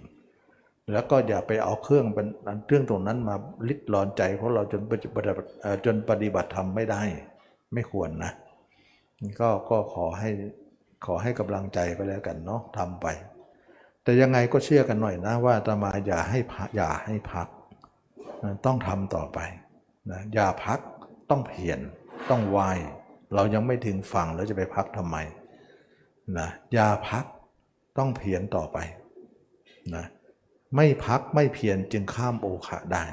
[0.91, 2.27] แล้วก็อย่าไปเอาเครื่องเป็น
[2.65, 3.35] เครื่องตรงนั้นมา
[3.67, 5.27] ลิดรอนใจของเราจนปฏิบัติ
[5.85, 7.01] จนปฏิบัติธรรมไม่ได้
[7.73, 8.31] ไม่ควรนะ
[9.39, 10.29] ก็ก็ขอให้
[11.05, 13.07] ขอให้กำลังใจไปแล้วกันเนาะทำไป
[14.03, 16.39] แต่ยังไงก็เชื่อกันหน่อยนะว่าตมาอย่าให้
[16.75, 17.47] อย่าให้พัก
[18.65, 19.39] ต้องทำต่อไป
[20.11, 20.79] นะอย่าพัก
[21.29, 21.79] ต้องเพียร
[22.29, 22.79] ต้องวาย
[23.35, 25.17] เรายังไม่ถึงฝั่งแล้วจะไปพักทำไม
[26.37, 27.25] นะอย่าพัก
[27.97, 28.77] ต้องเพียรต่อไป
[29.95, 30.05] นะ
[30.75, 33.03] ไม่พักไม่เพียรจึงข้ามโอคะได้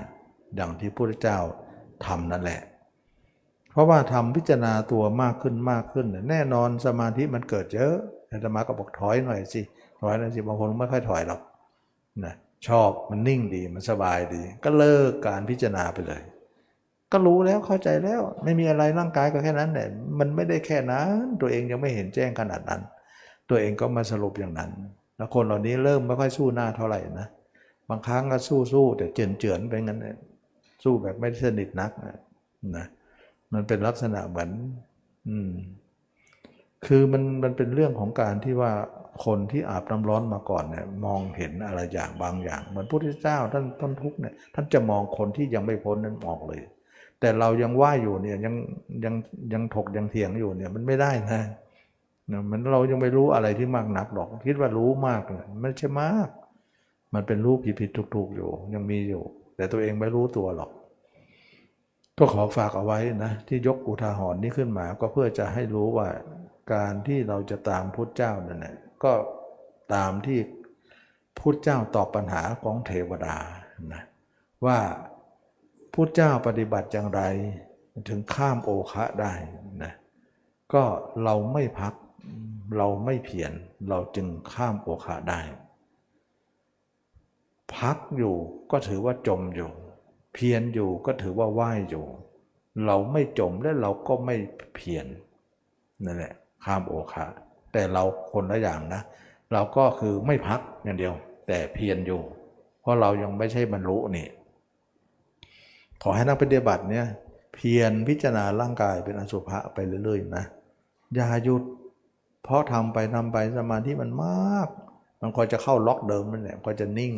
[0.59, 1.39] ดังที่พระพุทธเจ้า
[2.07, 2.61] ทำนั่นแหละ
[3.73, 7.95] เพราะว่าทำพิจารณาตัวมากขึ้นมากขึ้น แน่นอนสมาธิมันเกิดเยอะ
[8.31, 9.63] อาตมาก็บอกถอยหน่อยสิ
[10.01, 11.41] ถอยหน่อยสิบางคนไม่ค่อยถอยหรอก
[12.25, 12.35] นะ
[12.69, 16.23] ชอบมันนิ่งดีมันสบายดี ก็เลิกการพิจารณาไปเลย
[17.13, 19.89] ก็รู้แล้วเข้าใจแล้ว ไม่มีอะไรร่างกายก็แค่นั้นแหละ
[20.19, 22.83] มันไม่ได้แค่นั้น ตัวเองยังไม่เห็นแจ้งขนาดนั้น
[23.51, 24.71] ตัวเองก็มาสรุปอย่างนั้น
[25.17, 27.29] แล้วคนเหล่านี้เริ่มไม่ค่อยสู้หน้าเท่าไหร่นะ
[27.89, 30.17] บางครั้งก็สู้สู้แต่เจือนเจือนไปงั้นเลย
[30.85, 31.91] สู้แบบไม่สนิทนัก
[32.77, 32.87] นะ
[33.53, 34.51] มันเป็นลักษณะเหมือน
[35.29, 35.51] อืม
[36.87, 38.73] คือมันมันเป็นเรื่องของการที่ว่า
[39.25, 46.61] คนที่อาบน้ำร้อนมาก่อนเนี่ยมองเห็นอะไรอย่างบางอย่าง เหมือนพระพุทธเจ้าท่านท่านทุกเนี่ยท่านจะมองคนที่ยังไม่พ้นนั้นออกเลย
[47.21, 48.55] แต่เรายังว่าอยู่เนี่ยยัง
[49.05, 49.15] ยัง
[49.53, 51.43] ยังถกยังเถียงอยู่เนี่ยมันไม่ได้นะ
[52.33, 56.29] นะมันเรายังไม่รู้อะไรที่มากนักหรอก คิดว่ารู้มากเลยไม่ใช่มาก
[57.17, 59.23] มันเป็นรูปผิดผิดถูกๆอยู่ ยังมีอยู่
[59.57, 60.71] แต่ตัวเองไม่รู้ตัวหรอก
[62.19, 66.09] ก็ขอฝากเอาไว้นะ ที่ยกอุทาหรณ์นี้ขึ้นมาก็เพื่อจะให้รู้ว่า
[66.73, 69.13] การที่เราจะตามพุทธเจ้านั่นแหละก็
[69.95, 70.39] ตามที่
[71.39, 73.37] พุทธเจ้าตอบปัญหาของเทวดา
[73.93, 74.03] นะ
[74.67, 74.79] ว่า
[75.95, 77.23] พุทธเจ้าปฏิบัติอย่างไร
[78.09, 79.33] ถึงข้ามโอคะได้
[79.83, 79.93] นะ
[80.75, 80.85] ก็
[81.25, 81.95] เราไม่พัก
[82.77, 83.53] เราไม่เพียร
[83.89, 85.41] เราจึงข้ามโอคะได้
[87.75, 88.35] พักอยู่
[88.71, 89.71] ก็ถือว่าจมอยู่
[90.35, 92.05] เพียรอยู่ก็ถือว่าว่ายอยู่
[92.87, 94.37] เราไม่จมและเราก็ไม่
[94.75, 95.07] เพียร
[96.05, 96.35] นั่นแหละ
[96.65, 97.27] ข้ามโอคะ
[97.73, 98.03] แต่เรา
[98.33, 99.03] คนละอย่างนะ
[99.53, 101.15] เราก็คือไม่พักอย่างเดียว
[101.49, 102.21] แต่เพียรอยู่
[102.81, 104.29] เพราะเรายังไม่ใช่บรรลุนี่
[106.03, 107.07] ขอให้นักปฏิบัติเนี่ย
[107.55, 110.45] เพียรพิจารณาร่างกายเป็นอสุภะไปเรื่อยๆนะ
[111.15, 111.63] อย่าหยุด
[112.43, 114.69] เพราะทำไปทำไปสมาธิมันมาก
[115.21, 117.15] มันก็จะเข้าล็อกเดิมนั่นแหละก็จะนิ่ง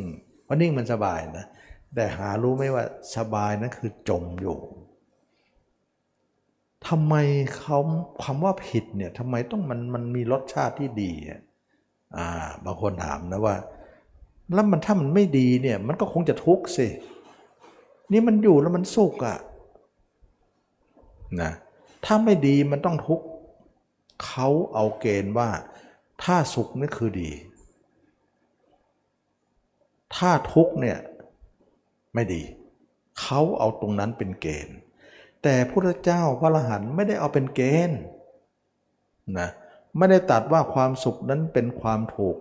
[0.49, 1.47] เพราะนิ่งมันสบายนะ
[1.95, 2.85] แต่หารู้ไหมว่า
[3.16, 4.59] สบายนั่นคือจมอยู่
[6.89, 7.15] ทำไม
[7.59, 7.79] เขา
[8.25, 11.12] คำว่าผิดเนี่ยทำไมต้องมันมันมีรสชาติที่ดี
[12.16, 13.57] อ่าบางคนถามนะว่า
[14.55, 16.87] แล้วมันถ้ามันไม่ดีเนี่ยมันก็คงจะทุกข์สิ
[18.12, 19.39] นี่มันอยู่แล้วมันสุขอะ
[21.43, 21.53] นะ
[22.05, 23.27] ถ้าไม่ดีมันต้องทุกข์
[24.25, 25.49] เขาเอาเกณฑ์ว่า
[26.23, 27.31] ถ้าสุขนี่คือดี
[30.16, 30.98] ถ้าทุกเนี่ย
[32.14, 32.43] ไม่ดี
[33.20, 34.76] เขาเอาตรงนั้นเป็นเกณฑ์
[35.43, 38.01] แต่พระเจ้าพระอรหันต์ไม่ได้เอาเป็นเกณฑ์
[39.39, 39.48] นะ
[39.97, 42.36] ไม่ได้ตัดว่าความสุขนั้นเป็นความถูก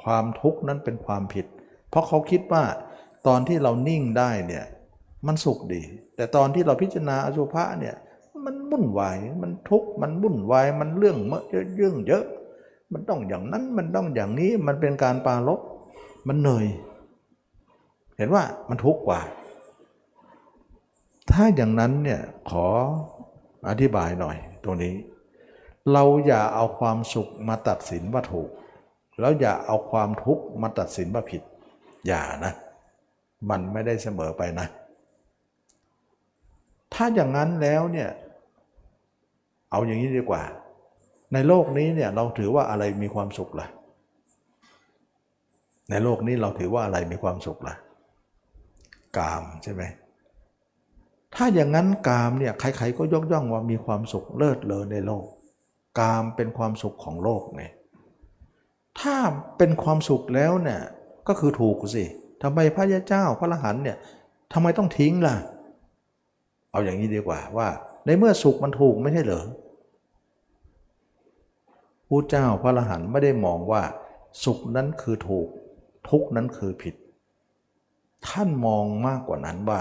[0.00, 1.46] ความทุกข์นั้นเป็นความผิด
[1.88, 2.64] เพราะเขาคิดว่า
[3.26, 4.64] ตอนที่เรานิ่งได้เนี่ย
[5.26, 5.82] มันสุขดี
[6.16, 7.94] แต่ตอนที่เราพิจารณาอสุภะเนี่ย
[8.44, 11.44] มันวุ่นวายมันทุกข์มันวุ่นวายมันเรื่องเมอะ
[11.76, 12.24] เรื่องเยอะ
[12.92, 15.60] มันต้องอย่างนั้นมันต้องอย่างนี้มันเป็นการปาลบ
[16.28, 16.66] มันเหนื่อย
[18.16, 19.20] เห็นว่ามันทุกข์กว่า
[21.30, 22.20] ถ้าอย่างนั้นเนี่ย
[22.50, 22.66] ขอ
[23.68, 24.94] อธิบายหน่อยตรงนี้
[25.92, 28.50] เราอย่าเอาความสุขมาตัดสินว่าถูก
[29.20, 31.42] แล้วอย่าเอาความทุกข์มาตัดสินว่าผิด
[32.06, 32.52] อย่านะ
[33.50, 34.66] มันไม่ได้เสมอไปนะ
[36.94, 38.10] ถ้าอย่างนั้นแล้วเนี่ย
[39.70, 40.42] เอาอย่างนี้ดีกว่า
[41.32, 43.66] ในโลกนี้เนี่ยเราถือว่าอะไรมีความสุขล่ะ
[45.90, 47.74] ในโลกนี้เราถือว่าอะไรมีความสุขล่ะ
[49.18, 49.82] กามใช่ไหม
[51.34, 55.26] ถ้าอย่างนั้นกามเนี่ยใครๆก็ยกย่องว่ามีความสุขเลิศเลอในโลก
[55.98, 57.64] กามเป็นความสุขของโลกไง
[59.00, 59.16] ถ้า
[59.58, 60.80] เป็นความสุขแล้วเนี่ย
[61.28, 62.04] ก็คือถูกสิ
[62.42, 63.96] ทำไมพระยาเจ้าพระอรหันเนี่ย
[64.52, 65.36] ทำไมต้องทิ้งล่ะ
[66.70, 67.68] เอาอย่างนี้ดีกว่าว่า
[68.06, 69.46] ในเมื่อสุขมันถูกไม่ใช่เหรอ
[72.08, 73.82] ผู้เจ้าพระอรหันไม่ได้มองว่า
[74.44, 75.48] สุขนั้นคือถูก
[76.08, 76.94] ทุกนั้นคือผิด
[78.28, 79.80] ท่านมองมากกว่านั้นว่า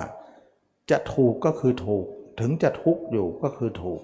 [0.91, 2.05] จะถูกก็คือถูก
[2.39, 4.01] ถึงจะทุกข์อยู่ก็คือถูก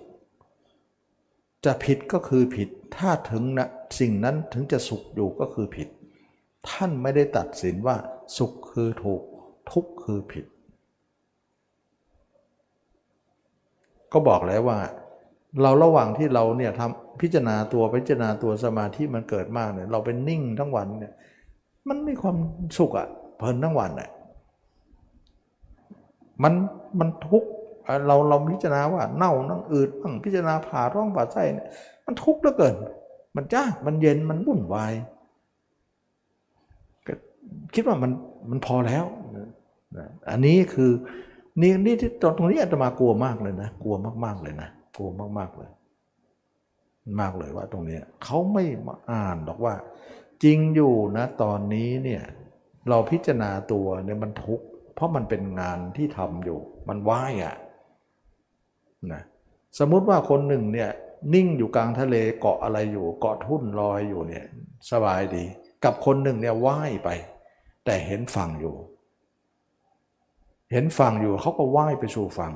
[1.66, 3.68] จะผิดก็คือผิด ถ้าถึงนะ
[4.00, 5.88] สิ่งนั้นถึงจะสุขอยู่ก็คือผิด
[6.70, 7.96] ท่านไม่ได้ตัดสินว่า
[8.38, 9.22] สุขคือถูก
[9.72, 10.46] ทุกข์คือผิด
[14.14, 14.80] ก็บอกแล้วว่า
[15.62, 21.14] เราระหว่างที่เราเนี่ยทำพิจารณาตัวพิจารณาตัวสมาธิมันเกิดมากเนี่ยเราเป็นนิ่งทั้งวันเนี่ย
[21.88, 22.38] มันไม่ความ
[22.78, 23.08] สุขอะ
[23.38, 24.10] เพลินทั้งวันอะ
[26.44, 26.54] มัน
[27.00, 27.50] มันทุกข์
[28.08, 31.68] เราเราพิจารณาว่าเน่านั่งอืดบ้างพิจารณาผ่าท้องผ่าไส้เนี่ย
[32.06, 32.76] มันทุกข์เหลือเกิน
[33.36, 34.94] มันจ้ามันเย็นมันวุ่นวาย
[37.74, 38.12] คิดว่ามัน
[38.50, 39.06] มันพอแล้ว
[40.30, 40.92] อันนี้คือ
[41.62, 43.96] นี่นี่ที่ตอนตรงนี้อาตมากลัวมากเลยนะ กลัว
[44.26, 45.70] มากๆเลยนะกลัวมากๆเลย
[47.20, 49.74] มากเลยว่าตรงนี้เขาไม่มาอ่านหรอกว่า
[50.44, 52.24] จริงอยู่นะ ตอนนี้เนี่ย
[52.90, 54.66] เราพิจารณาตัวเนี่ยมันทุกข์
[54.98, 56.60] เพราะมันเป็นงานที่ทำอยู่
[56.90, 57.56] มันว่ายอะ
[59.14, 59.24] นะ
[59.80, 60.90] สมมุติว่าคนหนึ่งเนี่ย
[61.34, 64.46] นิ่งอยู่กลางทะเลเกาะอะไรอยู่เกาะทุ่นลอยอยู่เนี่ย
[64.92, 65.44] สบายดี
[65.84, 67.10] กับคนหนึ่งเนี่ยว่ายไป
[67.86, 68.76] แต่เห็นฝั่งอยู่
[70.72, 72.54] เห็นฝั่งอยู่เขาก็ว่ายไปสู่ฝั่ง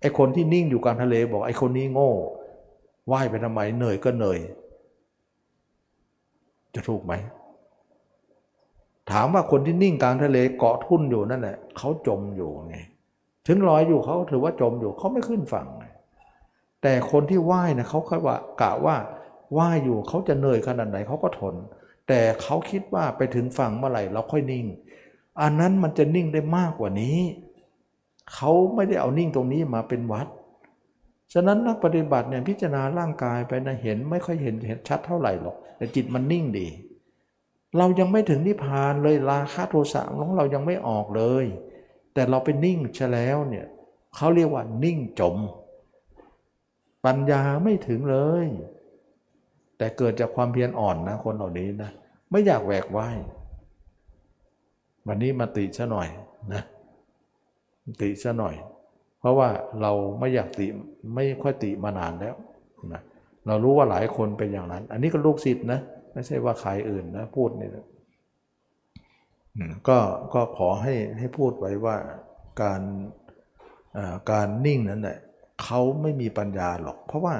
[0.00, 2.12] ไอ้คนที่นิ่งอยู่กลางทะเลบอกไอ้คนนี้โง่
[3.12, 4.40] ว่ายไปทำไมเหนื่อยก็เหนื่อย
[6.74, 7.12] จะถูกไหม
[9.10, 12.76] ถามว่าคนที่นิ่งกลางทะเลเกาะทุ่นอยู่นั่นแหละเขาจมอยู่ไง
[13.46, 15.68] ถึงลอยอยู่เขาถือว่าจมอยู่เขาไม่ขึ้นฝั่ง
[16.82, 18.96] แต่คนที่ว่ายนะเขาคิดว่ากะว่า
[19.58, 21.54] ว่ายอยู่เขาจะเหนื่อยขนาดไหนเขาก็ทน
[22.08, 24.66] แต่เขาคิดว่าไปถึงฝั่งเมื่อไหร่เราค่อยนิ่ง
[25.40, 27.18] อันนั้นมันจะนิ่งได้มากกว่านี้
[28.34, 30.26] เขาไม่ได้เอานิ่งตรงนี้มาเป็นวัด
[31.32, 36.66] ฉะนั้นนักปฏิบัติเนี่ยพิจารณาร่างกายไปนะเห็นไม่ค่อยเห็นเห็นชัดเท่าไหร่หรอกแต่จิตมันนิ่งดี
[37.78, 41.44] เรายังไม่ถึงนิพพานเลยราคะโทสะของเรายังไม่ออกเลย
[42.14, 43.66] แต่เราไปนิ่งซะแล้วเนี่ย
[44.16, 45.36] เขาเรียกว่านิ่งจม
[47.04, 48.46] ปัญญาไม่ถึงเลย
[49.78, 51.90] แต่เกิดจากความเพียรอ่อนนะคนเหล่านี้นะ
[52.30, 53.18] ไม่อยากแหวกว่าย
[55.06, 56.08] วันนี้มาติซะหน่อย
[56.52, 56.62] นะ
[58.02, 58.54] ติซะหน่อย
[59.20, 59.48] เพราะว่า
[59.82, 60.66] เราไม่อยากติ
[61.14, 62.34] ไม่ค่อยติมานานแล้ว
[62.92, 63.02] นะ
[63.46, 65.80] เรารู้ว่าหลายคนเป็นอย่างนั้น อันนี้ก็ลูกศิษย์นะ
[66.12, 67.86] ไม่ใช่ว่าใครอื่นนะพูดนี่นะ
[69.88, 69.98] ก็
[70.34, 71.96] ก็ขอให้ให้พูดไว้ว่า
[72.62, 72.82] การ
[74.30, 75.18] การนิ่งนั้นแหละ
[75.62, 77.34] เขาไม่มีปัญญาหรอก เพราะว่า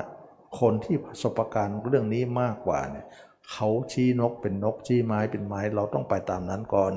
[0.61, 3.07] คนที่ประสบการณ์เรื่องนี้มากกว่าเนี่ย
[3.53, 6.93] เขาชี้นกเป็นนกชี้ไม้เป็นไม้ เราต้องไปตามนั้นก่อน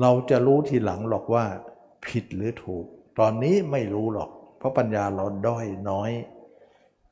[0.00, 1.44] เราจะรู้ทีหลังหรอกว่า
[2.06, 2.84] ผิดหรือถูก
[3.18, 6.10] ตอนนี้ไม่รู้หรอก เพราะปัญญาเราด้อยน้อย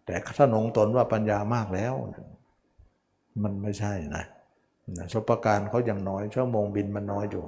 [0.07, 1.95] แต่ถ้านงตนว่าปัญญามากแล้ว
[3.43, 4.25] มันไม่ใช่นะ
[4.99, 7.45] ประสบการณ์เขายังน้อยชั่วโมงบินมันน้อยอยู่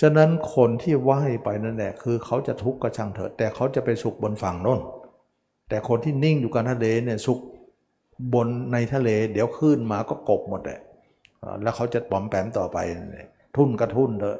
[0.00, 4.80] ฉะนั้นคนที่ว่ายไปนั่นแหละคือเขาจะทุกข์ก็ช่างเถอะแต่เขาจะไปสุขบนฝั่งโน้น
[5.68, 7.38] แต่คนที่นิ่งอยู่กลางทะเลเนี่ยสุข
[8.34, 10.80] บนในทะเล เดี๋ยวขึ้นมาก็กบหมดแหละ
[11.62, 12.78] แล้วเขาจะปอมแปมต่อไป
[13.56, 14.38] ทุ่นกระทุ่นเถอะ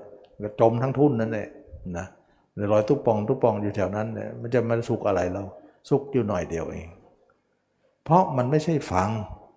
[0.61, 1.49] จมทั้งทุ่นนั่นแหละ
[1.99, 2.07] นะ
[2.73, 5.43] รอยทุกปองทุกปองอยู่แถวนั้นเนี่ยมันจะมาสุขอะไรเรา
[5.91, 6.89] สุขอยู่หน่อยเดียวเอง
[8.05, 9.09] เพราะมันไม่ใช่ฟัง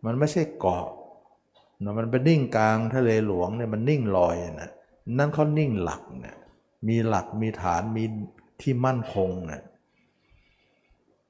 [0.06, 0.86] มันไม่ใช่เกาะ
[1.84, 4.72] นะมันเป็นนิ่งกลางทะเลหลวงเนี่ยมันนิ่งลอยนะ
[5.18, 6.38] นั่นเขานิ่งหลักเนี่ย
[6.88, 8.04] มีหลักมีฐานมี
[8.62, 9.62] ที่มั่นคงเนี่ย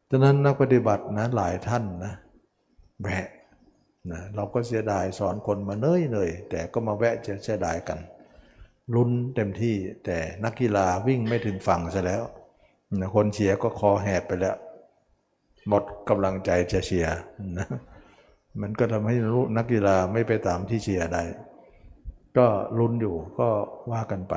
[0.10, 2.14] ฉะนั้นนักปฏิบัตินะหลายท่านนะ
[3.02, 3.28] แวะ
[4.12, 8.00] นะเราก็เสียดายสอนคนมาเนยเนยแต่ก็มาแวะจะเสียดายกัน
[8.96, 9.76] ลุ้นเต็มที่
[10.06, 12.24] แต่นักกีฬาวิ่งไม่ถึงฝั่งซะแล้ว
[13.00, 14.58] นะคนเชียร์ก็คอแหบไปแล้ว
[15.70, 17.18] หมดกำลังใจจะเชียร์
[17.58, 17.68] นะ
[18.62, 21.24] มันก็ทำให้รู้นักกีฬาไม่ไปตามที่เชียร์ได้
[22.38, 22.48] ก็
[22.80, 23.48] ลุ้นอยู่ก็
[23.92, 24.36] ว่ากันไป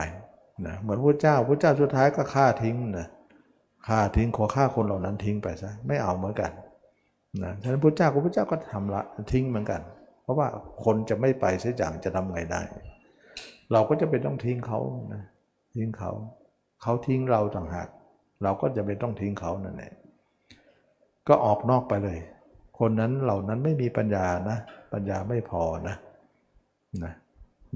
[0.67, 3.09] นะเหมือนพระเจ้าพระเจ้าสุดท้ายก็ฆ่าทิ้งนะ
[3.89, 6.51] ฆ่าทิ้งขอฆ่าคนเหล่านั้นทิ้งไปซะไม่เอาเหมือนกัน
[7.43, 9.03] นะฉะนั้นพระเจ้าพระเจ้าก็ทำละ
[9.33, 9.81] ทิ้งเหมือนกัน
[10.23, 10.49] เพราะว่า
[10.85, 12.63] คนจะไม่ไปเสียอย่างจะทำไงได้
[13.73, 14.81] เราก็จะเป็นต้องทิ้งเขา
[15.15, 15.23] นะ
[15.75, 16.13] ทิ้งเขา
[16.83, 17.89] เขาทิ้งเราต่างหาก
[18.43, 19.93] เราก็จะเป็นต้องทิ้งเขานั่นแหละ
[21.29, 22.19] ก็ออกนอกไปเลย
[22.79, 24.59] คนนั้นเหล่านั้นไม่มีปัญญานะ
[24.93, 25.97] ปัญญาไม่พอนะ
[27.05, 27.13] นะ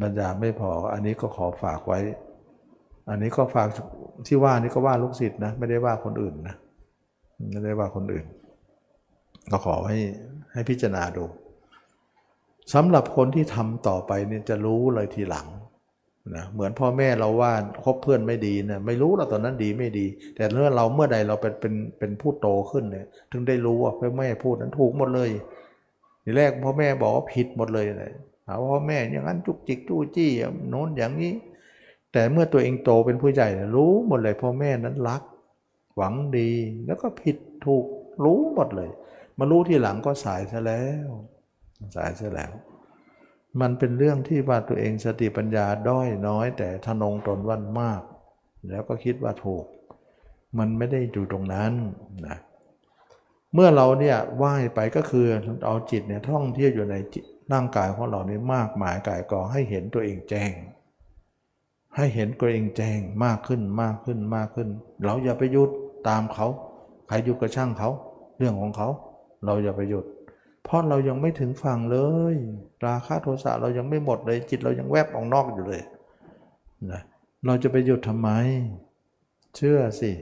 [0.03, 1.99] ปัญญาไม่พอ อันนี้ก็ขอฝากไว้
[3.11, 3.69] อันนี้ก็ฝาก
[4.27, 6.57] ที่ว่านี่ก็ว่าลูกศิษย์นะ ไม่ได้ว่าคนอื่นนะ
[7.53, 8.27] ไม่ได้ว่าคนอื่น
[9.51, 9.99] ก็ขอให้
[10.53, 11.25] ให้พิจารณาดู
[12.75, 15.47] สำหรับคนที่ทำต่อไปเนี่ยจะรู้เลยทีหลัง
[16.35, 17.53] นะเหมือนพ่อแม่เราว่า
[17.85, 25.31] คบเพื่อนไม่ดีนะไม่รู้เราตอนนั้นดีไม่ดี แต่เมื่อเราเมื่อใดเราเป็นเป็นเป็นผู้โตขึ้นเนี่ยถึงได้รู้ว่าพ่อแม่พูดนั้นถูกหมดเลย
[26.25, 28.13] ทีแรกพ่อแม่บอกว่าผิดหมดเลยเลย
[28.47, 30.31] หาว่าพ่อแม่อย่างนั้นจุกจิกจู้จี้
[30.69, 31.35] โน้นอย่างนี้
[32.13, 35.23] แต่เมื่อตัวเองโตเป็นผู้ใหญ่รู้หมดเลยพ่อแม่นั้นรัก
[35.97, 36.51] หวังดี
[36.87, 37.37] แล้วก็ผิด
[37.67, 37.85] ถูก
[38.25, 38.91] รู้หมดเลย
[39.39, 41.09] มารู้ทีหลังก็สายซะแล้ว
[41.97, 42.53] สายซะแล้ว
[43.61, 48.01] มันเป็นเรื่องที่ว่าตัวเองสติปัญญาด้อยน้อย แต่ทนงตนวันมาก
[48.69, 49.65] แล้วก็คิดว่าถูก
[50.59, 51.73] มันไม่ได้อยู่ตรงนั้น
[52.27, 52.37] นะ
[53.55, 55.27] เมื่อเราเนี่ยว่ายไปก็คือ
[55.67, 56.95] เอาจิตเนี่ยท่องเที่ยวอยู่ใน
[57.53, 60.53] ร่างกายของเรานี่มากมายกายกองให้เห็นตัวเองแจ้ง
[61.97, 64.69] ให้เห็นตัวเองแจ้งมากขึ้นมากขึ้นมากขึ้น
[65.05, 65.71] เราอย่าไปยุด
[66.09, 66.47] ตามเขา
[67.09, 67.91] ใครยุดกระช่างเขา
[68.39, 68.89] เรื่องของเขา
[69.45, 70.05] เราอย่าไปหยุด
[70.65, 71.99] เพราะเรายังไม่ถึงฝั่งเล
[72.35, 72.37] ย
[72.87, 75.83] ราคะโทสะเรายังไม่หมดเลย จิตเรายังแวบออกนอกอยู่เลย
[76.91, 77.01] นะ
[77.47, 78.29] เราจะไปหยุดทำไม
[79.57, 80.13] เชื่อสิ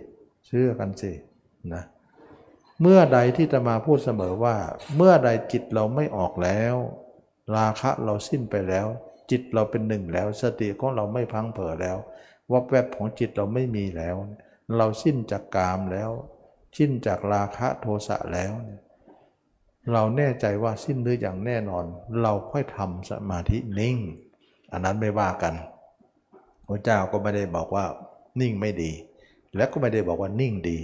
[0.46, 1.12] เชื่อกันสิ
[1.74, 1.82] นะ
[2.80, 4.56] เมื่อใดที่จะมาพูดเสมอว่า
[4.96, 6.74] เมื่อใดจิตเราไม่ออกแล้ว
[7.56, 8.86] ราคะเราสิ้นไปแล้ว
[9.30, 11.96] จิตเราเป็นหนึ่งแล้ว สติของเราไม่พังเผอแล้ว
[12.52, 14.16] วับแวบของจิตเราไม่มีแล้ว
[14.76, 16.10] เราสิ้นจากกามแล้ว
[16.76, 18.80] สิ้นจากราคะโทสะแล้วเนี่ย
[19.92, 21.84] เราแน่ใจว่าสิ้นหรืออย่างแน่นอน
[22.22, 23.96] เราค่อยทำสมาธินิ่ง
[24.72, 25.54] อันนั้นไม่ว่ากัน
[26.66, 27.84] พระเจ้าก็ไม่ได้บอกว่า
[28.40, 28.92] นิ่งไม่ดี
[29.56, 30.78] และก็ไม่ได้บอกว่านิ่งดี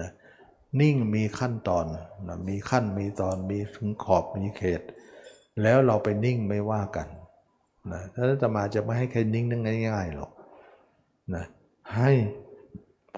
[0.00, 0.10] นะ
[0.80, 1.84] นิ่งมีขั้นตอน
[2.28, 4.80] นะมีขั้นมีตอนมีถึงขอบมีเขต
[5.62, 7.08] แล้วเราไปนิ่งไม่ว่ากัน
[7.92, 10.30] นะถ้าจะมาจะไม่ให้ใครนิ่งนั่งง่ายๆหรอก
[11.34, 11.44] นะ
[11.96, 12.10] ให้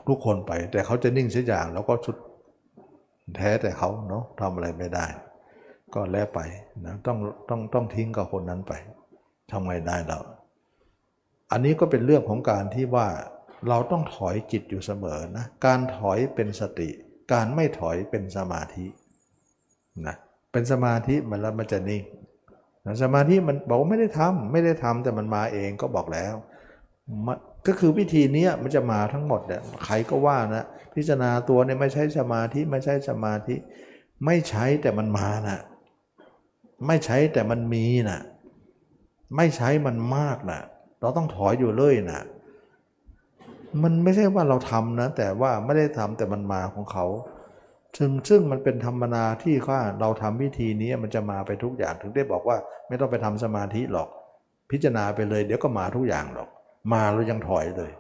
[0.07, 2.17] ทุกคนไปแต่เขาจะนิ่งเสียอย่างแล้วก็สุด
[3.37, 5.07] แท้แต่เขาเนาะทำอะไรไม่ได้
[5.95, 6.41] ก็แล้วไป
[6.87, 7.19] นะต้อง
[7.49, 8.73] ต้องต้องทิ้งกับคนนั้นไป
[9.51, 10.19] ทำไงได้เรา
[11.53, 13.09] อันนี้ก็เป็นเรื่องของการที่ว่า
[13.69, 16.89] เราต้องถอยจิตอยู่เสมอนะการถอยเป็นสติ
[17.33, 18.87] การไม่ถอยเป็นสมาธิ
[20.07, 20.17] นะ
[20.53, 22.03] เป็นสมาธิมันแล้วมันจะนิ่ง
[22.85, 26.35] นะสมาธิมันบอกว่าไม่ได้ทำไม่ได้ทำแต่มันมาเองก็บอกแล้ว
[27.67, 30.65] ก็คือวิธีนี้มันจะมาทั้งหมดเนี่ยใครก็ว่านะ
[30.99, 33.55] พิจารณาตัวเนี่ยไม่ใช่สมาธิไม่ใช่สมาธิ
[34.25, 35.61] ไม่ใช้แต่มันมานะ
[36.87, 38.21] ไม่ใช้แต่มันมีนะ
[39.37, 40.61] ไม่ใช้มันมากนะ
[41.01, 42.23] เราต้องถอยอยู่เลยนะ
[43.83, 47.07] มันไม่ใช่ว่าเราทำนะ แต่ว่าไม่ได้ทำแต่มันมาของเขา
[47.99, 52.57] ซึ่งซึ่งมันเป็นธรรมนาที่ว่าเราทำวิธีนี้มันจะมาไปทุกอย่างถึงได้บอกว่า
[52.89, 54.09] ไม่ต้องไปทำสมาธิหรอก
[54.71, 56.49] พิจารณาไปเลย เดี๋ยวก็มาทุกอย่างหรอก
[56.93, 57.91] มาเรายังถอยเลย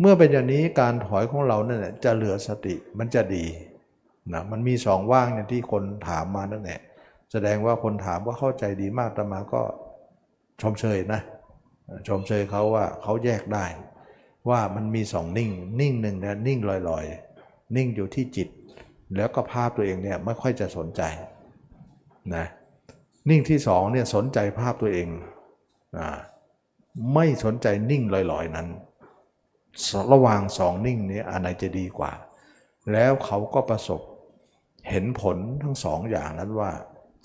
[0.00, 3.44] เมื่อเป็นอย่างนี้การถอยของเราเนี่ยจะเหลือสติมันจะดี
[4.32, 6.80] นะมันมีสองว่างเนี่ยที่คนถามมานั่นแหละ
[7.32, 9.62] แสดงว่าคนถามว่าเข้าใจดีมากแต่มาก็
[10.62, 11.20] ชมเชยนะ
[12.08, 13.64] ชมเชยเขาว่าเขาแยกได้
[14.50, 15.50] ว่ามันมีสองนิ่ง
[15.80, 16.58] นิ่งหนึ่งนะนิ่ง
[16.88, 18.48] ลอยๆ นิ่งอยู่ที่จิต
[19.16, 21.02] แล้วก็ภาพตัวเองเนี่ยไม่ค่อยจะสนใจ
[22.34, 22.46] นะ
[23.30, 25.08] นิ่งที่สองเนี่ยสนใจภาพตัวเอง
[25.96, 26.18] อ่า
[27.14, 28.68] ไม่สนใจนิ่งลอยๆนั้น
[30.12, 32.12] ระหว่างสองนิ่งนี้อันไหนจะดีกว่า
[32.92, 34.00] แล้วเขาก็ประสบ
[34.88, 36.70] เห็นผลทั้งสองอย่างนั้นว่า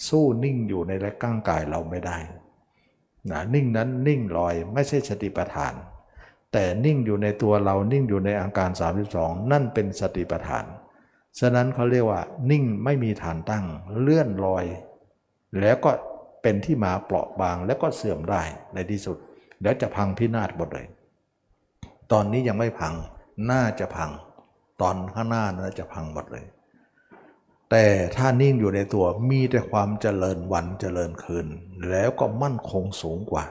[0.07, 2.17] สู้นิ่งอยู่ในร่างกายเราไม่ได้
[3.31, 5.73] นะนิ่งนั้นนิ่งลอยไม่ใช่สติปัฏฐาน
[6.53, 8.69] แต่นิ่งอยู่ในตัวเรานิ่งอยู่ในอาการ
[9.11, 10.65] 32 นั่นเป็นสติปัฏฐาน
[11.39, 12.21] ฉะนั้นเขาเรียกว่า
[12.51, 13.65] นิ่งไม่มีฐานตั้ง
[13.99, 14.65] เลื่อนลอย
[15.59, 15.91] แล้วก็
[16.41, 18.41] เป็นที่มาเปราะบางแล้วก็เสื่อมได้
[18.73, 19.17] ในที่สุด
[19.63, 20.87] แล้วจะพังพินาศหมดเลย
[22.11, 22.93] ตอนนี้ยังไม่พัง
[23.51, 24.11] น่าจะพัง
[24.81, 26.45] ตอนข้างหน้าน่าจะพังหมดเลย
[27.71, 31.47] แต่ถ้านิ่งอยู่ในตัวมีแต่ความเจริญวันเจริญคืน
[31.89, 33.45] แล้วก็มั่นคงสูงกว่า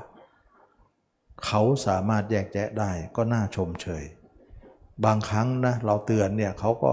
[1.44, 4.04] เขาสามารถแยกแยะได้ก็น่าชมเชย
[5.04, 6.92] บางครั้งนะเราเตือนเนี่ยเขาก็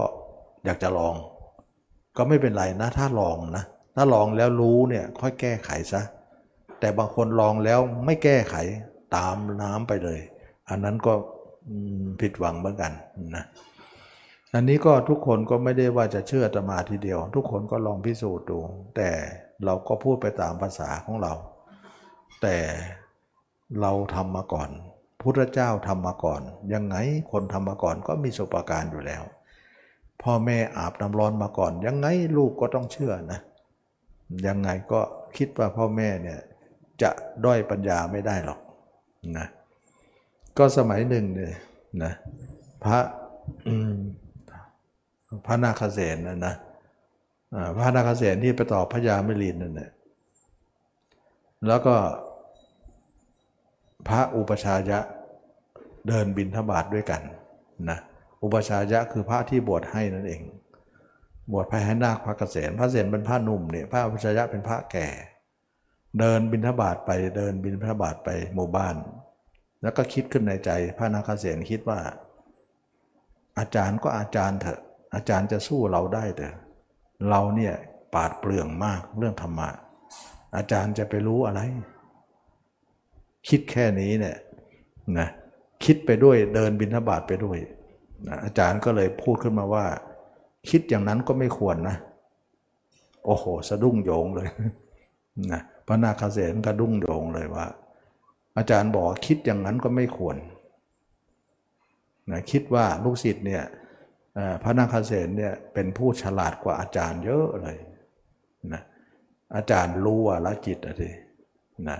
[0.64, 1.14] อยากจะลอง
[2.16, 3.64] ก็ไม่เป็นไรนะถ้าลองนะ
[3.96, 6.02] ถ้าลองแล้วรู้เนี่ยค่อยแก้ไขซะ
[6.80, 8.56] แต่บางคนลองแล้วไม่แก้ไข
[9.16, 10.20] ตามน้ำไปเลย
[10.68, 11.12] อันนั้นก็
[12.20, 12.92] ผิดหวังเหมือนกัน
[13.36, 13.44] นะ
[14.54, 18.58] อันนี้ก็ทุกคนก็ไม่ได้ว่าจะเชื่อตมาทีเดียว ทุกคนก็ลองพิสูจน์ดู
[18.96, 19.10] แต่
[19.64, 21.32] เราก็พูดไปตามภาษาของเรา
[22.42, 22.56] แต่
[23.80, 24.68] เราทำมาก่อน
[25.20, 26.40] พุทธเจ้าทำมาก่อน
[26.72, 26.96] ยังไง
[27.32, 29.22] คนทำมาก่อนก็มีสุปการอยู่แล้ว
[30.22, 32.06] พ่อแม่อาบน้ำร้อนมาก่อน ยังไง
[32.36, 33.40] ลูกก็ต้องเชื่อนะ
[34.46, 35.00] ยังไงก็
[35.36, 36.40] คิดว่าพ่อแม่เนี่ย
[37.02, 37.10] จะ
[37.44, 38.60] ด้อยปัญญาไม่ได้หรอก
[39.38, 39.46] นะ
[40.58, 41.54] ก็สมัยหนึ่งเนี่ย
[42.02, 42.12] นะ
[42.84, 42.98] พระ
[45.46, 46.54] พระนาคเษนนะนะ
[47.76, 49.90] พระนาคเษนที่ไปตอบพระยามิลินนั่นแหละ
[51.68, 51.96] แล้วก็
[54.08, 54.98] พระอุปชายะ
[56.08, 57.22] เดินบินทบาทด้วยกัน
[57.90, 57.98] นะ
[58.42, 60.42] อุปชายะคือพระที่บวชให้นั่นเอง
[61.52, 65.08] บวชพระให้นาคพระเกษมพระเษนเป็นพระหนุ่มเนี่ยพระอุปชายะเป็นพระแก่
[66.20, 68.96] เดินบินทบาทไปเดินบินทบาทไปหมู่บ้าน
[69.82, 72.00] แล้วก็คิดขึ้นในใจพระนาคเษนคิดว่า
[73.58, 74.80] อาจารย์ก็อาจารย์เถอะ
[75.14, 76.54] อาจารย์จะสู้เราได้เถอะ
[77.28, 77.74] เราเนี่ย
[78.14, 79.68] ปาดเปลืองมากเรื่องธรรมะ
[80.56, 81.60] อาจารย์จะไปรู้อะไร
[83.48, 84.36] คิดแค่นี้เนี่ย
[85.18, 85.28] นะ
[85.84, 87.58] คิดไปด้วยเดินบินทบาทไปด้วย
[88.28, 89.84] นะอาจารย์ก็เลยพูดขึ้นมาว่า
[90.70, 91.96] คิดอย่างนั้นก็ไม่ควรนะ
[93.24, 94.48] โอ้โห สะดุ้งโยงเลย
[95.52, 97.05] นะพระนาคเษนกระดุ้งโยงเลยว่า
[98.58, 100.36] อาจารย์บอกคิดอย่างนั้นก็ไม่ควร
[102.30, 103.62] นะคิดว่าลูกศิษย์เนี่ย
[104.62, 107.76] พระนาคเษนเนี่ยเป็นผู้ฉลาดกว่าอาจารย์เยอะเลย
[108.72, 108.82] นะ
[109.56, 111.10] อาจารย์รู้ว่าละจิตอะที
[111.88, 111.98] นะ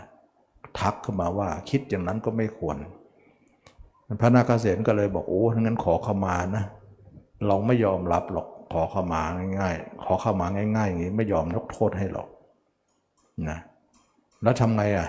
[0.78, 2.76] ทักขึ้นมาว่าคิดอย่างนั้นก็ไม่ควร
[4.20, 6.64] พระนาคเษนก็เลยบอกโอ้ทั้งนั้นขอเข้ามานะ
[7.46, 9.22] เราไม่ยอมรับหรอกขอเข้ามา
[9.58, 10.46] ง่าย ๆ ขอเข้ามา
[10.76, 12.28] ง่ายๆอย่างนี้ไม่ยอมยกโทษให้หรอก
[13.48, 13.58] นะ
[14.42, 15.08] แล้วทำไงอะ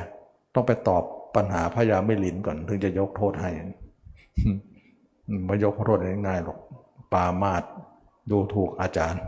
[0.55, 1.03] ต้องไปตอบ
[1.37, 3.51] ปัญหาพระยาไม่ลินก่อน ถึงจะยกโทษให้
[5.45, 6.57] ไม่ยกโทษง่ายๆหรอก
[7.13, 7.63] ปามาด
[8.31, 9.21] ดูถูกอาจารย์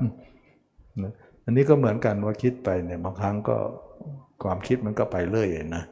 [1.45, 3.57] อันนี้ก็เหมือนกันว่าคิดไปเนี่ยบางครั้งก็
[4.43, 5.83] ความคิดมันก็ไปเรื่อยนะ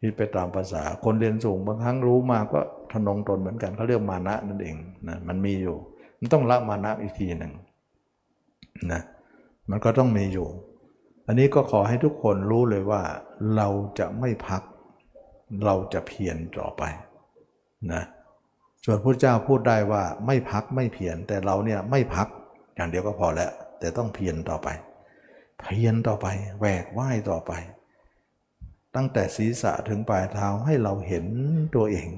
[0.00, 2.60] คิดไปตามภาษาคนเรียนสูงบางครั้งรู้มาก็
[2.92, 4.76] ทนงตนเหมือนกันเขาเรียกมานะนั่นเอง
[5.08, 5.76] นะมันมีอยู่
[6.18, 7.52] มันต้องละมานะอีกทีหนึ่ง
[8.92, 9.00] นะ
[9.70, 10.46] มันก็ต้องมีอยู่
[11.26, 13.02] อันนี้ก็ขอให้ทุกคนรู้เลยว่า
[13.56, 13.68] เรา
[13.98, 14.62] จะไม่พัก
[15.64, 16.82] เราจะเพียรต่อไป
[17.92, 18.02] นะ
[18.84, 22.28] ส่วนพระเจ้าพูดได้ว่าไม่พักไม่เพียรแต่เราเนี่ยไม่พัก
[22.74, 24.68] อย่างเดียวก็พอแล้ว แต่ต้องเพียรต่อไป
[25.60, 26.26] เพียรต่อไป
[26.58, 27.52] แหวกว่ายต่อไป
[28.94, 31.26] ตั้งแต่ศีรษะถึงปลายเท้าให้เราเห็น
[31.74, 32.08] ตัวเอง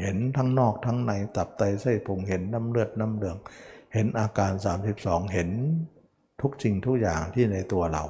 [0.00, 3.36] เห็นทั้งนอกทั้งในตับไตไส้พุงเห็นน้ำเลือดน้ำเหลือง
[3.94, 4.52] เห็นอาการ
[4.92, 5.50] 32 เห็น
[6.40, 8.04] ทุกสิ่งทุกอย่างที่ในตัวเรา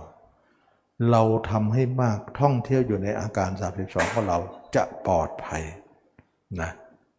[1.11, 3.51] เราทำให้มากท่องเที่ยวอยู่ในอาการ
[3.83, 4.39] 32ของเรา
[4.77, 5.62] จะปลอดภัย
[6.61, 6.71] นะ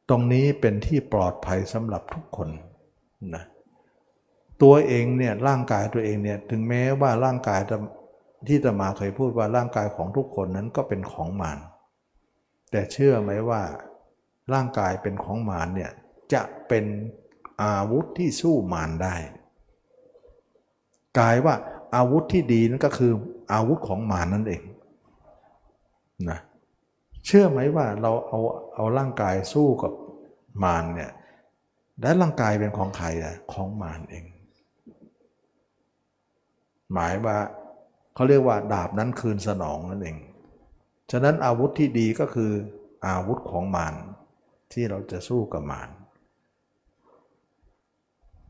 [0.09, 2.49] ตรงนี้เป็นที่ปลอดภัยสำหรับทุกคน
[3.35, 3.43] นะ
[4.61, 7.61] ตัวเองเนี่ยร่างกายตัวเองเนี่ยถึงแม้ว่าร่างกาย
[8.47, 11.59] ที่ตมาเคยพูดว่าร่างกายของทุกคนนั้นก็เป็นของมาร
[12.71, 13.61] แต่เชื่อไหมว่า
[14.53, 15.91] ร่างกายเป็นของมารเนี่ย
[16.33, 16.85] จะเป็น
[17.63, 19.15] อาวุธที่สู้มารได้
[21.19, 21.55] กายว่า
[21.95, 23.13] อาวุธที่ดีนั่นก็คือ
[23.51, 24.61] อาวุธของมารนั่นเอง
[26.29, 26.39] นะ
[27.25, 28.39] เชื่อไหมว่าเราเอา
[28.75, 29.93] เอาร่างกายสู้กับ
[30.63, 31.11] มารเนี่ย
[32.01, 34.25] และร่างกายเป็นของใครอะของมารเอง
[36.93, 37.37] หมายว่า
[38.15, 40.17] เขาเรียกว่า ดาบนั้นคืนสนองนั่นเอง
[41.11, 42.51] ฉะนั้นอาวุธที่ดีก็คือ
[43.07, 43.95] อาวุธของมาร
[44.73, 45.89] ที่เราจะสู้กับมาร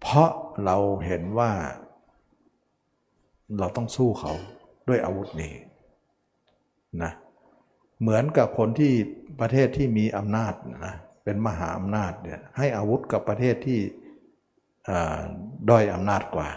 [0.01, 0.29] เพราะ
[0.65, 1.51] เราเห็นว่า
[3.59, 4.33] เราต้องสู้เขา
[4.87, 5.53] ด้วยอาวุธนี้
[7.03, 7.11] นะ
[8.01, 8.93] เหมือนกับคนที่
[9.41, 10.53] ประเทศที่มีอำนาจ
[10.85, 13.79] นะเป็นมหาอำนาจเนี่ยให้อาวุธกับประเทศที่
[15.69, 16.49] ด้อยอำนาจกว่า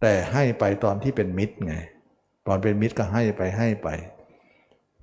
[0.00, 1.74] แต่ให้ไปตอนที่เป็นมิตรไง
[2.46, 3.88] ตอนเป็นมิตรก็ให้ไปให้ไป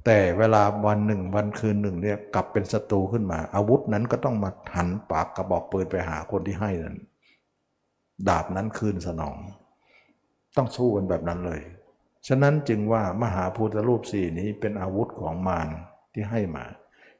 [0.05, 6.97] แต่เวลาวันหนึ่งวันคืนหนึ่งเนี่ยกลับเป็นศัตรูขึ้นมา อาวุธนั้นก็ต้องมาหันปากกระบอกปืนไปหาคนที่ให้นั้น
[8.29, 9.37] ดาบนั้นคืนสนอง
[10.57, 11.61] ต้องสู้กันแบบนั้นเลย
[12.27, 15.67] ฉะนั้นจึงว่ามหาพุทธรูปสี่นี้เป็นอาวุธของมาร
[16.13, 16.65] ที่ให้มา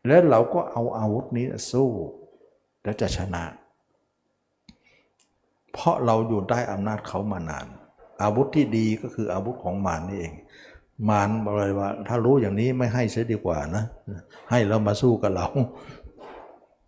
[0.07, 1.89] และเราก็เอาอาวุธนี้สู้
[2.83, 3.43] และจะชนะ
[5.73, 7.67] เพราะเราอยู่ใต้อำนาจเขามานาน
[8.23, 10.33] อาวุธที่ดีก็คืออาวุธของมารนี่เอง
[11.09, 13.83] มารบอกเลยว่า ถ้ารู้อย่างนี้ไม่ให้เสียดีกว่านะ
[14.49, 15.47] ให้เรามาสู้กับเรา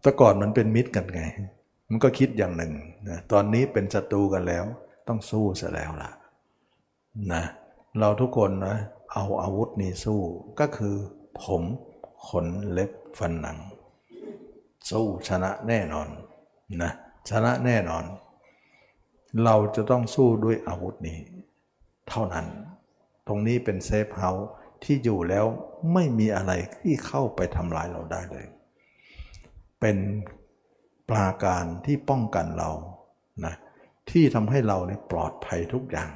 [0.01, 1.21] แต่ก่อนมันเป็นมิตรกันไง
[1.89, 2.73] มันก็คิดอย่างหนึ่ง
[3.09, 4.63] นะตอนนี้เป็นศัตรูกันแล้ว
[5.07, 6.11] ต้องสู้เสียแล้วล่ะ
[7.33, 8.77] นะเเราทุกคนนะ
[9.13, 10.21] เอาอาวุธนี้สู้
[10.59, 10.95] ก็คือ
[11.43, 11.63] ผม
[12.27, 13.57] ขนเล็บฟันหนัง
[14.89, 16.07] สู้ชนะแน่นอน
[16.81, 16.91] นะ
[17.29, 18.03] ชนะแน่นอน
[19.43, 21.19] เราจะต้องสู้ด้วยอาวุธนี้
[22.09, 22.45] เท่านั้น
[23.27, 24.49] ตรงนี้เป็นเซฟเฮาส์
[24.83, 25.45] ที่อยู่แล้ว
[25.93, 28.45] ไม่มีอะไรที่เข้าไปทำลายเราได้เลย
[29.79, 29.97] เป็น
[31.09, 32.71] ปราการที่ป้องกันเรา
[33.45, 33.55] นะ
[34.11, 36.11] ที่ทำให้เราเนี่ยปลอดภัยทุกอย่าง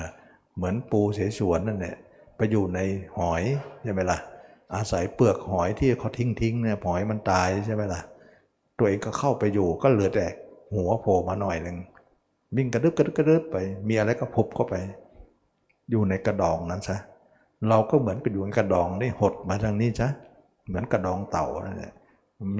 [0.00, 1.96] นะเเหมือนปูเสฉวนนั่นแหละ
[2.36, 2.80] ไปอยู่ใน
[3.18, 3.42] หอย
[3.82, 4.18] ใช่ไหมล่ะ
[4.74, 8.00] อาศัยเปลือกหอยที่เขาทิ้งทิ้งเนี่ยหอยมันตายใช่ไหมล่ะ
[8.78, 10.26] ตัวเองก็เข้าไปอยู่ก็เหลือแต่
[10.74, 11.76] หัวโผล่มาหน่อยหนึ่ง
[12.56, 13.56] วิ่งกระดึบกระดึบกระดึบไป
[13.88, 14.74] มีอะไรก็พบเข้าไป
[15.90, 16.96] อยู่ในกระดองนั้นซะ
[17.68, 20.08] เราก็เหมือนกับอยู่ในกระดองนี่หดมาทางนี้ซะ
[20.66, 21.92] เหมือนกระดองเต่านั่นแหละ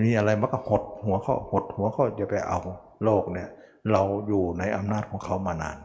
[0.05, 2.59] มีอะไรมันก็หดหัวเข้าหดหัวเข้าจะไปเอา
[3.05, 3.49] โลกเนี่ย
[3.93, 5.77] เราอยู่ในอำนาจของเขามานาน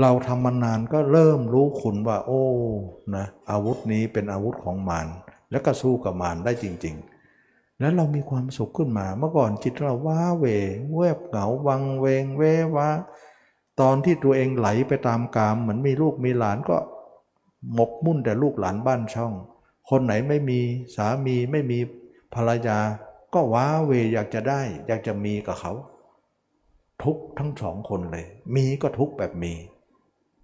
[0.00, 2.44] เราทำมานานก็เริ่มรู้คุณว่า โอ้
[3.16, 5.06] นะอาวุธนี้เป็นอาวุธของมาร
[5.50, 6.96] แล้วก็สู้กับมารได้จริง
[7.36, 10.46] ๆ แล้วเรามีความสุขขึ้นมา เมื่อก่อนจิตเราว้าเว
[10.94, 12.42] เวบเหงาวังเวงเว
[12.76, 12.88] วา
[13.80, 16.76] ตอนที่ตัวเองไหลไปตามกามเหมือนมีลูกมีหลานก็
[17.74, 19.32] หมกมุ่นแต่ลูกหลานบ้านช่อง
[19.90, 20.60] คนไหนไม่มี
[20.96, 21.78] สามีไม่มี
[22.34, 22.78] ภรรยา
[23.34, 25.72] ก็ว้าเวอยากจะได้ อยากจะมีกับเขา
[27.02, 29.54] ทุกทั้งสองคนเลย มีก็ทุกแบบมี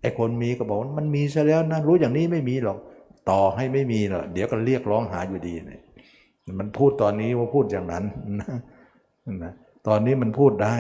[0.04, 2.78] ไอ้คนมีก็บอกมันมีซะแล้วนะรู้อย่างนี้ไม่มีหรอก
[3.30, 5.82] ต่อให้ไม่มีหรอกเดี๋ยวก็เรียกร้องหาอยู่ดีเนี่ย
[6.60, 8.04] มันพูดตอนนี้ว่าพูดอย่างนั้น
[9.44, 9.52] นะ
[9.86, 10.76] ตอนนี้มันพูดได้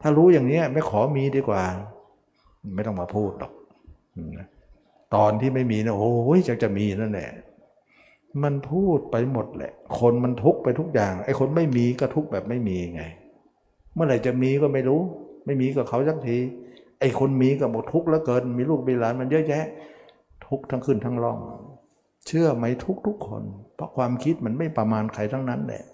[0.00, 1.62] ถ้ารู้อย่างนี้ไม่ขอมีดีกว่า
[2.74, 3.52] ไม่ต้องมาพูดหรอก
[5.14, 7.28] ตอนที่ไม่มีนะโอ้ยจะจะมีนั่นแหละ
[8.42, 13.02] มันพูดไปหมดแหละ คนมันทุกไปทุกอย่าง ไอ้คนไม่มีก็ทุกแบบไม่มีไง
[13.94, 15.00] เมื่อไหร่จะมีก็ไม่รู้
[15.46, 16.38] ไม่มีกับเขาสักที
[17.00, 19.64] ไอ้คนมีก็บอกทุกข์แล้วเกิน มีลูกมีหลานมันเยอะแยะ
[20.46, 21.38] ทุกข์ทั้งขึ้นทั้งล่อง
[22.26, 23.42] เชื่อไหมทุกทุกคน
[23.74, 25.84] เพราะความคิดมันไม่ประมาณใครทั้งนั้นแหละ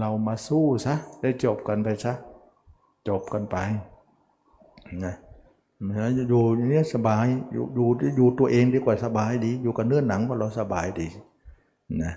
[0.00, 2.12] เรามาสู้ซะได้จบกันไปซะ
[3.08, 3.56] จบกันไป
[5.04, 5.14] นะ
[5.88, 11.08] นะอยู่อย่างนี้สบายอยู่อยู่อยู่ตัวเองดีกว่าสบายดี อยู่กับเนื้อหนังว่าเราสบายดี
[12.02, 12.12] นะ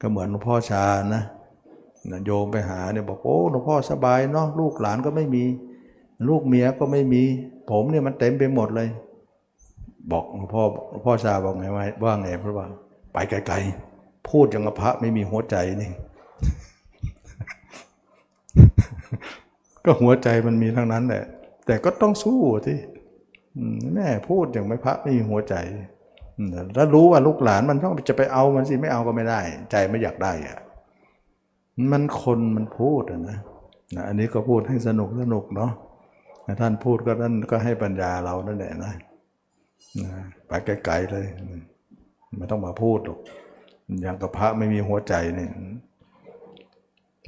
[0.00, 0.84] ก็เหมือนหลวงพ่อชา
[1.14, 1.22] นะ
[2.10, 5.44] นะโยมไปหาเนี่ยบอกโอ้หลวงพ่อสบายเนาะลูกหลานก็ไม่มี
[6.28, 7.22] ลูกเมียก็ไม่มี
[7.70, 8.88] ผมเนี่ยมันเต็มไปหมดเลย
[10.12, 10.62] บอกพ่อ
[11.04, 11.66] พ่อชาบอกไง
[12.04, 12.66] ว่าไงเพราะว่า
[13.12, 15.92] ไปไกลๆ พูดอย่างพระไม่มีหัวใจนี่
[19.84, 21.24] ก็หัวใจมันมีทั้งนั้นแหละ
[21.66, 22.78] แต่ก็ต้องสู้ที่
[23.94, 25.54] แม่พูดอย่างไม่พระไม่มีหัวใจ
[26.74, 29.40] แล้วรู้ว่าลูกหลานมันต้องจะไปเอามันสิไม่เอาก็ไม่ได้
[29.70, 30.58] ใจไม่อยากได้อะ
[31.92, 33.38] มันคนมันพูดนะนะ
[34.08, 35.72] อันนี้ก็พูดให้สนุกสนุกเนาะ
[36.60, 38.94] ท่านพูดก็ท่านก็ให้ปัญญาเรานั่นแหละนะ
[40.48, 40.52] ไป
[40.84, 41.26] ไกลๆเลย
[42.36, 43.18] ไม่ต้องมาพูดหรอก
[44.00, 45.52] อย่างกับพระไม่มีหัวใจเนี่ย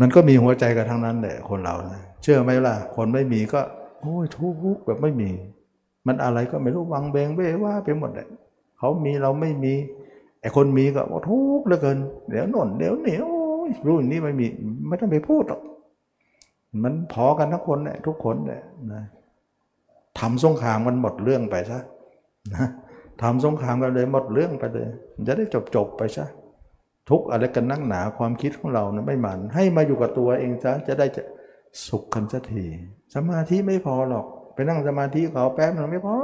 [0.00, 3.60] มันก็มีหัวใจกันทั้งนั้นแหละคนเรานะเชื่อไหมล่ะ คนไม่มีก็
[4.00, 5.30] โอ้ยทุกข์แบบไม่มี
[6.06, 8.28] มันอะไรก็ไม่รู้วังเบงเบ้ว่าไปหมดเลย
[8.78, 9.74] เขามีเราไม่มี
[10.40, 13.28] ไอ้คนมีก็ทุกข์เหลือเกินเดี๋ยวหน่นเดี๋ยวเหนียว
[13.86, 14.46] รู้อย่างนี้ไม่มี
[14.88, 15.60] ไม่ต้องไปพูดหรอก
[16.82, 18.62] มันพอกันทุกคนเนี่ยทุกคนเนี่ย
[18.92, 19.02] นะ
[20.18, 21.78] ทำสงครามมันหมดเรื่องไปซะ
[22.54, 22.66] นะ
[23.22, 24.88] ทำสงครามกันเลยหมดเรื่องไปเลย
[25.26, 26.26] จะได้จบจบไปซะ
[27.10, 31.22] ทุกอะไรกันนักหนาความคิดของเราเนี่ยไม่หมันให้มาอยู่กับตัวเองซะจะได้จะ
[31.86, 32.64] สุขกันสักที
[33.14, 36.16] สมาธิไม่พอหรอก ไปนั่งสมาธิเขาแป๊บนึงไม่พอ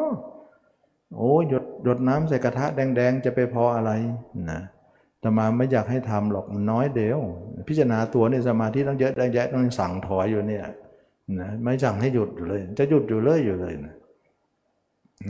[1.17, 3.91] โอ้หยดหยดน้ำใส่กระทะแดง ๆ จะไปพออะไร
[4.51, 4.61] นะ
[5.25, 7.21] ตมาไม่อยากให้ทำหรอกมันน้อยเดียว
[7.69, 10.65] พิจารณาตัวนี่สมาธิต้องเยอะได้แยะต้องสั่งถอยอยู่เนี่ย
[11.41, 13.95] นะไม่สั่งให้หยุดอยู่เลย จะหยุดอยู่เลยอยู่เลยนะ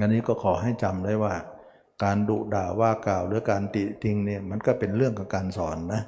[0.01, 1.35] อันนี้ก็ขอให้จำได้ว่า
[2.03, 6.03] การดุด่าว่ากล่าวหรือการติทิงเนี่ยมันก็เป็นเรื่องของการสอนนะ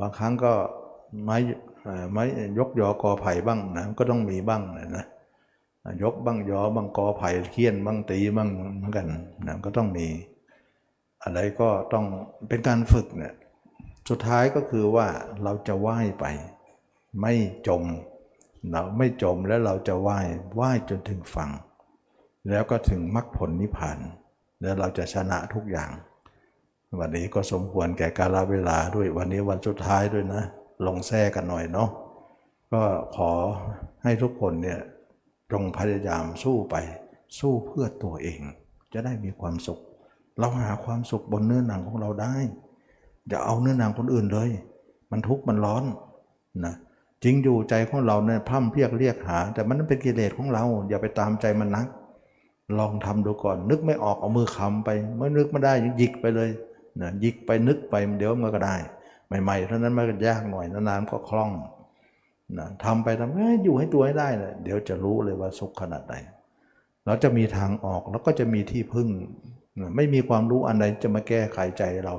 [0.00, 0.52] บางครั้งก็
[1.24, 1.38] ไม่
[2.12, 2.24] ไม่
[2.58, 5.04] ยกยอกอไผ่บ้างนะก็ต้องมีบ้างนะนะ
[6.02, 9.06] ยกบ้างยอบ้างกอไผ่เคี่ยนบ้างตีบ้างเหมือนกัน
[9.46, 10.06] นะก็ต้องมี
[11.24, 12.06] อะไรก็ต้อง
[12.48, 13.34] เป็นการฝึกเนี่ย
[14.08, 15.08] สุดท้ายก็คือว่า
[15.42, 16.24] เราจะไหว้ไป
[17.20, 17.34] ไม่
[17.68, 17.82] จม
[18.70, 20.18] เราไม่จมแล้วเราจะไหว้
[20.54, 21.50] ไหว้จนถึงฝั่ง
[22.50, 23.98] แล้วก็ถึงมรรคผลนิพพาน
[24.60, 25.90] แล้วเราจะชนะทุกอย่าง
[27.00, 30.42] วันนี้ก็สมควรแก่กาลเวลาด้วยวันนี้วันสุดท้ายด้วยนะ
[30.86, 31.90] ลงแท้กันหน่อยเนาะ
[32.72, 32.82] ก็
[33.16, 33.30] ขอ
[34.02, 34.80] ให้ทุกคนเนี่ย
[35.52, 36.76] จงพยายามสู้ไป
[37.38, 38.40] สู้เพื่อตัวเอง
[38.92, 39.80] จะได้มีความสุข
[40.38, 42.34] เราหาความสุขบนเนื้อหนังของเราได้
[43.28, 44.50] อย่าเอาเนื้อหนังคนอื่นเลย
[45.10, 45.84] มันทุกข์มันร้อน
[46.64, 46.74] นะ
[47.22, 51.86] จริงอยู่ใจของเราเนี่ยพร่ำเพียกเรียกหา แต่มันเป็นกิเลสของเรา อย่าไปตามใจมันนัก
[52.78, 56.50] ลองทำดูก่อน นึกไม่ออกเอามือคำไป เมื่อนึกไม่ได้ยิกไปเลย
[57.00, 58.76] นะยิกไปนึกไปเดี๋ยวมันก็ได้
[59.42, 61.52] ใหม่ๆเท่านั้นมันก็ยากหน่อยนานๆก็คล่อง
[62.58, 66.14] นะทำไปทำไปอยู่ให้ตัวให้ได้เลยเดี๋ยวจะรู้เลยว่าสุขขนาดไหน
[67.06, 69.08] เราจะมีทางออกแล้วก็จะมีที่พึ่ง
[69.96, 72.14] ไม่มีความรู้อันใดจะมาแก้ไขใจเรา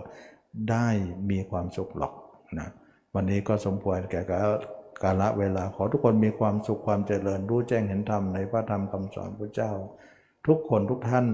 [0.72, 0.88] ได้
[1.32, 2.14] มีความสุขหรอก
[2.60, 2.70] นะ
[3.16, 4.22] วันนี้ก็สมควรแก่
[5.04, 9.72] กาลเวลาขอทุกคนมีความสุขความเจริญรู้แจ้งเห็นธรรมในพระธรรมคำสอนพระเจ้า
[10.48, 11.28] ทุกคนทุกท่าน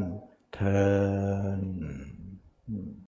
[0.56, 0.86] เทอ